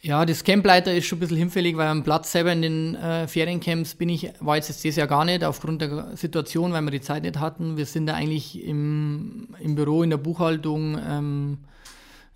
Ja, 0.00 0.24
das 0.24 0.44
Campleiter 0.44 0.94
ist 0.94 1.06
schon 1.06 1.18
ein 1.18 1.20
bisschen 1.20 1.38
hinfällig, 1.38 1.76
weil 1.76 1.88
am 1.88 2.04
Platz 2.04 2.30
selber 2.30 2.52
in 2.52 2.62
den 2.62 2.94
äh, 2.94 3.26
Feriencamps 3.26 3.96
bin 3.96 4.08
ich, 4.08 4.30
war 4.38 4.54
jetzt 4.54 4.68
dieses 4.84 4.96
Jahr 4.96 5.08
gar 5.08 5.24
nicht, 5.24 5.42
aufgrund 5.42 5.82
der 5.82 6.16
Situation, 6.16 6.72
weil 6.72 6.82
wir 6.82 6.92
die 6.92 7.00
Zeit 7.00 7.24
nicht 7.24 7.40
hatten. 7.40 7.76
Wir 7.76 7.84
sind 7.84 8.06
da 8.06 8.14
eigentlich 8.14 8.62
im, 8.64 9.48
im 9.58 9.74
Büro, 9.74 10.04
in 10.04 10.10
der 10.10 10.18
Buchhaltung, 10.18 10.96
ähm, 11.04 11.58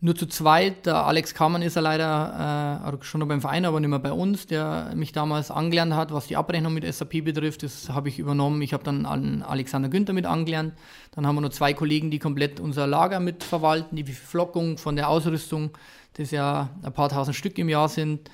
nur 0.02 0.16
zu 0.16 0.26
zweit. 0.26 0.86
Der 0.86 1.06
Alex 1.06 1.32
Kammann 1.32 1.62
ist 1.62 1.76
ja 1.76 1.80
leider 1.80 2.92
äh, 2.92 3.04
schon 3.04 3.20
noch 3.20 3.28
beim 3.28 3.40
Verein, 3.40 3.64
aber 3.64 3.78
nicht 3.78 3.88
mehr 3.88 4.00
bei 4.00 4.12
uns, 4.12 4.48
der 4.48 4.92
mich 4.96 5.12
damals 5.12 5.52
angelernt 5.52 5.94
hat, 5.94 6.12
was 6.12 6.26
die 6.26 6.36
Abrechnung 6.36 6.74
mit 6.74 6.92
SAP 6.92 7.24
betrifft. 7.24 7.62
Das 7.62 7.88
habe 7.88 8.08
ich 8.08 8.18
übernommen. 8.18 8.60
Ich 8.62 8.72
habe 8.72 8.82
dann 8.82 9.06
an 9.06 9.42
Alexander 9.42 9.88
Günther 9.88 10.12
mit 10.12 10.26
angelernt. 10.26 10.74
Dann 11.12 11.24
haben 11.24 11.36
wir 11.36 11.40
noch 11.40 11.50
zwei 11.50 11.72
Kollegen, 11.72 12.10
die 12.10 12.18
komplett 12.18 12.58
unser 12.58 12.88
Lager 12.88 13.20
mit 13.20 13.44
verwalten, 13.44 13.94
die 13.94 14.04
Flockung 14.04 14.76
von 14.76 14.96
der 14.96 15.08
Ausrüstung, 15.08 15.70
das 16.14 16.32
ja 16.32 16.70
ein 16.82 16.92
paar 16.92 17.08
tausend 17.08 17.36
Stück 17.36 17.56
im 17.58 17.68
Jahr 17.68 17.88
sind. 17.88 18.28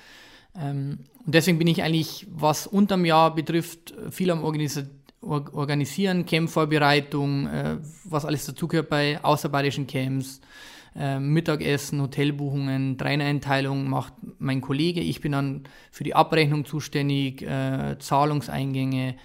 Ähm, 0.59 1.05
und 1.23 1.35
deswegen 1.35 1.59
bin 1.59 1.67
ich 1.67 1.83
eigentlich, 1.83 2.25
was 2.31 2.65
unterm 2.65 3.05
Jahr 3.05 3.35
betrifft, 3.35 3.93
viel 4.09 4.31
am 4.31 4.43
Organis 4.43 4.83
Organisieren, 5.21 6.25
Campvorbereitung, 6.25 7.45
äh, 7.47 7.77
was 8.05 8.23
alles 8.25 8.45
dazugehört 8.45 8.89
bei 8.89 9.21
außerbayerischen 9.21 9.85
Camps 9.85 10.39
äh, 10.95 11.19
Mittagessen, 11.19 12.01
Hotelbuchungen, 12.01 12.97
Trainereinteilung 12.97 13.89
macht 13.89 14.13
mein 14.39 14.61
Kollege. 14.61 15.01
Ich 15.01 15.21
bin 15.21 15.33
dann 15.33 15.63
für 15.91 16.03
die 16.03 16.15
Abrechnung 16.15 16.65
zuständig, 16.65 17.41
äh, 17.41 17.97
Zahlungseingänge, 17.99 19.15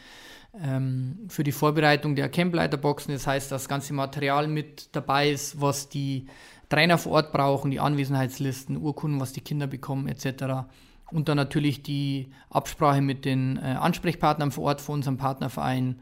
ähm, 0.62 1.18
für 1.28 1.44
die 1.44 1.52
Vorbereitung 1.52 2.14
der 2.14 2.28
Campleiterboxen. 2.28 3.12
Das 3.12 3.26
heißt, 3.26 3.50
das 3.50 3.68
ganze 3.68 3.92
Material 3.94 4.46
mit 4.46 4.94
dabei 4.94 5.30
ist, 5.30 5.60
was 5.60 5.88
die 5.88 6.26
Trainer 6.68 6.98
vor 6.98 7.12
Ort 7.12 7.32
brauchen, 7.32 7.70
die 7.70 7.80
Anwesenheitslisten, 7.80 8.76
Urkunden, 8.76 9.20
was 9.20 9.32
die 9.32 9.40
Kinder 9.40 9.66
bekommen 9.66 10.08
etc. 10.08 10.66
Und 11.10 11.28
dann 11.28 11.36
natürlich 11.36 11.82
die 11.82 12.28
Absprache 12.50 13.00
mit 13.00 13.24
den 13.24 13.56
äh, 13.56 13.76
Ansprechpartnern 13.78 14.50
vor 14.50 14.64
Ort 14.64 14.80
von 14.80 14.96
unserem 14.96 15.16
Partnerverein, 15.16 16.00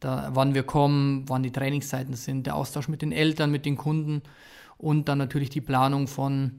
da, 0.00 0.30
wann 0.32 0.54
wir 0.54 0.64
kommen, 0.64 1.24
wann 1.28 1.42
die 1.42 1.52
Trainingszeiten 1.52 2.14
sind, 2.14 2.46
der 2.46 2.56
Austausch 2.56 2.88
mit 2.88 3.02
den 3.02 3.12
Eltern, 3.12 3.50
mit 3.50 3.64
den 3.64 3.76
Kunden 3.76 4.22
und 4.82 5.08
dann 5.08 5.18
natürlich 5.18 5.48
die 5.48 5.60
Planung 5.60 6.08
von 6.08 6.58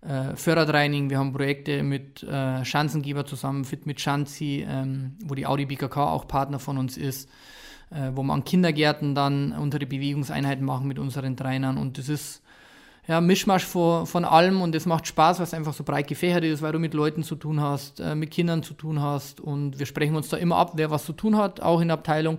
äh, 0.00 0.36
Fördertraining. 0.36 1.10
Wir 1.10 1.18
haben 1.18 1.32
Projekte 1.32 1.82
mit 1.82 2.22
äh, 2.22 2.64
Schanzengeber 2.64 3.26
zusammen, 3.26 3.64
Fit 3.64 3.86
mit 3.86 4.00
Schanzi, 4.00 4.64
ähm, 4.68 5.16
wo 5.24 5.34
die 5.34 5.46
Audi 5.46 5.66
BKK 5.66 5.96
auch 5.96 6.28
Partner 6.28 6.58
von 6.58 6.78
uns 6.78 6.96
ist, 6.96 7.28
äh, 7.90 8.10
wo 8.14 8.22
man 8.22 8.40
an 8.40 8.44
Kindergärten 8.44 9.14
dann 9.14 9.52
unsere 9.52 9.86
Bewegungseinheiten 9.86 10.64
machen 10.64 10.86
mit 10.86 10.98
unseren 10.98 11.36
Trainern 11.36 11.78
und 11.78 11.98
das 11.98 12.08
ist 12.08 12.42
ja, 13.06 13.20
Mischmasch 13.20 13.64
von, 13.64 14.06
von 14.06 14.24
allem 14.24 14.62
und 14.62 14.74
es 14.74 14.86
macht 14.86 15.06
Spaß, 15.06 15.38
weil 15.38 15.44
es 15.44 15.54
einfach 15.54 15.74
so 15.74 15.84
breit 15.84 16.06
gefächert 16.08 16.44
ist, 16.44 16.62
weil 16.62 16.72
du 16.72 16.78
mit 16.78 16.94
Leuten 16.94 17.22
zu 17.22 17.34
tun 17.34 17.60
hast, 17.60 18.00
äh, 18.00 18.14
mit 18.14 18.30
Kindern 18.30 18.62
zu 18.62 18.74
tun 18.74 19.02
hast 19.02 19.40
und 19.40 19.78
wir 19.78 19.86
sprechen 19.86 20.16
uns 20.16 20.28
da 20.28 20.36
immer 20.36 20.56
ab, 20.56 20.72
wer 20.76 20.90
was 20.90 21.04
zu 21.04 21.12
tun 21.12 21.36
hat, 21.36 21.60
auch 21.60 21.80
in 21.80 21.88
der 21.88 21.98
Abteilung. 21.98 22.38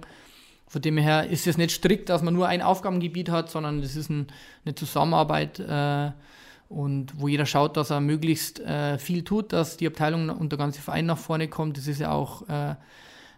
Von 0.76 0.82
dem 0.82 0.98
her 0.98 1.30
ist 1.30 1.48
es 1.48 1.58
nicht 1.58 1.72
strikt, 1.72 2.10
dass 2.10 2.22
man 2.22 2.34
nur 2.34 2.50
ein 2.50 2.62
Aufgabengebiet 2.62 3.30
hat, 3.30 3.50
sondern 3.50 3.80
es 3.80 3.96
ist 3.96 4.10
ein, 4.10 4.28
eine 4.66 4.76
Zusammenarbeit 4.76 5.58
äh, 5.58 6.12
und 6.68 7.18
wo 7.18 7.30
jeder 7.30 7.46
schaut, 7.46 7.78
dass 7.78 7.92
er 7.92 8.02
möglichst 8.02 8.60
äh, 8.60 8.98
viel 8.98 9.24
tut, 9.24 9.54
dass 9.54 9.78
die 9.78 9.88
Abteilung 9.88 10.30
und 10.30 10.52
der 10.52 10.60
ganze 10.60 10.82
Verein 10.82 11.06
nach 11.06 11.18
vorne 11.18 11.48
kommt. 11.48 11.78
Das 11.78 11.88
ist 11.88 12.02
ja 12.02 12.12
auch 12.12 12.42
äh, 12.50 12.76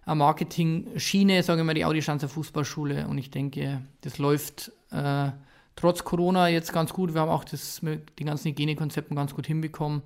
eine 0.08 0.16
Marketing-Schiene, 0.16 1.44
sagen 1.44 1.60
wir 1.60 1.64
mal, 1.64 1.76
die 1.76 1.86
Audi-Schanzer 1.86 2.28
Fußballschule. 2.28 3.08
Und 3.08 3.20
ich 3.20 3.30
denke, 3.30 3.84
das 4.02 4.18
läuft 4.18 4.72
äh, 4.90 5.30
trotz 5.76 6.04
Corona 6.04 6.48
jetzt 6.48 6.74
ganz 6.74 6.92
gut. 6.92 7.14
Wir 7.14 7.22
haben 7.22 7.30
auch 7.30 7.44
das 7.44 7.84
mit 7.84 8.18
den 8.18 8.26
ganzen 8.26 8.50
Hygienekonzepten 8.50 9.16
ganz 9.16 9.36
gut 9.36 9.46
hinbekommen. 9.46 10.02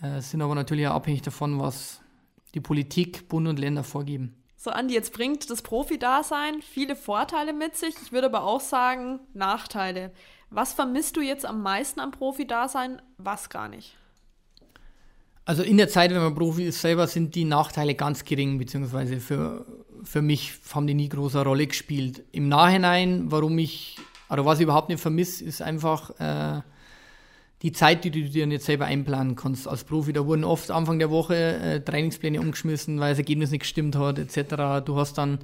Äh, 0.00 0.22
sind 0.22 0.40
aber 0.40 0.54
natürlich 0.54 0.88
auch 0.88 0.94
abhängig 0.94 1.20
davon, 1.20 1.58
was 1.58 2.00
die 2.54 2.60
Politik, 2.60 3.28
Bund 3.28 3.48
und 3.48 3.58
Länder 3.58 3.84
vorgeben. 3.84 4.37
So, 4.60 4.70
Andi, 4.70 4.92
jetzt 4.92 5.12
bringt 5.12 5.48
das 5.50 5.62
Profi-Dasein 5.62 6.62
viele 6.62 6.96
Vorteile 6.96 7.52
mit 7.52 7.76
sich. 7.76 7.94
Ich 8.02 8.10
würde 8.10 8.26
aber 8.26 8.42
auch 8.42 8.60
sagen, 8.60 9.20
Nachteile. 9.32 10.10
Was 10.50 10.72
vermisst 10.72 11.16
du 11.16 11.20
jetzt 11.20 11.46
am 11.46 11.62
meisten 11.62 12.00
am 12.00 12.10
Profi-Dasein, 12.10 13.00
was 13.18 13.50
gar 13.50 13.68
nicht? 13.68 13.96
Also 15.44 15.62
in 15.62 15.76
der 15.76 15.88
Zeit, 15.88 16.10
wenn 16.10 16.20
man 16.20 16.34
Profi 16.34 16.64
ist 16.64 16.80
selber, 16.80 17.06
sind 17.06 17.36
die 17.36 17.44
Nachteile 17.44 17.94
ganz 17.94 18.24
gering, 18.24 18.58
beziehungsweise 18.58 19.20
für, 19.20 19.64
für 20.02 20.22
mich 20.22 20.54
haben 20.74 20.88
die 20.88 20.94
nie 20.94 21.08
große 21.08 21.40
Rolle 21.40 21.68
gespielt. 21.68 22.24
Im 22.32 22.48
Nachhinein, 22.48 23.30
warum 23.30 23.56
ich, 23.58 23.96
oder 24.28 24.44
was 24.44 24.58
ich 24.58 24.64
überhaupt 24.64 24.88
nicht 24.88 25.00
vermisse, 25.00 25.44
ist 25.44 25.62
einfach 25.62 26.10
äh, 26.18 26.62
die 27.62 27.72
Zeit, 27.72 28.04
die 28.04 28.10
du 28.10 28.22
dir 28.22 28.46
nicht 28.46 28.62
selber 28.62 28.86
einplanen 28.86 29.34
kannst 29.34 29.66
als 29.66 29.84
Profi. 29.84 30.12
Da 30.12 30.24
wurden 30.26 30.44
oft 30.44 30.70
Anfang 30.70 30.98
der 30.98 31.10
Woche 31.10 31.34
äh, 31.34 31.80
Trainingspläne 31.80 32.40
umgeschmissen, 32.40 33.00
weil 33.00 33.10
das 33.10 33.18
Ergebnis 33.18 33.50
nicht 33.50 33.60
gestimmt 33.60 33.96
hat, 33.96 34.18
etc. 34.18 34.84
Du 34.84 34.96
hast 34.96 35.18
dann 35.18 35.40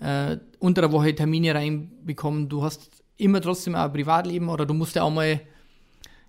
äh, 0.00 0.36
unter 0.60 0.82
der 0.82 0.92
Woche 0.92 1.14
Termine 1.14 1.54
reinbekommen. 1.54 2.48
Du 2.48 2.62
hast 2.62 2.90
immer 3.16 3.40
trotzdem 3.40 3.74
auch 3.74 3.86
ein 3.86 3.92
Privatleben 3.92 4.48
oder 4.48 4.66
du 4.66 4.74
musst 4.74 4.94
ja 4.94 5.02
auch 5.02 5.10
mal, 5.10 5.40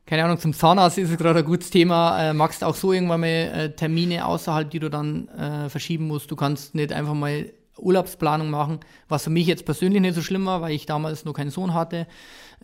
keine 0.07 0.23
Ahnung, 0.23 0.39
zum 0.39 0.53
Zahnarzt 0.53 0.97
ist 0.97 1.11
es 1.11 1.17
gerade 1.17 1.39
ein 1.39 1.45
gutes 1.45 1.69
Thema, 1.69 2.30
äh, 2.30 2.34
magst 2.34 2.63
auch 2.63 2.73
so 2.73 2.91
irgendwann 2.91 3.21
mal 3.21 3.27
äh, 3.27 3.75
Termine 3.75 4.25
außerhalb, 4.25 4.69
die 4.71 4.80
du 4.80 4.89
dann 4.89 5.27
äh, 5.30 5.69
verschieben 5.69 6.07
musst. 6.07 6.32
Du 6.32 6.36
kannst 6.36 6.73
nicht 6.73 6.91
einfach 6.91 7.13
mal 7.13 7.51
Urlaubsplanung 7.80 8.49
machen, 8.49 8.80
was 9.07 9.23
für 9.23 9.30
mich 9.30 9.47
jetzt 9.47 9.65
persönlich 9.65 10.01
nicht 10.01 10.15
so 10.15 10.21
schlimm 10.21 10.45
war, 10.45 10.61
weil 10.61 10.73
ich 10.73 10.86
damals 10.86 11.25
noch 11.25 11.34
keinen 11.34 11.51
Sohn 11.51 11.73
hatte. 11.73 12.07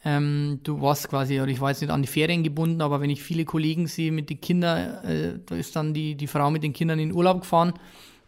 Ähm, 0.04 0.60
du 0.64 0.82
warst 0.82 1.10
quasi, 1.10 1.40
oder 1.40 1.52
ich 1.52 1.62
war 1.62 1.70
jetzt 1.70 1.82
nicht 1.82 1.90
an 1.90 2.02
die 2.02 2.08
Ferien 2.08 2.44
gebunden, 2.44 2.82
aber 2.82 3.02
wenn 3.02 3.10
ich 3.10 3.24
viele 3.24 3.46
Kollegen 3.46 3.88
sehe 3.88 4.12
mit 4.12 4.30
den 4.30 4.42
Kindern, 4.42 5.04
äh, 5.06 5.40
da 5.46 5.56
ist 5.56 5.76
dann 5.76 5.94
die, 5.94 6.16
die 6.16 6.28
Frau 6.28 6.52
mit 6.52 6.64
den 6.64 6.74
Kindern 6.74 7.00
in 7.00 7.14
Urlaub 7.14 7.42
gefahren. 7.42 7.74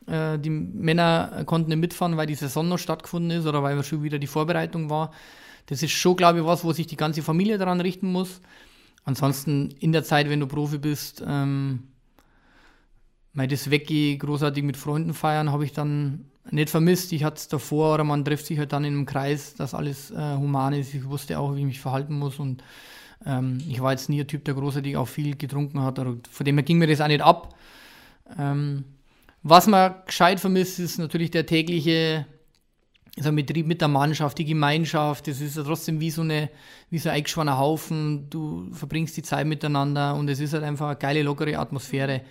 Äh, 0.07 0.39
die 0.39 0.49
Männer 0.49 1.43
konnten 1.45 1.69
nicht 1.69 1.79
mitfahren, 1.79 2.17
weil 2.17 2.27
die 2.27 2.35
Saison 2.35 2.67
noch 2.67 2.79
stattgefunden 2.79 3.31
ist 3.31 3.45
oder 3.45 3.61
weil 3.61 3.83
schon 3.83 4.03
wieder 4.03 4.19
die 4.19 4.27
Vorbereitung 4.27 4.89
war. 4.89 5.11
Das 5.67 5.83
ist 5.83 5.91
schon, 5.91 6.15
glaube 6.15 6.39
ich, 6.39 6.45
was, 6.45 6.63
wo 6.63 6.71
sich 6.71 6.87
die 6.87 6.97
ganze 6.97 7.21
Familie 7.21 7.57
daran 7.57 7.81
richten 7.81 8.11
muss. 8.11 8.41
Ansonsten 9.03 9.69
in 9.79 9.91
der 9.91 10.03
Zeit, 10.03 10.29
wenn 10.29 10.39
du 10.39 10.47
Profi 10.47 10.77
bist, 10.77 11.23
ähm, 11.25 11.83
mal 13.33 13.47
das 13.47 13.69
Weggehe 13.69 14.17
großartig 14.17 14.63
mit 14.63 14.77
Freunden 14.77 15.13
feiern, 15.13 15.51
habe 15.51 15.63
ich 15.63 15.73
dann 15.73 16.25
nicht 16.51 16.69
vermisst. 16.69 17.11
Ich 17.13 17.23
hatte 17.23 17.37
es 17.37 17.47
davor, 17.47 17.95
oder 17.95 18.03
man 18.03 18.23
trifft 18.23 18.45
sich 18.45 18.59
halt 18.59 18.73
dann 18.73 18.83
in 18.83 18.93
einem 18.93 19.05
Kreis, 19.05 19.55
dass 19.55 19.73
alles 19.73 20.11
äh, 20.11 20.35
human 20.35 20.73
ist. 20.73 20.93
Ich 20.93 21.07
wusste 21.07 21.39
auch, 21.39 21.55
wie 21.55 21.59
ich 21.59 21.65
mich 21.65 21.79
verhalten 21.79 22.17
muss 22.17 22.39
und 22.39 22.63
ähm, 23.25 23.59
ich 23.67 23.81
war 23.81 23.91
jetzt 23.91 24.09
nie 24.09 24.21
ein 24.21 24.27
Typ, 24.27 24.45
der 24.45 24.53
großartig 24.53 24.97
auch 24.97 25.07
viel 25.07 25.35
getrunken 25.35 25.81
hat. 25.81 25.99
Oder 25.99 26.15
von 26.29 26.45
dem 26.45 26.55
her 26.55 26.63
ging 26.63 26.77
mir 26.77 26.87
das 26.87 27.01
auch 27.01 27.07
nicht 27.07 27.21
ab. 27.21 27.55
Ähm, 28.37 28.83
was 29.43 29.67
man 29.67 29.95
gescheit 30.05 30.39
vermisst, 30.39 30.79
ist 30.79 30.97
natürlich 30.97 31.31
der 31.31 31.45
tägliche 31.45 32.25
also 33.17 33.31
Betrieb 33.31 33.65
mit 33.65 33.81
der 33.81 33.87
Mannschaft, 33.87 34.37
die 34.37 34.45
Gemeinschaft, 34.45 35.27
das 35.27 35.41
ist 35.41 35.57
ja 35.57 35.63
trotzdem 35.63 35.99
wie 35.99 36.11
so, 36.11 36.21
eine, 36.21 36.49
wie 36.89 36.99
so 36.99 37.09
ein 37.09 37.15
eingeschworener 37.15 37.57
Haufen. 37.57 38.29
Du 38.29 38.69
verbringst 38.71 39.17
die 39.17 39.23
Zeit 39.23 39.47
miteinander 39.47 40.15
und 40.15 40.29
es 40.29 40.39
ist 40.39 40.53
halt 40.53 40.63
einfach 40.63 40.87
eine 40.87 40.97
geile, 40.97 41.23
lockere 41.23 41.57
Atmosphäre. 41.57 42.21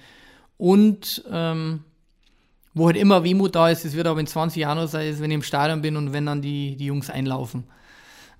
Und 0.58 1.24
ähm, 1.30 1.80
wo 2.76 2.86
halt 2.86 2.98
immer 2.98 3.24
Wehmut 3.24 3.54
da 3.54 3.70
ist, 3.70 3.86
es 3.86 3.96
wird 3.96 4.06
aber 4.06 4.20
in 4.20 4.26
20 4.26 4.60
Jahren 4.60 4.76
noch 4.76 4.86
sein, 4.86 5.18
wenn 5.18 5.30
ich 5.30 5.36
im 5.36 5.42
Stadion 5.42 5.80
bin 5.80 5.96
und 5.96 6.12
wenn 6.12 6.26
dann 6.26 6.42
die, 6.42 6.76
die 6.76 6.84
Jungs 6.84 7.08
einlaufen. 7.08 7.64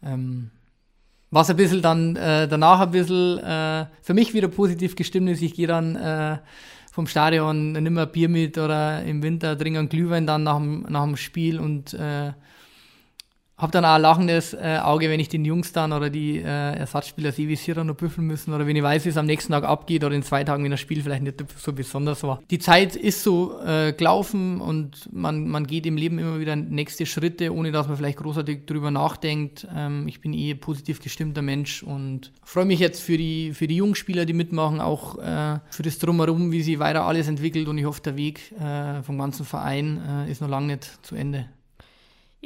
Ähm, 0.04 0.50
was 1.30 1.48
ein 1.48 1.56
bisschen 1.56 1.80
dann 1.80 2.16
äh, 2.16 2.46
danach 2.46 2.80
ein 2.80 2.90
bisschen 2.90 3.38
äh, 3.38 3.86
für 4.02 4.12
mich 4.12 4.34
wieder 4.34 4.48
positiv 4.48 4.94
gestimmt 4.94 5.30
ist, 5.30 5.40
ich 5.40 5.54
gehe 5.54 5.66
dann 5.66 5.96
äh, 5.96 6.36
vom 6.92 7.06
Stadion 7.06 7.72
nimm 7.72 7.94
mehr 7.94 8.04
Bier 8.04 8.28
mit 8.28 8.58
oder 8.58 9.02
im 9.04 9.22
Winter 9.22 9.56
trinke 9.56 9.78
einen 9.78 9.88
Glühwein 9.88 10.26
dann 10.26 10.42
nach 10.42 10.58
dem, 10.58 10.82
nach 10.86 11.04
dem 11.04 11.16
Spiel 11.16 11.58
und 11.58 11.94
äh, 11.94 12.32
habe 13.58 13.72
dann 13.72 13.86
auch 13.86 13.94
ein 13.94 14.02
lachendes 14.02 14.52
äh, 14.52 14.78
Auge, 14.82 15.08
wenn 15.08 15.18
ich 15.18 15.30
den 15.30 15.44
Jungs 15.44 15.72
dann 15.72 15.92
oder 15.92 16.10
die 16.10 16.38
äh, 16.38 16.42
Ersatzspieler 16.42 17.32
sehe, 17.32 17.48
wie 17.48 17.56
sie 17.56 17.72
noch 17.72 17.94
büffeln 17.94 18.26
müssen 18.26 18.52
oder 18.52 18.66
wenn 18.66 18.76
ich 18.76 18.82
weiß, 18.82 19.06
wie 19.06 19.08
es 19.08 19.16
am 19.16 19.24
nächsten 19.24 19.52
Tag 19.52 19.64
abgeht 19.64 20.04
oder 20.04 20.14
in 20.14 20.22
zwei 20.22 20.44
Tagen, 20.44 20.62
wenn 20.62 20.70
das 20.70 20.80
Spiel 20.80 21.02
vielleicht 21.02 21.22
nicht 21.22 21.42
so 21.58 21.72
besonders 21.72 22.22
war. 22.22 22.42
Die 22.50 22.58
Zeit 22.58 22.96
ist 22.96 23.22
so 23.22 23.58
äh, 23.62 23.94
gelaufen 23.94 24.60
und 24.60 25.08
man, 25.10 25.48
man 25.48 25.66
geht 25.66 25.86
im 25.86 25.96
Leben 25.96 26.18
immer 26.18 26.38
wieder 26.38 26.54
nächste 26.54 27.06
Schritte, 27.06 27.54
ohne 27.54 27.72
dass 27.72 27.88
man 27.88 27.96
vielleicht 27.96 28.18
großartig 28.18 28.66
drüber 28.66 28.90
nachdenkt. 28.90 29.66
Ähm, 29.74 30.06
ich 30.06 30.20
bin 30.20 30.34
eh 30.34 30.54
positiv 30.54 31.00
gestimmter 31.00 31.40
Mensch 31.40 31.82
und 31.82 32.32
freue 32.44 32.66
mich 32.66 32.78
jetzt 32.78 33.02
für 33.02 33.16
die, 33.16 33.54
für 33.54 33.66
die 33.66 33.76
Jungspieler, 33.76 34.26
die 34.26 34.34
mitmachen, 34.34 34.82
auch 34.82 35.18
äh, 35.18 35.60
für 35.70 35.82
das 35.82 35.98
Drumherum, 35.98 36.52
wie 36.52 36.60
sie 36.60 36.78
weiter 36.78 37.04
alles 37.06 37.26
entwickelt 37.26 37.68
und 37.68 37.78
ich 37.78 37.86
hoffe, 37.86 38.02
der 38.02 38.18
Weg 38.18 38.52
äh, 38.60 39.02
vom 39.02 39.16
ganzen 39.16 39.46
Verein 39.46 40.26
äh, 40.26 40.30
ist 40.30 40.42
noch 40.42 40.48
lange 40.48 40.66
nicht 40.66 41.06
zu 41.06 41.14
Ende. 41.14 41.46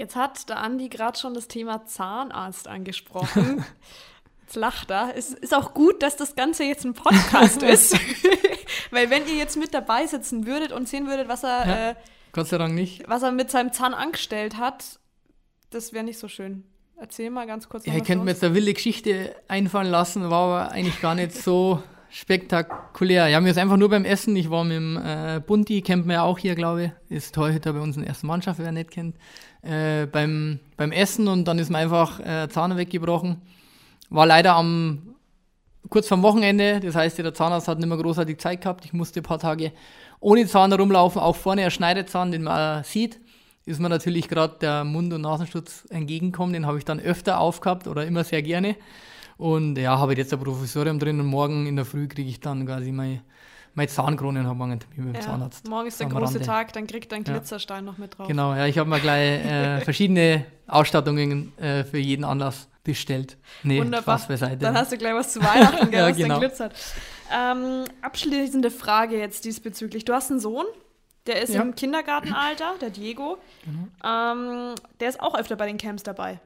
Jetzt 0.01 0.17
hat 0.17 0.49
der 0.49 0.57
Andi 0.57 0.89
gerade 0.89 1.19
schon 1.19 1.35
das 1.35 1.47
Thema 1.47 1.85
Zahnarzt 1.85 2.69
angesprochen. 2.69 3.63
Jetzt 4.41 4.57
lacht 4.57 4.91
er. 4.91 5.13
Es 5.15 5.35
ist 5.35 5.55
auch 5.55 5.75
gut, 5.75 6.03
dass 6.03 6.17
das 6.17 6.35
Ganze 6.35 6.65
jetzt 6.65 6.87
ein 6.87 6.95
Podcast 6.95 7.63
ist. 7.63 7.93
Weil 8.91 9.11
wenn 9.11 9.29
ihr 9.29 9.35
jetzt 9.35 9.59
mit 9.59 9.75
dabei 9.75 10.07
sitzen 10.07 10.47
würdet 10.47 10.73
und 10.73 10.89
sehen 10.89 11.07
würdet, 11.07 11.29
was 11.29 11.45
er, 11.45 11.67
ja, 11.67 11.91
äh, 11.91 11.95
Gott 12.33 12.49
sei 12.49 12.57
Dank 12.57 12.75
nicht. 12.75 13.05
was 13.09 13.23
er 13.23 13.31
mit 13.31 13.51
seinem 13.51 13.73
Zahn 13.75 13.93
angestellt 13.93 14.57
hat, 14.57 14.99
das 15.69 15.93
wäre 15.93 16.03
nicht 16.03 16.19
so 16.19 16.29
schön. 16.29 16.65
Erzähl 16.97 17.29
mal 17.29 17.47
ganz 17.47 17.69
kurz. 17.69 17.85
Ja, 17.85 17.93
ihr 17.93 18.03
könnt 18.03 18.25
mir 18.25 18.31
jetzt 18.31 18.43
eine 18.43 18.55
wilde 18.55 18.73
Geschichte 18.73 19.37
einfallen 19.49 19.91
lassen, 19.91 20.31
war 20.31 20.65
aber 20.65 20.73
eigentlich 20.73 21.01
gar 21.01 21.15
nicht 21.15 21.33
so 21.33 21.81
spektakulär. 22.09 23.29
Ja, 23.29 23.41
mir 23.41 23.51
ist 23.51 23.59
einfach 23.59 23.77
nur 23.77 23.91
beim 23.91 24.05
Essen. 24.05 24.35
Ich 24.35 24.51
war 24.51 24.65
mit 24.65 24.77
dem 24.77 24.97
äh, 24.97 25.41
Bunti, 25.47 25.83
kennt 25.83 26.07
man 26.07 26.15
ja 26.15 26.23
auch 26.23 26.39
hier, 26.39 26.55
glaube 26.55 26.93
ich. 27.09 27.17
Ist 27.17 27.35
Torhüter 27.35 27.75
bei 27.75 27.81
uns 27.81 27.97
in 27.97 28.03
der 28.03 28.09
ersten 28.09 28.27
Mannschaft, 28.27 28.59
wer 28.59 28.73
nicht 28.73 28.91
kennt. 28.91 29.17
Äh, 29.63 30.07
beim, 30.07 30.59
beim 30.77 30.91
Essen 30.91 31.29
und 31.29 31.45
dann 31.47 31.59
ist 31.59 31.71
mir 31.71 31.79
einfach 31.79 32.21
äh, 32.21 32.49
Zahn 32.49 32.77
weggebrochen. 32.77 33.43
War 34.09 34.27
leider 34.27 34.55
am 34.55 35.15
kurz 35.89 36.09
vorm 36.09 36.23
Wochenende, 36.23 36.81
das 36.81 36.95
heißt, 36.95 37.19
der 37.19 37.35
Zahnarzt 37.35 37.69
hat 37.69 37.79
nicht 37.79 37.89
mehr 37.89 37.99
großartig 37.99 38.39
Zeit 38.39 38.63
gehabt. 38.63 38.85
Ich 38.85 38.93
musste 38.93 39.21
ein 39.21 39.25
paar 39.25 39.39
Tage 39.39 39.73
ohne 40.21 40.47
Zahn 40.47 40.73
rumlaufen, 40.73 41.21
auch 41.21 41.37
vorne 41.37 41.65
ein 41.65 41.71
Schneidezahn, 41.71 42.31
den 42.31 42.45
man 42.45 42.85
sieht. 42.85 43.21
Ist 43.67 43.81
mir 43.81 43.89
natürlich 43.89 44.29
gerade 44.29 44.57
der 44.61 44.85
Mund- 44.85 45.13
und 45.13 45.23
Nasenschutz 45.23 45.87
entgegenkommen, 45.91 46.53
den 46.53 46.67
habe 46.67 46.79
ich 46.79 46.85
dann 46.85 47.01
öfter 47.01 47.39
aufgehabt 47.41 47.87
oder 47.87 48.07
immer 48.07 48.25
sehr 48.25 48.43
gerne. 48.43 48.77
Und 49.37 49.77
ja, 49.79 49.99
habe 49.99 50.15
jetzt 50.15 50.33
ein 50.33 50.41
Professorium 50.41 50.99
drin 50.99 51.21
und 51.21 51.27
morgen 51.27 51.67
in 51.67 51.77
der 51.77 51.85
Früh 51.85 52.09
kriege 52.09 52.29
ich 52.29 52.41
dann 52.41 52.67
quasi 52.67 52.93
meine, 52.93 53.23
meine 53.75 53.89
Zahnkrone 53.89 54.41
und 54.41 54.47
habe 54.47 54.57
morgen 54.57 54.73
einen 54.73 54.81
Termin 54.81 55.07
mit 55.07 55.17
dem 55.17 55.21
ja, 55.21 55.27
Zahnarzt. 55.27 55.69
Morgen 55.69 55.89
ist 55.89 56.01
der 56.01 56.09
große 56.09 56.35
Rande. 56.35 56.41
Tag, 56.41 56.73
dann 56.73 56.87
kriegt 56.87 57.13
ein 57.13 57.25
Glitzerstein 57.25 57.85
ja. 57.85 57.91
noch 57.91 57.99
mit 57.99 58.19
drauf. 58.19 58.29
Genau, 58.29 58.55
ja, 58.55 58.67
ich 58.67 58.79
habe 58.79 58.89
mir 58.89 59.01
gleich 59.01 59.45
äh, 59.45 59.81
verschiedene 59.85 60.45
Ausstattungen 60.67 61.57
äh, 61.59 61.85
für 61.85 61.99
jeden 61.99 62.25
Anlass 62.25 62.69
bestellt. 62.85 63.37
Nee, 63.63 63.81
Wunderbar. 63.81 64.19
Spaß 64.19 64.29
beiseite. 64.29 64.59
Dann 64.59 64.77
hast 64.77 64.93
du 64.93 64.97
gleich 64.97 65.15
was 65.15 65.33
zu 65.33 65.41
Weihnachten, 65.41 65.91
gell, 65.91 66.01
ja, 66.01 66.09
was 66.09 66.17
genau. 66.17 66.29
dann 66.29 66.41
glitzert. 66.41 66.75
Ähm, 67.33 67.85
abschließende 68.03 68.71
Frage 68.71 69.19
jetzt 69.19 69.45
diesbezüglich. 69.45 70.05
Du 70.05 70.13
hast 70.13 70.31
einen 70.31 70.41
Sohn, 70.41 70.65
der 71.27 71.43
ist 71.43 71.55
ja. 71.55 71.63
im 71.63 71.75
Kindergartenalter, 71.75 72.75
der 72.81 72.91
Diego. 72.91 73.39
Genau. 73.65 74.33
Ähm, 74.33 74.75
der 74.99 75.09
ist 75.09 75.21
auch 75.21 75.39
öfter 75.39 75.57
bei 75.57 75.67
den 75.67 75.79
Camps 75.79 76.03
dabei. 76.03 76.41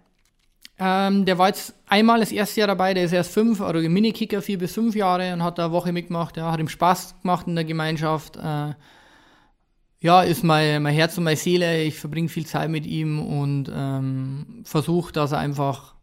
Ähm, 0.78 1.24
der 1.24 1.38
war 1.38 1.48
jetzt 1.48 1.74
einmal 1.86 2.20
das 2.20 2.32
erste 2.32 2.60
Jahr 2.60 2.66
dabei, 2.68 2.94
der 2.94 3.04
ist 3.04 3.12
erst 3.12 3.32
fünf, 3.32 3.60
oder 3.60 3.80
Minikicker, 3.80 4.42
vier 4.42 4.58
bis 4.58 4.74
fünf 4.74 4.96
Jahre 4.96 5.32
und 5.32 5.42
hat 5.42 5.58
da 5.58 5.66
eine 5.66 5.72
Woche 5.72 5.92
mitgemacht. 5.92 6.36
Ja, 6.36 6.50
hat 6.50 6.58
ihm 6.58 6.68
Spaß 6.68 7.20
gemacht 7.22 7.46
in 7.46 7.54
der 7.54 7.64
Gemeinschaft. 7.64 8.36
Äh, 8.36 8.74
ja, 10.00 10.22
ist 10.22 10.42
mein, 10.42 10.82
mein 10.82 10.94
Herz 10.94 11.16
und 11.16 11.24
meine 11.24 11.36
Seele. 11.36 11.82
Ich 11.82 11.98
verbringe 11.98 12.28
viel 12.28 12.44
Zeit 12.44 12.70
mit 12.70 12.86
ihm 12.86 13.24
und 13.24 13.70
ähm, 13.74 14.62
versuche, 14.64 15.12
dass 15.12 15.32
er 15.32 15.38
einfach, 15.38 15.94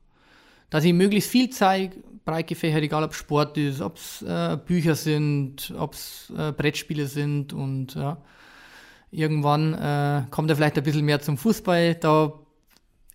dass 0.69 0.85
ich 0.85 0.93
möglichst 0.93 1.29
viel 1.29 1.49
zeige, 1.49 1.97
breit 2.23 2.47
gefächert, 2.47 2.83
egal 2.83 3.03
ob 3.03 3.13
Sport 3.13 3.57
ist, 3.57 3.81
ob 3.81 3.97
es 3.97 4.21
äh, 4.21 4.57
Bücher 4.65 4.95
sind, 4.95 5.73
ob 5.77 5.93
es 5.93 6.31
äh, 6.35 6.51
Brettspiele 6.53 7.07
sind 7.07 7.53
und 7.53 7.95
ja. 7.95 8.17
Irgendwann 9.13 9.73
äh, 9.73 10.23
kommt 10.31 10.49
er 10.49 10.55
vielleicht 10.55 10.77
ein 10.77 10.85
bisschen 10.85 11.03
mehr 11.03 11.19
zum 11.19 11.37
Fußball. 11.37 11.95
Da 11.95 12.31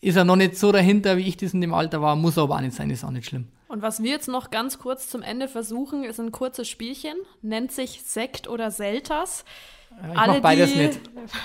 ist 0.07 0.14
er 0.14 0.24
noch 0.24 0.36
nicht 0.36 0.57
so 0.57 0.70
dahinter, 0.70 1.16
wie 1.16 1.26
ich 1.26 1.36
das 1.36 1.52
in 1.52 1.61
dem 1.61 1.74
Alter 1.74 2.00
war, 2.00 2.14
muss 2.14 2.38
aber 2.38 2.54
auch 2.54 2.61
nicht 2.61 2.74
sein, 2.74 2.90
ist 2.90 3.02
auch 3.02 3.11
nicht 3.11 3.26
schlimm. 3.26 3.48
Und 3.66 3.82
was 3.82 4.00
wir 4.00 4.11
jetzt 4.12 4.28
noch 4.28 4.50
ganz 4.50 4.78
kurz 4.78 5.09
zum 5.09 5.20
Ende 5.20 5.48
versuchen, 5.48 6.04
ist 6.04 6.20
ein 6.20 6.30
kurzes 6.30 6.68
Spielchen, 6.68 7.16
nennt 7.42 7.72
sich 7.72 8.02
Sekt 8.04 8.48
oder 8.48 8.70
Selters. 8.70 9.44
Ich 10.12 10.16
Alle, 10.16 10.34
mach 10.34 10.40
beides 10.42 10.72
die... 10.72 10.78
nicht. 10.78 11.00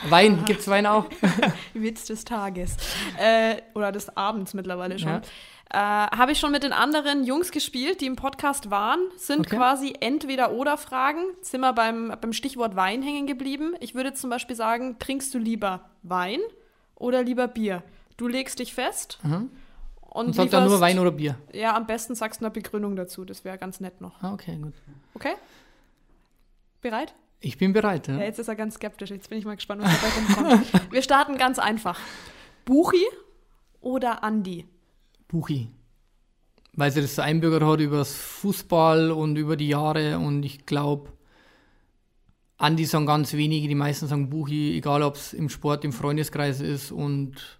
Wein, 0.09 0.45
gibt's 0.45 0.67
Wein 0.67 0.85
auch? 0.85 1.05
Witz 1.73 2.05
des 2.05 2.23
Tages. 2.23 2.77
Äh, 3.17 3.55
oder 3.73 3.91
des 3.91 4.15
Abends 4.15 4.53
mittlerweile 4.53 4.99
schon. 4.99 5.09
Ja. 5.73 6.07
Äh, 6.13 6.17
Habe 6.17 6.33
ich 6.33 6.39
schon 6.39 6.51
mit 6.51 6.61
den 6.61 6.73
anderen 6.73 7.23
Jungs 7.23 7.51
gespielt, 7.51 7.99
die 8.01 8.05
im 8.05 8.15
Podcast 8.15 8.69
waren, 8.69 8.99
sind 9.15 9.47
Okay. 9.47 9.55
quasi 9.55 9.93
Entweder-Oder-Fragen. 9.99 11.23
Sind 11.41 11.61
wir 11.61 11.73
beim, 11.73 12.13
beim 12.21 12.33
Stichwort 12.33 12.75
Wein 12.75 13.01
hängen 13.01 13.25
geblieben. 13.25 13.73
Ich 13.79 13.95
würde 13.95 14.13
zum 14.13 14.29
Beispiel 14.29 14.55
sagen, 14.55 14.97
trinkst 14.99 15.33
du 15.33 15.39
lieber 15.39 15.89
Wein 16.03 16.41
oder 16.95 17.23
lieber 17.23 17.47
Bier? 17.47 17.81
Du 18.17 18.27
legst 18.27 18.59
dich 18.59 18.73
fest 18.73 19.19
und, 19.23 19.49
Und 20.27 20.33
sagt 20.35 20.53
dann 20.53 20.65
nur 20.65 20.79
Wein 20.79 20.99
oder 20.99 21.11
Bier. 21.11 21.37
Ja, 21.53 21.75
am 21.75 21.87
besten 21.87 22.15
sagst 22.15 22.41
du 22.41 22.45
eine 22.45 22.51
Begründung 22.51 22.95
dazu. 22.95 23.25
Das 23.25 23.45
wäre 23.45 23.57
ganz 23.57 23.79
nett 23.79 24.01
noch. 24.01 24.21
Ah, 24.21 24.33
okay, 24.33 24.57
gut. 24.57 24.73
Okay? 25.13 25.33
Bereit? 26.81 27.13
Ich 27.39 27.57
bin 27.57 27.73
bereit. 27.73 28.07
Ja. 28.07 28.17
Ja, 28.17 28.23
jetzt 28.23 28.37
ist 28.39 28.47
er 28.47 28.55
ganz 28.55 28.75
skeptisch. 28.75 29.09
Jetzt 29.09 29.29
bin 29.29 29.39
ich 29.39 29.45
mal 29.45 29.55
gespannt, 29.55 29.81
was 29.81 29.91
dabei 29.99 30.47
rumkommt. 30.47 30.91
Wir 30.91 31.01
starten 31.01 31.37
ganz 31.37 31.59
einfach. 31.59 31.99
Buchi 32.65 33.05
oder 33.79 34.23
Andi? 34.23 34.67
Buchi. 35.27 35.69
Weil 36.73 36.91
sie 36.91 37.01
das 37.01 37.15
so 37.15 37.21
einbürgert 37.21 37.63
hat 37.63 37.79
über 37.79 37.97
das 37.97 38.13
Fußball 38.13 39.11
und 39.11 39.35
über 39.37 39.57
die 39.57 39.67
Jahre 39.67 40.19
und 40.19 40.43
ich 40.43 40.65
glaube, 40.65 41.11
Andi 42.57 42.85
sagen 42.85 43.07
ganz 43.07 43.33
wenige, 43.33 43.67
die 43.67 43.75
meisten 43.75 44.07
sagen 44.07 44.29
Buchi, 44.29 44.77
egal 44.77 45.01
ob 45.01 45.15
es 45.15 45.33
im 45.33 45.49
Sport, 45.49 45.83
im 45.83 45.91
Freundeskreis 45.91 46.61
ist 46.61 46.91
und 46.91 47.59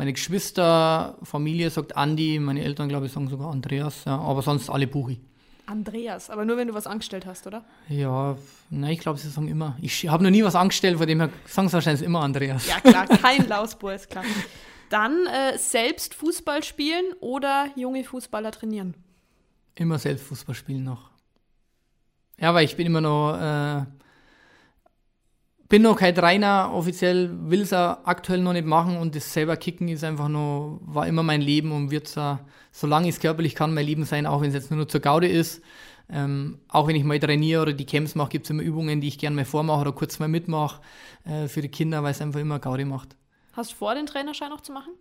meine 0.00 0.14
Geschwister, 0.14 1.18
Familie 1.24 1.68
sagt 1.68 1.94
Andi, 1.94 2.38
meine 2.38 2.64
Eltern 2.64 2.88
glaube 2.88 3.04
ich 3.04 3.12
sagen 3.12 3.28
sogar 3.28 3.50
Andreas, 3.50 4.06
ja, 4.06 4.16
aber 4.16 4.40
sonst 4.40 4.70
alle 4.70 4.86
Buchi. 4.86 5.20
Andreas, 5.66 6.30
aber 6.30 6.46
nur 6.46 6.56
wenn 6.56 6.68
du 6.68 6.72
was 6.72 6.86
angestellt 6.86 7.26
hast, 7.26 7.46
oder? 7.46 7.66
Ja, 7.90 8.38
nein, 8.70 8.92
ich 8.92 9.00
glaube, 9.00 9.18
sie 9.18 9.28
sagen 9.28 9.46
immer. 9.46 9.76
Ich 9.82 10.08
habe 10.08 10.24
noch 10.24 10.30
nie 10.30 10.42
was 10.42 10.54
angestellt, 10.54 10.96
von 10.96 11.06
dem 11.06 11.20
her 11.20 11.28
sagen 11.44 11.68
sie 11.68 11.74
wahrscheinlich 11.74 12.02
immer 12.02 12.22
Andreas. 12.22 12.66
Ja, 12.66 12.80
klar, 12.80 13.06
kein 13.22 13.46
Lausbur, 13.46 13.92
ist 13.92 14.08
klar. 14.08 14.24
Dann 14.88 15.26
äh, 15.26 15.58
selbst 15.58 16.14
Fußball 16.14 16.64
spielen 16.64 17.04
oder 17.20 17.66
junge 17.76 18.02
Fußballer 18.02 18.52
trainieren? 18.52 18.94
Immer 19.74 19.98
selbst 19.98 20.24
Fußball 20.24 20.54
spielen 20.54 20.82
noch. 20.82 21.10
Ja, 22.38 22.54
weil 22.54 22.64
ich 22.64 22.74
bin 22.74 22.86
immer 22.86 23.02
noch, 23.02 23.34
äh, 23.34 23.84
bin 25.70 25.82
noch 25.82 25.96
kein 25.96 26.14
Trainer, 26.14 26.72
offiziell 26.74 27.30
will 27.48 27.62
es 27.62 27.72
aktuell 27.72 28.42
noch 28.42 28.52
nicht 28.52 28.66
machen 28.66 28.98
und 28.98 29.14
das 29.14 29.32
selber 29.32 29.56
kicken 29.56 29.88
ist 29.88 30.04
einfach 30.04 30.28
nur, 30.28 30.80
war 30.82 31.06
immer 31.06 31.22
mein 31.22 31.40
Leben 31.40 31.72
und 31.72 31.90
wird 31.90 32.12
solange 32.72 33.08
ich 33.08 33.14
es 33.14 33.20
körperlich 33.20 33.54
kann, 33.54 33.72
mein 33.72 33.86
Leben 33.86 34.04
sein, 34.04 34.26
auch 34.26 34.42
wenn 34.42 34.48
es 34.48 34.54
jetzt 34.54 34.70
nur 34.70 34.80
noch 34.80 34.86
zur 34.86 35.00
Gaude 35.00 35.28
ist. 35.28 35.62
Ähm, 36.12 36.58
auch 36.68 36.88
wenn 36.88 36.96
ich 36.96 37.04
mal 37.04 37.20
trainiere 37.20 37.62
oder 37.62 37.72
die 37.72 37.86
Camps 37.86 38.16
mache, 38.16 38.30
gibt 38.30 38.46
es 38.46 38.50
immer 38.50 38.64
Übungen, 38.64 39.00
die 39.00 39.06
ich 39.06 39.18
gerne 39.18 39.36
mal 39.36 39.44
vormache 39.44 39.82
oder 39.82 39.92
kurz 39.92 40.18
mal 40.18 40.28
mitmache 40.28 40.80
äh, 41.24 41.46
für 41.46 41.62
die 41.62 41.68
Kinder, 41.68 42.02
weil 42.02 42.10
es 42.10 42.20
einfach 42.20 42.40
immer 42.40 42.58
Gaude 42.58 42.84
macht. 42.84 43.16
Hast 43.52 43.70
du 43.70 43.76
vor, 43.76 43.94
den 43.94 44.06
Trainerschein 44.06 44.50
noch 44.50 44.60
zu 44.60 44.72
machen? 44.72 44.92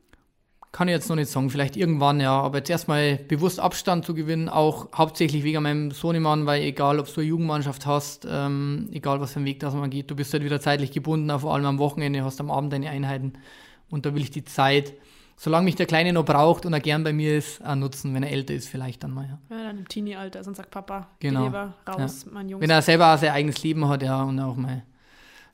Kann 0.72 0.88
ich 0.88 0.91
jetzt 0.93 1.09
noch 1.09 1.15
nicht 1.15 1.32
sagen, 1.32 1.49
vielleicht 1.49 1.76
irgendwann, 1.76 2.20
ja. 2.20 2.39
Aber 2.39 2.59
jetzt 2.59 2.70
erstmal 2.70 3.15
bewusst 3.15 3.59
Abstand 3.59 4.05
zu 4.05 4.13
gewinnen, 4.13 4.49
auch 4.49 4.89
hauptsächlich 4.95 5.43
wegen 5.43 5.63
meinem 5.63 5.89
Sohnemann, 5.91 6.45
weil 6.45 6.61
egal, 6.61 6.99
ob 6.99 7.11
du 7.11 7.22
eine 7.22 7.30
Jugendmannschaft 7.30 7.88
hast, 7.88 8.28
ähm, 8.30 8.88
egal 8.91 9.20
was 9.20 9.34
für 9.34 9.38
einen 9.38 9.47
Weg 9.47 9.59
das 9.59 9.74
man 9.74 9.89
geht, 9.89 10.11
du 10.11 10.15
bist 10.15 10.32
halt 10.32 10.43
wieder 10.43 10.61
zeitlich 10.61 10.91
gebunden, 10.91 11.38
vor 11.39 11.55
allem 11.55 11.65
am 11.65 11.80
Wochenende, 11.80 12.24
hast 12.24 12.39
am 12.39 12.51
Abend 12.51 12.72
deine 12.72 12.89
Einheiten. 12.89 13.34
Und 13.89 14.05
da 14.05 14.13
will 14.13 14.22
ich 14.22 14.30
die 14.30 14.43
Zeit, 14.43 14.93
solange 15.38 15.65
mich 15.65 15.76
der 15.76 15.88
Kleine 15.88 16.13
noch 16.13 16.26
braucht 16.26 16.67
und 16.67 16.74
er 16.74 16.82
gern 16.82 17.03
bei 17.03 17.13
mir 17.13 17.36
ist, 17.36 17.65
auch 17.65 17.74
nutzen, 17.74 18.13
wenn 18.13 18.22
er 18.22 18.32
älter 18.32 18.53
ist, 18.53 18.70
vielleicht 18.70 19.03
dann 19.03 19.11
mal, 19.11 19.26
ja. 19.26 19.57
Ja, 19.57 19.63
dann 19.63 19.80
im 19.80 19.88
Teenie-Alter 19.88 20.45
und 20.45 20.55
sagt 20.55 20.70
Papa, 20.70 21.07
Genau. 21.20 21.39
geh 21.39 21.45
lieber 21.47 21.74
raus, 21.88 22.28
mein 22.32 22.47
Jungs. 22.47 22.61
Wenn 22.61 22.70
er 22.70 22.84
selber 22.84 23.11
auch 23.11 23.17
sein 23.17 23.32
eigenes 23.32 23.63
Leben 23.63 23.88
hat, 23.88 24.03
ja, 24.03 24.22
und 24.22 24.39
auch 24.39 24.55
mal 24.55 24.84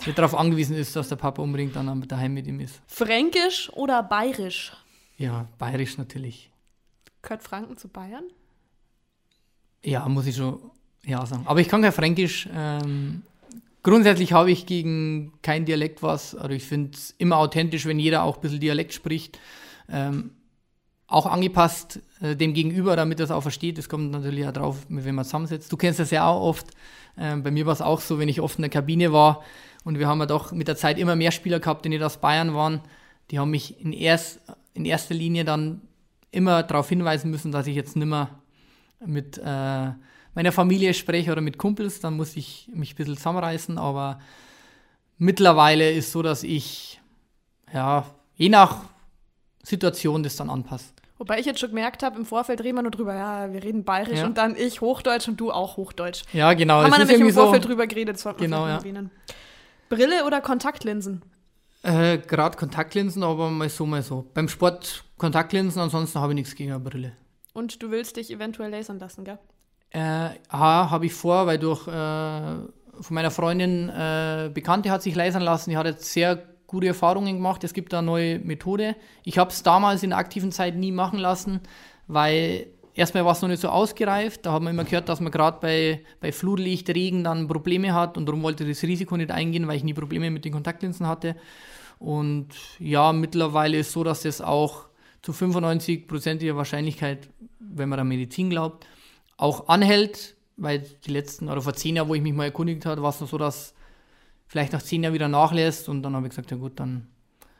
nicht 0.05 0.18
darauf 0.18 0.36
angewiesen 0.36 0.76
ist, 0.76 0.93
dass 0.95 1.07
der 1.07 1.16
Papa 1.16 1.41
unbedingt 1.41 1.74
dann 1.76 2.05
daheim 2.05 2.34
mit 2.34 2.47
ihm 2.47 2.59
ist. 2.59 2.82
Fränkisch 2.88 3.72
oder 3.74 4.03
bayerisch? 4.03 4.74
Ja, 5.18 5.47
bayerisch 5.57 5.97
natürlich. 5.97 6.51
Gehört 7.22 7.43
Franken 7.43 7.78
zu 7.78 7.88
Bayern? 7.88 8.26
Ja, 9.84 10.07
muss 10.09 10.28
ich 10.28 10.36
schon 10.36 10.59
ja 11.05 11.26
sagen. 11.26 11.43
Aber 11.45 11.59
ich 11.59 11.70
kann 11.70 11.82
kein 11.82 11.91
Fränkisch. 11.91 12.49
Ähm, 12.53 13.22
grundsätzlich 13.84 14.34
habe 14.34 14.51
ich 14.51 14.66
gegen 14.66 15.34
kein 15.41 15.66
Dialekt 15.66 16.03
was. 16.03 16.36
Also 16.36 16.51
ich 16.51 16.66
finde 16.66 16.91
es 16.93 17.16
immer 17.18 17.38
authentisch, 17.38 17.86
wenn 17.86 17.99
jeder 17.99 18.24
auch 18.24 18.38
ein 18.38 18.41
bisschen 18.41 18.59
Dialekt 18.59 18.93
spricht. 18.93 19.39
Ähm, 19.89 20.32
auch 21.07 21.28
angepasst 21.28 21.99
äh, 22.22 22.36
dem 22.36 22.53
Gegenüber, 22.53 22.95
damit 22.95 23.20
er 23.20 23.26
es 23.26 23.32
auch 23.32 23.41
versteht. 23.41 23.78
Das 23.78 23.89
kommt 23.89 24.11
natürlich 24.11 24.45
auch 24.47 24.53
drauf, 24.53 24.86
wenn 24.89 25.16
man 25.16 25.24
zusammensetzt. 25.24 25.72
Du 25.72 25.78
kennst 25.78 25.99
das 25.99 26.11
ja 26.11 26.28
auch 26.28 26.41
oft. 26.41 26.68
Ähm, 27.18 27.43
bei 27.43 27.51
mir 27.51 27.66
war 27.66 27.74
es 27.74 27.82
auch 27.82 28.01
so, 28.01 28.20
wenn 28.20 28.28
ich 28.28 28.41
oft 28.41 28.57
in 28.57 28.63
der 28.63 28.72
Kabine 28.72 29.13
war 29.13 29.43
und 29.84 29.99
wir 29.99 30.07
haben 30.07 30.20
ja 30.20 30.26
doch 30.26 30.51
mit 30.51 30.68
der 30.68 30.76
Zeit 30.76 30.97
immer 30.97 31.16
mehr 31.16 31.32
Spieler 31.32 31.59
gehabt, 31.59 31.86
die 31.86 31.89
nicht 31.89 32.03
aus 32.03 32.18
Bayern 32.18 32.53
waren. 32.53 32.82
Die 33.32 33.39
haben 33.39 33.51
mich 33.51 33.80
in, 33.80 33.93
erst, 33.93 34.41
in 34.76 34.86
erster 34.86 35.15
Linie 35.15 35.43
dann 35.45 35.82
immer 36.32 36.61
darauf 36.61 36.88
hinweisen 36.89 37.32
müssen, 37.32 37.51
dass 37.51 37.65
ich 37.65 37.76
jetzt 37.76 37.95
nimmer 37.95 38.30
mit 39.03 39.38
äh, 39.38 39.41
meiner 40.36 40.51
Familie 40.51 40.93
spreche 40.93 41.32
oder 41.32 41.41
mit 41.41 41.57
Kumpels, 41.57 41.99
dann 42.01 42.15
muss 42.15 42.36
ich 42.36 42.69
mich 42.73 42.93
ein 42.93 42.95
bisschen 42.97 43.17
zusammenreißen, 43.17 43.78
aber 43.78 44.19
mittlerweile 45.17 45.91
ist 45.91 46.11
so, 46.11 46.21
dass 46.21 46.43
ich, 46.43 47.01
ja, 47.73 48.05
je 48.36 48.49
nach 48.49 48.82
Situation 49.63 50.23
das 50.23 50.36
dann 50.36 50.49
anpasse. 50.49 50.88
Wobei 51.17 51.39
ich 51.39 51.45
jetzt 51.45 51.61
schon 51.61 51.69
gemerkt 51.69 52.03
habe, 52.03 52.17
im 52.19 52.26
Vorfeld 52.26 52.61
reden 52.61 52.78
wir 52.78 52.82
nur 52.82 52.91
drüber, 52.91 53.15
ja, 53.15 53.51
wir 53.53 53.63
reden 53.63 53.86
bayerisch 53.86 54.19
Ja. 54.19 54.26
und 54.26 54.38
dann 54.38 54.57
ich 54.57 54.82
Hochdeutsch 54.82 55.30
und 55.30 55.39
du 55.39 55.51
auch 55.51 55.78
Hochdeutsch. 55.78 56.23
Ja, 56.34 56.53
genau. 56.53 56.82
Haben 56.84 56.91
wir 56.91 56.97
nämlich 56.99 57.19
im 57.21 57.32
Vorfeld 57.34 57.63
so, 57.63 57.69
drüber 57.69 57.88
geredet, 57.88 58.19
sollte 58.19 58.41
man 58.41 58.51
Genau, 58.51 58.67
ja. 58.67 58.76
erwähnen. 58.76 59.11
Brille 59.88 60.26
oder 60.26 60.41
Kontaktlinsen? 60.41 61.21
Äh, 61.86 62.17
gerade 62.17 62.57
Kontaktlinsen, 62.57 63.23
aber 63.23 63.49
mal 63.49 63.69
so, 63.69 63.86
mal 63.86 64.01
so. 64.01 64.25
Beim 64.33 64.49
Sport 64.49 65.03
Kontaktlinsen, 65.17 65.81
ansonsten 65.81 66.19
habe 66.19 66.33
ich 66.33 66.36
nichts 66.36 66.55
gegen 66.55 66.71
eine 66.71 66.79
Brille. 66.79 67.13
Und 67.53 67.81
du 67.81 67.91
willst 67.91 68.17
dich 68.17 68.31
eventuell 68.31 68.71
lasern 68.71 68.99
lassen, 68.99 69.23
gell? 69.23 69.38
Äh, 69.91 69.99
ja, 69.99 70.89
habe 70.91 71.05
ich 71.05 71.13
vor, 71.13 71.47
weil 71.47 71.57
durch 71.57 71.88
äh, 71.88 71.91
von 71.91 73.13
meiner 73.13 73.31
Freundin 73.31 73.89
äh, 73.89 74.49
Bekannte 74.53 74.91
hat 74.91 75.03
sich 75.03 75.15
lasern 75.15 75.43
lassen. 75.43 75.69
Die 75.69 75.77
hat 75.77 75.86
jetzt 75.86 76.11
sehr 76.11 76.43
gute 76.67 76.88
Erfahrungen 76.88 77.36
gemacht. 77.36 77.63
Es 77.63 77.73
gibt 77.73 77.93
da 77.93 77.99
eine 77.99 78.07
neue 78.07 78.39
Methode. 78.39 78.95
Ich 79.23 79.38
habe 79.38 79.51
es 79.51 79.63
damals 79.63 80.03
in 80.03 80.09
der 80.09 80.19
aktiven 80.19 80.51
Zeit 80.51 80.75
nie 80.75 80.91
machen 80.91 81.19
lassen, 81.19 81.61
weil 82.07 82.67
erstmal 82.96 83.26
war 83.26 83.34
es 83.34 83.41
noch 83.41 83.50
nicht 83.50 83.62
so 83.62 83.70
ausgereift. 83.70 84.46
Da 84.46 84.54
hat 84.54 84.62
man 84.62 84.74
immer 84.74 84.86
gehört, 84.86 85.10
dass 85.10 85.20
man 85.20 85.32
gerade 85.32 85.60
bei, 85.62 86.04
bei 86.20 86.32
Flutlicht, 86.32 86.89
Regen 86.89 87.24
dann 87.24 87.48
Probleme 87.48 87.93
hat 87.93 88.18
und 88.18 88.26
darum 88.26 88.41
wollte 88.41 88.64
ich 88.64 88.80
das 88.80 88.88
Risiko 88.88 89.16
nicht 89.18 89.32
eingehen, 89.32 89.68
weil 89.68 89.78
ich 89.78 89.84
nie 89.84 89.93
Probleme 89.93 90.32
mit 90.32 90.46
den 90.46 90.54
Kontaktlinsen 90.54 91.08
hatte. 91.08 91.36
Und 92.00 92.50
ja, 92.80 93.14
mittlerweile 93.14 93.78
ist 93.78 93.91
so, 93.91 94.04
dass 94.04 94.22
das 94.24 94.41
auch 94.41 94.88
zu 95.22 95.32
95%iger 95.32 96.56
Wahrscheinlichkeit, 96.56 97.30
wenn 97.60 97.89
man 97.89 97.98
der 97.98 98.04
Medizin 98.06 98.50
glaubt, 98.50 98.86
auch 99.38 99.68
anhält, 99.68 100.36
weil 100.58 100.80
die 101.06 101.12
letzten, 101.12 101.50
oder 101.50 101.62
vor 101.62 101.74
zehn 101.74 101.96
Jahren, 101.96 102.08
wo 102.08 102.16
ich 102.16 102.22
mich 102.22 102.34
mal 102.34 102.46
erkundigt 102.46 102.86
habe, 102.86 103.02
war 103.02 103.10
es 103.10 103.20
noch 103.20 103.28
so, 103.28 103.38
dass 103.38 103.74
vielleicht 104.48 104.74
nach 104.74 104.82
zehn 104.82 105.04
Jahren 105.04 105.14
wieder 105.14 105.28
nachlässt 105.28 105.89
und 105.89 106.04
dann 106.04 106.16
habe 106.16 106.28
ich 106.28 106.30
gesagt, 106.30 106.52
ja 106.52 106.58
gut, 106.58 106.80
dann 106.80 107.08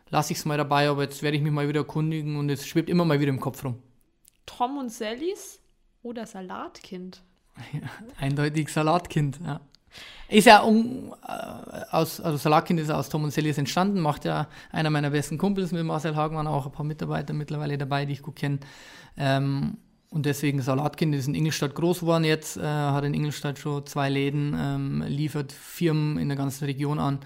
lasse 0.10 0.34
ich 0.34 0.40
es 0.40 0.46
mal 0.46 0.58
dabei, 0.58 0.90
aber 0.90 1.04
jetzt 1.04 1.24
werde 1.24 1.38
ich 1.38 1.44
mich 1.44 1.52
mal 1.52 1.68
wieder 1.68 1.82
erkundigen 1.82 2.38
und 2.38 2.50
es 2.50 2.68
schwebt 2.68 2.90
immer 2.90 3.04
mal 3.04 3.20
wieder 3.20 3.32
im 3.32 3.40
Kopf 3.40 3.64
rum. 3.64 3.80
Tom 4.46 4.78
und 4.78 4.92
Sallys 4.92 5.60
oder 6.04 6.26
Salatkind? 6.26 7.22
Eindeutig 8.20 8.70
Salatkind, 8.70 9.40
ja. 9.44 9.62
Ist 10.28 10.46
ja 10.46 10.60
um, 10.62 11.14
äh, 11.28 11.82
aus, 11.92 12.20
also 12.20 12.38
Salatkind 12.38 12.80
ist 12.80 12.90
ja 12.90 12.98
aus 12.98 13.10
Tom 13.10 13.24
und 13.24 13.32
Sellies 13.32 13.58
entstanden, 13.58 14.02
macht 14.02 14.26
ja 14.26 14.48
einer 14.72 14.90
meiner 14.90 15.12
besten 15.12 15.38
Kumpels 15.38 15.72
mit 15.72 15.86
Marcel 15.86 16.16
Hagmann, 16.16 16.48
auch 16.48 16.66
ein 16.66 16.72
paar 16.72 16.86
Mitarbeiter 16.86 17.34
mittlerweile 17.34 17.78
dabei, 17.78 18.06
die 18.06 18.14
ich 18.14 18.22
gut 18.22 18.36
kenne. 18.36 18.60
Ähm, 19.18 19.78
und 20.10 20.26
deswegen 20.26 20.62
Salatkind 20.62 21.14
ist 21.16 21.28
in 21.28 21.36
Ingolstadt 21.36 21.76
groß 21.76 22.02
geworden 22.02 22.24
jetzt, 22.24 22.58
äh, 22.58 22.62
hat 22.64 23.04
in 23.04 23.14
Ingolstadt 23.14 23.60
schon 23.60 23.86
zwei 23.86 24.10
Läden, 24.10 24.56
ähm, 24.58 25.04
liefert 25.08 25.52
Firmen 25.52 26.18
in 26.18 26.28
der 26.28 26.38
ganzen 26.38 26.66
Region 26.66 27.00
an. 27.00 27.20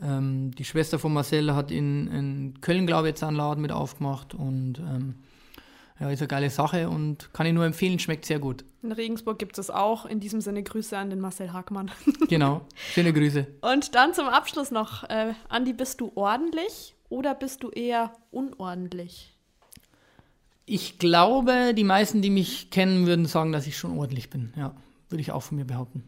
Ähm, 0.00 0.52
die 0.52 0.64
Schwester 0.64 0.98
von 0.98 1.12
Marcel 1.12 1.54
hat 1.54 1.70
in, 1.70 2.06
in 2.08 2.60
Köln, 2.60 2.86
glaube 2.86 3.08
ich, 3.08 3.12
jetzt 3.12 3.24
einen 3.24 3.36
Laden 3.36 3.60
mit 3.60 3.72
aufgemacht 3.72 4.34
und 4.34 4.78
ähm, 4.78 5.16
ja, 6.00 6.10
ist 6.10 6.20
eine 6.20 6.28
geile 6.28 6.50
Sache 6.50 6.88
und 6.88 7.32
kann 7.32 7.46
ich 7.46 7.52
nur 7.52 7.64
empfehlen, 7.64 7.98
schmeckt 7.98 8.24
sehr 8.24 8.38
gut. 8.38 8.64
In 8.82 8.92
Regensburg 8.92 9.38
gibt 9.38 9.58
es 9.58 9.68
auch. 9.68 10.06
In 10.06 10.20
diesem 10.20 10.40
Sinne 10.40 10.62
Grüße 10.62 10.96
an 10.96 11.10
den 11.10 11.20
Marcel 11.20 11.52
Hagmann. 11.52 11.90
Genau, 12.28 12.60
schöne 12.92 13.12
Grüße. 13.12 13.46
Und 13.62 13.94
dann 13.94 14.14
zum 14.14 14.28
Abschluss 14.28 14.70
noch, 14.70 15.04
äh, 15.04 15.32
Andi, 15.48 15.72
bist 15.72 16.00
du 16.00 16.12
ordentlich 16.14 16.94
oder 17.08 17.34
bist 17.34 17.62
du 17.62 17.70
eher 17.70 18.12
unordentlich? 18.30 19.34
Ich 20.66 20.98
glaube, 20.98 21.72
die 21.74 21.84
meisten, 21.84 22.20
die 22.20 22.30
mich 22.30 22.70
kennen, 22.70 23.06
würden 23.06 23.24
sagen, 23.24 23.52
dass 23.52 23.66
ich 23.66 23.76
schon 23.78 23.98
ordentlich 23.98 24.28
bin. 24.30 24.52
Ja, 24.56 24.76
würde 25.08 25.22
ich 25.22 25.32
auch 25.32 25.42
von 25.42 25.56
mir 25.56 25.64
behaupten. 25.64 26.04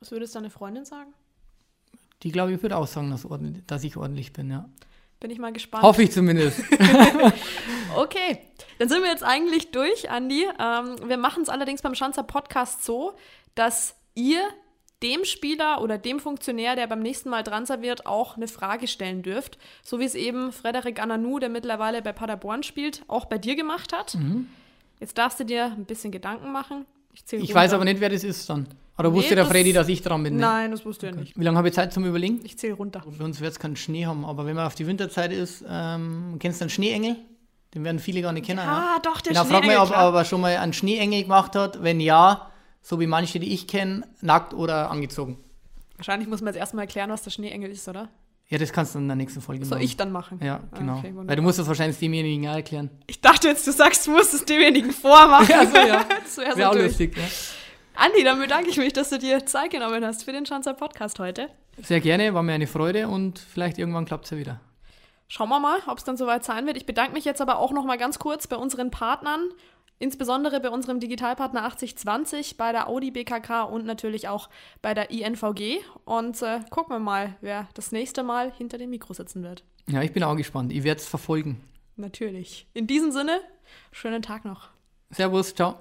Was 0.00 0.10
würdest 0.10 0.34
deine 0.34 0.50
Freundin 0.50 0.84
sagen? 0.84 1.14
Die, 2.24 2.32
glaube 2.32 2.52
ich, 2.52 2.62
würde 2.62 2.76
auch 2.76 2.88
sagen, 2.88 3.10
dass, 3.10 3.24
ordentlich, 3.24 3.64
dass 3.66 3.84
ich 3.84 3.96
ordentlich 3.96 4.32
bin, 4.32 4.50
ja. 4.50 4.68
Bin 5.20 5.30
ich 5.30 5.38
mal 5.38 5.52
gespannt. 5.52 5.84
Hoffe 5.84 6.02
ich 6.02 6.10
zumindest. 6.10 6.60
Okay, 7.96 8.40
dann 8.78 8.88
sind 8.88 9.02
wir 9.02 9.10
jetzt 9.10 9.24
eigentlich 9.24 9.70
durch, 9.70 10.10
Andi. 10.10 10.46
Ähm, 10.58 10.96
wir 11.08 11.16
machen 11.16 11.42
es 11.42 11.48
allerdings 11.48 11.82
beim 11.82 11.94
Schanzer 11.94 12.22
Podcast 12.22 12.84
so, 12.84 13.14
dass 13.54 13.94
ihr 14.14 14.40
dem 15.02 15.24
Spieler 15.24 15.82
oder 15.82 15.98
dem 15.98 16.18
Funktionär, 16.18 16.76
der 16.76 16.86
beim 16.86 17.00
nächsten 17.00 17.28
Mal 17.28 17.42
dran 17.42 17.66
sein 17.66 17.82
wird, 17.82 18.06
auch 18.06 18.36
eine 18.36 18.48
Frage 18.48 18.88
stellen 18.88 19.22
dürft. 19.22 19.58
So 19.82 20.00
wie 20.00 20.04
es 20.04 20.14
eben 20.14 20.50
Frederik 20.52 21.00
Ananou, 21.00 21.38
der 21.38 21.50
mittlerweile 21.50 22.00
bei 22.00 22.12
Paderborn 22.12 22.62
spielt, 22.62 23.02
auch 23.06 23.26
bei 23.26 23.36
dir 23.36 23.54
gemacht 23.54 23.92
hat. 23.92 24.16
Jetzt 25.00 25.18
darfst 25.18 25.38
du 25.40 25.44
dir 25.44 25.66
ein 25.66 25.84
bisschen 25.84 26.10
Gedanken 26.10 26.52
machen. 26.52 26.86
Ich, 27.12 27.32
ich 27.32 27.54
weiß 27.54 27.74
aber 27.74 27.84
nicht, 27.84 28.00
wer 28.00 28.08
das 28.08 28.24
ist 28.24 28.48
dann. 28.48 28.66
Oder 28.98 29.10
nee, 29.10 29.16
wusste 29.16 29.34
der 29.34 29.46
Freddy, 29.46 29.72
dass 29.72 29.88
ich 29.88 30.02
dran 30.02 30.22
bin? 30.22 30.36
Ne? 30.36 30.40
Nein, 30.40 30.70
das 30.70 30.84
wusste 30.84 31.06
er 31.06 31.12
nicht. 31.14 31.38
Wie 31.38 31.44
lange 31.44 31.58
habe 31.58 31.68
ich 31.68 31.74
Zeit 31.74 31.92
zum 31.92 32.04
Überlegen? 32.04 32.40
Ich 32.44 32.58
zähle 32.58 32.74
runter. 32.74 33.02
Bei 33.06 33.24
uns 33.24 33.40
wird 33.40 33.52
es 33.52 33.58
keinen 33.58 33.76
Schnee 33.76 34.06
haben, 34.06 34.24
aber 34.24 34.46
wenn 34.46 34.54
man 34.56 34.66
auf 34.66 34.74
die 34.74 34.86
Winterzeit 34.86 35.32
ist, 35.32 35.64
ähm, 35.68 36.36
kennst 36.38 36.60
du 36.60 36.64
einen 36.64 36.70
Schneeengel? 36.70 37.16
Den 37.74 37.84
werden 37.84 37.98
viele 37.98 38.22
gar 38.22 38.32
nicht 38.32 38.46
kennen. 38.46 38.60
Ah, 38.60 38.94
ja? 38.94 38.98
doch, 39.02 39.20
der 39.20 39.32
genau, 39.32 39.44
Schneeengel. 39.44 39.70
Frag 39.70 39.80
mich, 39.80 39.90
ob 39.90 39.96
er 39.96 40.02
aber 40.02 40.24
schon 40.24 40.40
mal 40.40 40.56
einen 40.56 40.72
Schneeengel 40.72 41.22
gemacht 41.22 41.56
hat. 41.56 41.82
Wenn 41.82 42.00
ja, 42.00 42.50
so 42.80 43.00
wie 43.00 43.06
manche, 43.06 43.40
die 43.40 43.52
ich 43.52 43.66
kenne, 43.66 44.06
nackt 44.20 44.54
oder 44.54 44.90
angezogen. 44.90 45.38
Wahrscheinlich 45.96 46.28
muss 46.28 46.40
man 46.40 46.52
jetzt 46.52 46.60
erstmal 46.60 46.84
erklären, 46.84 47.10
was 47.10 47.22
der 47.22 47.30
Schneeengel 47.30 47.70
ist, 47.70 47.88
oder? 47.88 48.08
Ja, 48.48 48.58
das 48.58 48.72
kannst 48.72 48.94
du 48.94 48.98
in 48.98 49.08
der 49.08 49.16
nächsten 49.16 49.40
Folge 49.40 49.60
machen. 49.60 49.70
Soll 49.70 49.82
ich 49.82 49.96
dann 49.96 50.12
machen? 50.12 50.38
Ja, 50.42 50.60
ah, 50.70 50.78
genau. 50.78 50.98
Okay, 50.98 51.12
Weil 51.14 51.36
du 51.36 51.42
musst 51.42 51.58
es 51.58 51.66
wahrscheinlich 51.66 51.98
demjenigen 51.98 52.44
erklären. 52.44 52.90
Ich 53.06 53.20
dachte 53.20 53.48
jetzt, 53.48 53.66
du 53.66 53.72
sagst, 53.72 54.06
du 54.06 54.10
musst 54.10 54.34
es 54.34 54.44
demjenigen 54.44 54.90
vormachen. 54.92 55.48
ja, 55.48 55.66
so, 55.66 55.76
ja. 55.76 56.04
das 56.22 56.36
wäre 56.36 56.56
wär 56.56 56.68
auch 56.68 56.74
durch. 56.74 56.86
lustig, 56.86 57.16
ja. 57.16 57.24
Andi, 57.94 58.22
dann 58.22 58.38
bedanke 58.38 58.68
ich 58.68 58.76
mich, 58.76 58.92
dass 58.92 59.10
du 59.10 59.18
dir 59.18 59.46
Zeit 59.46 59.70
genommen 59.70 60.04
hast 60.04 60.24
für 60.24 60.32
den 60.32 60.44
Schanzer 60.44 60.74
Podcast 60.74 61.18
heute. 61.18 61.48
Sehr 61.82 62.00
gerne, 62.00 62.34
war 62.34 62.42
mir 62.42 62.52
eine 62.52 62.66
Freude 62.66 63.08
und 63.08 63.38
vielleicht 63.38 63.78
irgendwann 63.78 64.04
klappt 64.04 64.26
es 64.26 64.30
ja 64.32 64.36
wieder. 64.36 64.60
Schauen 65.28 65.48
wir 65.48 65.60
mal, 65.60 65.80
ob 65.86 65.98
es 65.98 66.04
dann 66.04 66.16
soweit 66.16 66.44
sein 66.44 66.66
wird. 66.66 66.76
Ich 66.76 66.86
bedanke 66.86 67.12
mich 67.12 67.24
jetzt 67.24 67.40
aber 67.40 67.58
auch 67.58 67.72
noch 67.72 67.84
mal 67.84 67.98
ganz 67.98 68.18
kurz 68.18 68.46
bei 68.46 68.56
unseren 68.56 68.90
Partnern, 68.90 69.40
insbesondere 69.98 70.60
bei 70.60 70.70
unserem 70.70 71.00
Digitalpartner 71.00 71.64
8020, 71.64 72.56
bei 72.56 72.72
der 72.72 72.88
Audi 72.88 73.10
BKK 73.10 73.62
und 73.64 73.86
natürlich 73.86 74.28
auch 74.28 74.48
bei 74.82 74.94
der 74.94 75.10
INVG. 75.10 75.80
Und 76.04 76.42
äh, 76.42 76.60
gucken 76.70 76.94
wir 76.94 77.00
mal, 77.00 77.36
wer 77.40 77.68
das 77.74 77.92
nächste 77.92 78.22
Mal 78.22 78.52
hinter 78.52 78.78
dem 78.78 78.90
Mikro 78.90 79.14
sitzen 79.14 79.42
wird. 79.42 79.64
Ja, 79.86 80.02
ich 80.02 80.12
bin 80.12 80.22
auch 80.22 80.36
gespannt. 80.36 80.72
Ich 80.72 80.84
werde 80.84 81.00
es 81.00 81.08
verfolgen. 81.08 81.60
Natürlich. 81.96 82.66
In 82.74 82.86
diesem 82.86 83.12
Sinne, 83.12 83.40
schönen 83.92 84.22
Tag 84.22 84.44
noch. 84.44 84.68
Servus, 85.10 85.54
ciao. 85.54 85.78